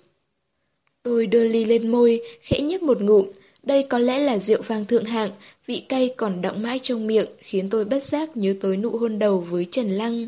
[1.03, 3.31] Tôi đưa ly lên môi, khẽ nhấp một ngụm.
[3.63, 5.31] Đây có lẽ là rượu vang thượng hạng,
[5.65, 9.19] vị cay còn đọng mãi trong miệng, khiến tôi bất giác nhớ tới nụ hôn
[9.19, 10.27] đầu với Trần Lăng.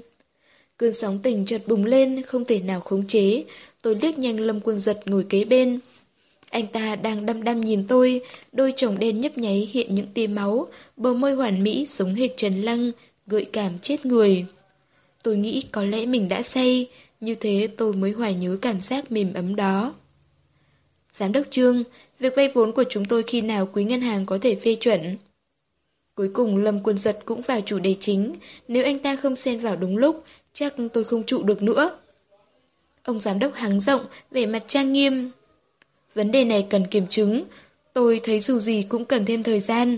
[0.78, 3.44] Cơn sóng tình chợt bùng lên, không thể nào khống chế.
[3.82, 5.80] Tôi liếc nhanh Lâm Quân Giật ngồi kế bên.
[6.50, 8.22] Anh ta đang đăm đăm nhìn tôi,
[8.52, 10.68] đôi chồng đen nhấp nháy hiện những tia máu,
[10.98, 12.92] bờ môi hoàn mỹ giống hệt Trần Lăng,
[13.28, 14.46] gợi cảm chết người.
[15.24, 16.88] Tôi nghĩ có lẽ mình đã say,
[17.20, 19.94] như thế tôi mới hoài nhớ cảm giác mềm ấm đó.
[21.12, 21.84] Giám đốc Trương,
[22.20, 25.18] việc vay vốn của chúng tôi khi nào quý ngân hàng có thể phê chuẩn?
[26.16, 28.36] Cuối cùng Lâm Quân Giật cũng vào chủ đề chính,
[28.68, 31.98] nếu anh ta không xen vào đúng lúc, chắc tôi không trụ được nữa.
[33.04, 34.02] Ông giám đốc háng rộng,
[34.32, 35.32] vẻ mặt trang nghiêm.
[36.14, 37.44] Vấn đề này cần kiểm chứng,
[37.94, 39.98] tôi thấy dù gì cũng cần thêm thời gian.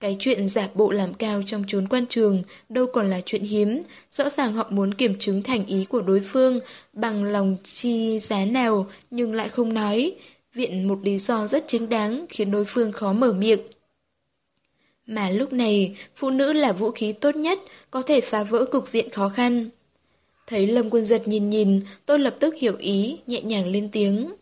[0.00, 3.80] Cái chuyện giả bộ làm cao trong chốn quan trường đâu còn là chuyện hiếm,
[4.10, 6.60] rõ ràng họ muốn kiểm chứng thành ý của đối phương
[6.92, 10.14] bằng lòng chi giá nào nhưng lại không nói,
[10.52, 13.60] viện một lý do rất chính đáng khiến đối phương khó mở miệng.
[15.06, 17.58] Mà lúc này, phụ nữ là vũ khí tốt nhất,
[17.90, 19.70] có thể phá vỡ cục diện khó khăn.
[20.46, 24.34] Thấy Lâm Quân Giật nhìn nhìn, tôi lập tức hiểu ý, nhẹ nhàng lên tiếng.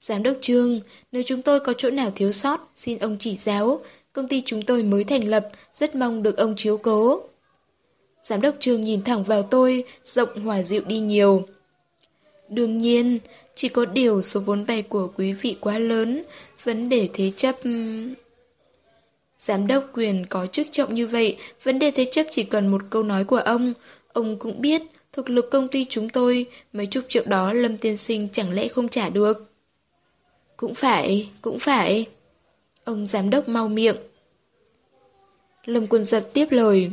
[0.00, 0.80] Giám đốc Trương,
[1.12, 3.80] nếu chúng tôi có chỗ nào thiếu sót, xin ông chỉ giáo.
[4.12, 7.22] Công ty chúng tôi mới thành lập, rất mong được ông chiếu cố.
[8.22, 11.42] Giám đốc Trương nhìn thẳng vào tôi, rộng hòa dịu đi nhiều.
[12.48, 13.18] Đương nhiên,
[13.54, 16.22] chỉ có điều số vốn vay của quý vị quá lớn,
[16.62, 17.56] vấn đề thế chấp...
[19.38, 22.82] Giám đốc quyền có chức trọng như vậy, vấn đề thế chấp chỉ cần một
[22.90, 23.72] câu nói của ông.
[24.12, 24.82] Ông cũng biết,
[25.14, 28.68] thực lực công ty chúng tôi, mấy chục triệu đó Lâm Tiên Sinh chẳng lẽ
[28.68, 29.50] không trả được.
[30.56, 32.06] Cũng phải, cũng phải.
[32.84, 33.96] Ông giám đốc mau miệng.
[35.64, 36.90] Lâm Quân Giật tiếp lời.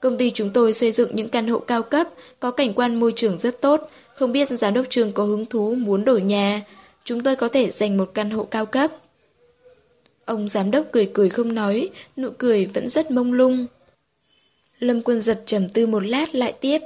[0.00, 2.08] Công ty chúng tôi xây dựng những căn hộ cao cấp,
[2.40, 5.74] có cảnh quan môi trường rất tốt, không biết giám đốc trường có hứng thú
[5.74, 6.62] muốn đổi nhà.
[7.04, 8.90] Chúng tôi có thể dành một căn hộ cao cấp.
[10.24, 13.66] Ông giám đốc cười cười không nói, nụ cười vẫn rất mông lung.
[14.78, 16.78] Lâm Quân Giật trầm tư một lát lại tiếp.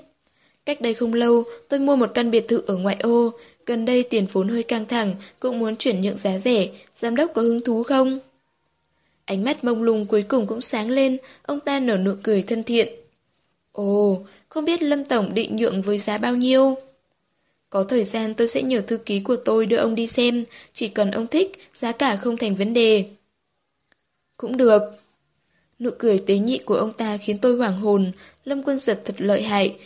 [0.64, 3.32] Cách đây không lâu, tôi mua một căn biệt thự ở ngoại ô.
[3.66, 6.68] Gần đây tiền vốn hơi căng thẳng, cũng muốn chuyển nhượng giá rẻ.
[6.94, 8.18] Giám đốc có hứng thú không?
[9.24, 12.64] Ánh mắt mông lung cuối cùng cũng sáng lên, ông ta nở nụ cười thân
[12.64, 12.88] thiện.
[13.72, 16.76] Ồ, không biết Lâm Tổng định nhượng với giá bao nhiêu?
[17.70, 20.88] Có thời gian tôi sẽ nhờ thư ký của tôi đưa ông đi xem, chỉ
[20.88, 23.04] cần ông thích, giá cả không thành vấn đề.
[24.36, 24.82] Cũng được.
[25.78, 28.12] Nụ cười tế nhị của ông ta khiến tôi hoảng hồn,
[28.44, 29.76] Lâm Quân giật thật lợi hại.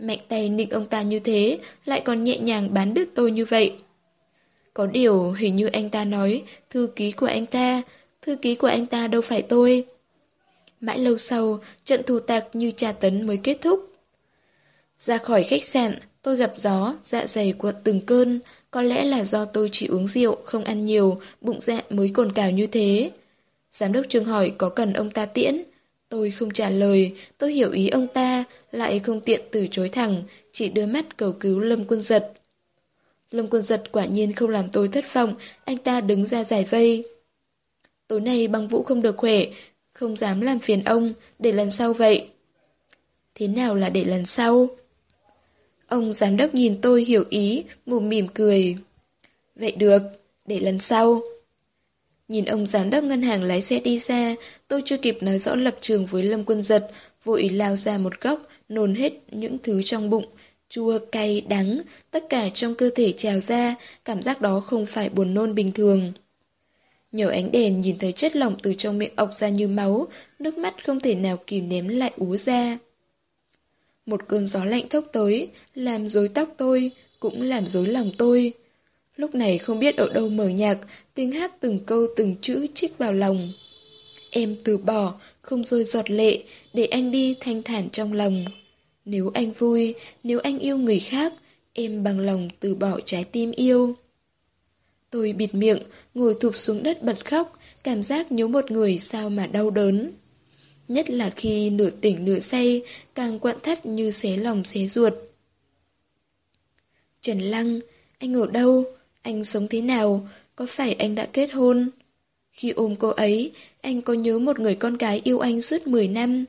[0.00, 3.44] Mạnh tay nịnh ông ta như thế, lại còn nhẹ nhàng bán đứt tôi như
[3.44, 3.76] vậy.
[4.74, 7.82] Có điều, hình như anh ta nói, thư ký của anh ta,
[8.22, 9.84] thư ký của anh ta đâu phải tôi.
[10.80, 13.92] Mãi lâu sau, trận thù tạc như tra tấn mới kết thúc.
[14.98, 18.40] Ra khỏi khách sạn, tôi gặp gió, dạ dày cuộn từng cơn.
[18.70, 22.32] Có lẽ là do tôi chỉ uống rượu, không ăn nhiều, bụng dạ mới cồn
[22.32, 23.10] cào như thế.
[23.70, 25.62] Giám đốc trường hỏi có cần ông ta tiễn.
[26.08, 30.22] Tôi không trả lời, tôi hiểu ý ông ta, lại không tiện từ chối thẳng,
[30.52, 32.32] chỉ đưa mắt cầu cứu Lâm Quân Giật.
[33.30, 35.34] Lâm Quân Giật quả nhiên không làm tôi thất vọng,
[35.64, 37.04] anh ta đứng ra giải vây.
[38.08, 39.44] Tối nay băng vũ không được khỏe,
[39.92, 42.28] không dám làm phiền ông, để lần sau vậy.
[43.34, 44.68] Thế nào là để lần sau?
[45.88, 48.76] Ông giám đốc nhìn tôi hiểu ý, mùm mỉm cười.
[49.56, 50.02] Vậy được,
[50.46, 51.22] để lần sau.
[52.28, 54.34] Nhìn ông giám đốc ngân hàng lái xe đi xa,
[54.68, 56.90] tôi chưa kịp nói rõ lập trường với Lâm Quân Giật,
[57.24, 60.26] vội lao ra một góc, nôn hết những thứ trong bụng,
[60.68, 61.80] chua, cay, đắng,
[62.10, 63.74] tất cả trong cơ thể trào ra,
[64.04, 66.12] cảm giác đó không phải buồn nôn bình thường.
[67.12, 70.08] Nhờ ánh đèn nhìn thấy chất lỏng từ trong miệng ọc ra như máu,
[70.38, 72.78] nước mắt không thể nào kìm ném lại ú ra.
[74.06, 76.90] Một cơn gió lạnh thốc tới, làm rối tóc tôi,
[77.20, 78.52] cũng làm rối lòng tôi.
[79.16, 80.78] Lúc này không biết ở đâu mở nhạc,
[81.14, 83.52] tiếng hát từng câu từng chữ trích vào lòng.
[84.30, 85.14] Em từ bỏ,
[85.48, 86.42] không rơi giọt lệ,
[86.74, 88.44] để anh đi thanh thản trong lòng.
[89.04, 91.32] Nếu anh vui, nếu anh yêu người khác,
[91.72, 93.94] em bằng lòng từ bỏ trái tim yêu.
[95.10, 95.82] Tôi bịt miệng,
[96.14, 100.12] ngồi thụp xuống đất bật khóc, cảm giác nhớ một người sao mà đau đớn.
[100.88, 102.82] Nhất là khi nửa tỉnh nửa say,
[103.14, 105.12] càng quặn thắt như xé lòng xé ruột.
[107.20, 107.80] Trần Lăng,
[108.18, 108.84] anh ở đâu?
[109.22, 110.28] Anh sống thế nào?
[110.56, 111.90] Có phải anh đã kết hôn?
[112.58, 116.08] Khi ôm cô ấy, anh có nhớ một người con gái yêu anh suốt 10
[116.08, 116.44] năm.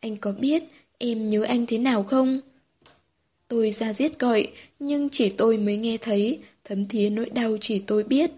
[0.00, 0.62] Anh có biết
[0.98, 2.40] em nhớ anh thế nào không?
[3.48, 7.78] Tôi ra giết gọi, nhưng chỉ tôi mới nghe thấy, thấm thía nỗi đau chỉ
[7.78, 8.30] tôi biết.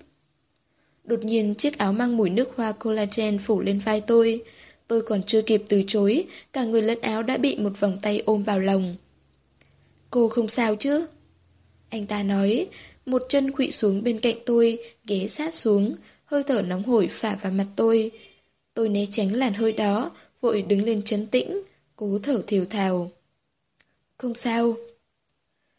[1.05, 4.43] Đột nhiên chiếc áo mang mùi nước hoa collagen phủ lên vai tôi.
[4.87, 8.23] Tôi còn chưa kịp từ chối, cả người lẫn áo đã bị một vòng tay
[8.27, 8.97] ôm vào lòng.
[10.11, 11.07] Cô không sao chứ?
[11.91, 12.67] Anh ta nói,
[13.07, 15.95] một chân quỵ xuống bên cạnh tôi, ghé sát xuống,
[16.27, 18.11] hơi thở nóng hổi phả vào mặt tôi.
[18.75, 21.63] Tôi né tránh làn hơi đó, vội đứng lên chấn tĩnh,
[21.97, 23.11] cố thở thiều thào.
[24.19, 24.77] Không sao.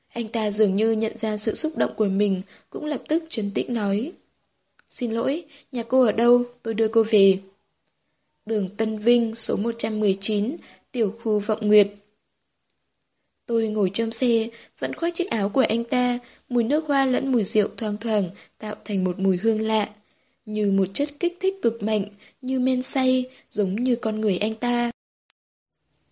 [0.08, 3.52] Anh ta dường như nhận ra sự xúc động của mình, cũng lập tức chấn
[3.52, 4.12] tĩnh nói.
[4.90, 6.44] Xin lỗi, nhà cô ở đâu?
[6.64, 7.40] Tôi đưa cô về.
[8.46, 10.56] Đường Tân Vinh, số 119,
[10.92, 11.88] tiểu khu Vọng Nguyệt.
[13.46, 14.50] Tôi ngồi trong xe,
[14.80, 16.20] vẫn khoác chiếc áo của anh ta,
[16.50, 19.90] mùi nước hoa lẫn mùi rượu thoang thoảng, tạo thành một mùi hương lạ.
[20.48, 22.06] Như một chất kích thích cực mạnh,
[22.42, 24.92] như men say, giống như con người anh ta.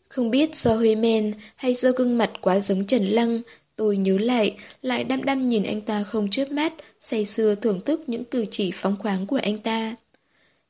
[0.09, 3.41] Không biết do hơi men hay do gương mặt quá giống Trần Lăng,
[3.75, 7.81] tôi nhớ lại, lại đăm đăm nhìn anh ta không chớp mắt, say sưa thưởng
[7.81, 9.95] thức những cử chỉ phóng khoáng của anh ta.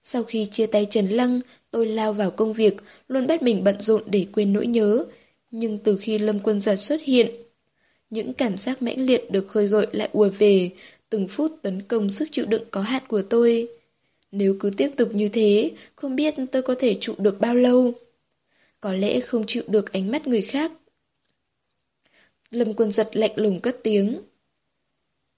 [0.02, 1.40] Sau khi chia tay Trần Lăng,
[1.72, 2.76] tôi lao vào công việc,
[3.08, 5.06] luôn bắt mình bận rộn để quên nỗi nhớ.
[5.52, 7.32] Nhưng từ khi Lâm Quân Giật xuất hiện,
[8.10, 10.70] những cảm giác mãnh liệt được khơi gợi lại ùa về,
[11.16, 13.68] từng phút tấn công sức chịu đựng có hạn của tôi.
[14.32, 17.94] Nếu cứ tiếp tục như thế, không biết tôi có thể trụ được bao lâu.
[18.80, 20.72] Có lẽ không chịu được ánh mắt người khác.
[22.52, 24.22] Lâm Quân Giật lạnh lùng cất tiếng.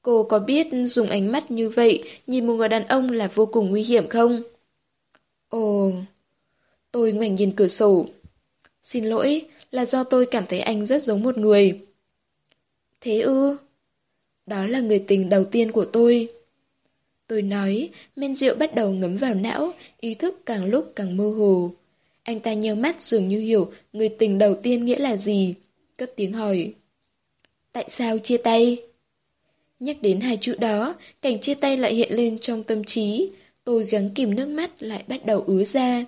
[0.01, 3.45] Cô có biết dùng ánh mắt như vậy nhìn một người đàn ông là vô
[3.45, 4.43] cùng nguy hiểm không?
[5.49, 5.91] Ồ...
[6.91, 8.05] Tôi ngoảnh nhìn cửa sổ.
[8.83, 11.79] Xin lỗi, là do tôi cảm thấy anh rất giống một người.
[13.01, 13.57] Thế ư?
[14.47, 16.27] Đó là người tình đầu tiên của tôi.
[17.27, 21.29] Tôi nói, men rượu bắt đầu ngấm vào não, ý thức càng lúc càng mơ
[21.29, 21.71] hồ.
[22.23, 25.53] Anh ta nheo mắt dường như hiểu người tình đầu tiên nghĩa là gì.
[25.97, 26.73] Cất tiếng hỏi.
[27.71, 28.77] Tại sao chia tay?
[29.79, 33.29] Nhắc đến hai chữ đó, cảnh chia tay lại hiện lên trong tâm trí.
[33.63, 36.05] Tôi gắng kìm nước mắt lại bắt đầu ứa ra.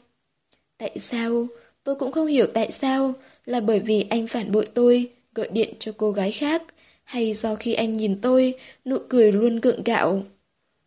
[0.77, 1.47] Tại sao?
[1.83, 3.13] Tôi cũng không hiểu tại sao.
[3.45, 6.63] Là bởi vì anh phản bội tôi, gọi điện cho cô gái khác,
[7.09, 8.53] hay do khi anh nhìn tôi,
[8.85, 10.23] nụ cười luôn gượng gạo.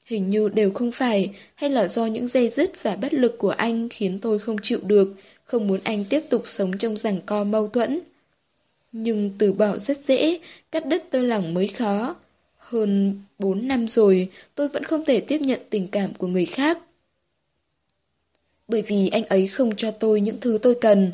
[0.07, 3.51] Hình như đều không phải, hay là do những dây dứt và bất lực của
[3.51, 7.45] anh khiến tôi không chịu được, không muốn anh tiếp tục sống trong giằng co
[7.45, 8.01] mâu thuẫn.
[8.93, 10.39] Nhưng từ bỏ rất dễ,
[10.73, 12.17] cắt đứt tơ lòng mới khó.
[12.59, 16.79] Hơn 4 năm rồi, tôi vẫn không thể tiếp nhận tình cảm của người khác.
[18.69, 21.13] Bởi vì anh ấy không cho tôi những thứ tôi cần.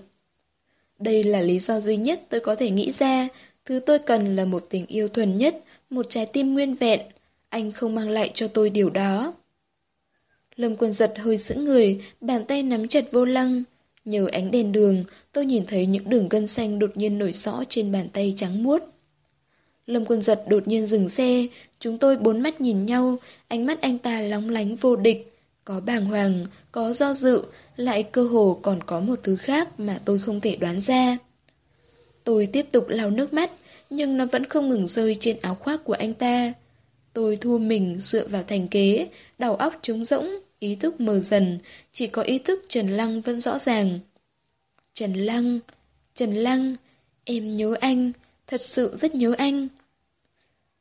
[0.99, 3.29] Đây là lý do duy nhất tôi có thể nghĩ ra,
[3.69, 7.01] thứ tôi cần là một tình yêu thuần nhất, một trái tim nguyên vẹn.
[7.49, 9.35] Anh không mang lại cho tôi điều đó.
[10.57, 13.63] Lâm quân giật hơi sững người, bàn tay nắm chặt vô lăng.
[14.05, 17.63] Nhờ ánh đèn đường, tôi nhìn thấy những đường gân xanh đột nhiên nổi rõ
[17.69, 18.83] trên bàn tay trắng muốt.
[19.87, 21.47] Lâm quân giật đột nhiên dừng xe,
[21.81, 23.19] chúng tôi bốn mắt nhìn nhau,
[23.49, 25.33] ánh mắt anh ta lóng lánh vô địch.
[25.65, 27.43] Có bàng hoàng, có do dự,
[27.77, 31.19] lại cơ hồ còn có một thứ khác mà tôi không thể đoán ra.
[32.29, 33.51] Tôi tiếp tục lau nước mắt,
[33.91, 36.53] nhưng nó vẫn không ngừng rơi trên áo khoác của anh ta.
[37.13, 40.29] Tôi thua mình dựa vào thành kế, đầu óc trống rỗng,
[40.59, 41.59] ý thức mờ dần,
[41.93, 44.01] chỉ có ý thức Trần Lăng vẫn rõ ràng.
[44.93, 45.59] Trần Lăng,
[46.15, 46.75] Trần Lăng,
[47.25, 48.13] em nhớ anh,
[48.47, 49.69] thật sự rất nhớ anh.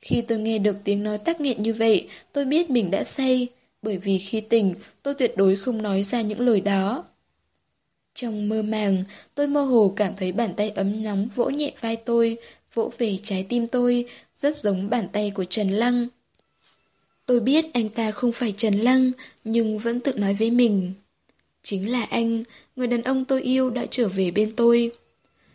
[0.02, 3.48] Khi tôi nghe được tiếng nói tắc nghẹn như vậy, tôi biết mình đã say,
[3.82, 7.06] bởi vì khi tỉnh, tôi tuyệt đối không nói ra những lời đó.
[8.18, 9.04] Trong mơ màng,
[9.36, 12.38] tôi mơ hồ cảm thấy bàn tay ấm nóng vỗ nhẹ vai tôi,
[12.74, 16.08] vỗ về trái tim tôi, rất giống bàn tay của Trần Lăng.
[17.26, 19.12] Tôi biết anh ta không phải Trần Lăng,
[19.44, 20.94] nhưng vẫn tự nói với mình.
[21.62, 22.44] Chính là anh,
[22.76, 24.92] người đàn ông tôi yêu đã trở về bên tôi.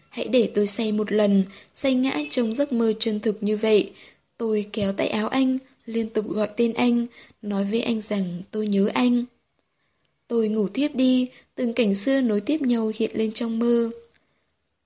[0.09, 3.93] Hãy để tôi say một lần, say ngã trong giấc mơ chân thực như vậy.
[4.37, 7.07] Tôi kéo tay áo anh, liên tục gọi tên anh,
[7.43, 9.25] nói với anh rằng tôi nhớ anh.
[10.33, 13.91] Tôi ngủ tiếp đi, từng cảnh xưa nối tiếp nhau hiện lên trong mơ.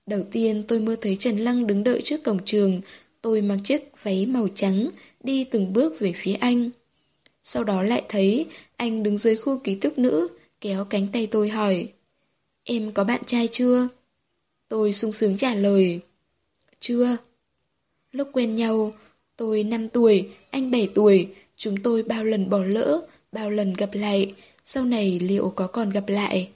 [0.05, 2.81] Đầu tiên tôi mơ thấy Trần Lăng đứng đợi trước cổng trường,
[3.21, 4.89] tôi mặc chiếc váy màu trắng,
[5.23, 6.69] đi từng bước về phía anh.
[7.43, 8.45] Sau đó lại thấy
[8.77, 10.27] anh đứng dưới khu ký túc nữ,
[10.61, 11.89] kéo cánh tay tôi hỏi.
[12.63, 13.87] Em có bạn trai chưa?
[14.67, 15.99] Tôi sung sướng trả lời.
[16.79, 17.17] Chưa.
[18.11, 18.93] Lúc quen nhau,
[19.37, 23.01] tôi 5 tuổi, anh 7 tuổi, chúng tôi bao lần bỏ lỡ,
[23.31, 24.33] bao lần gặp lại,
[24.69, 26.49] sau này liệu có còn gặp lại?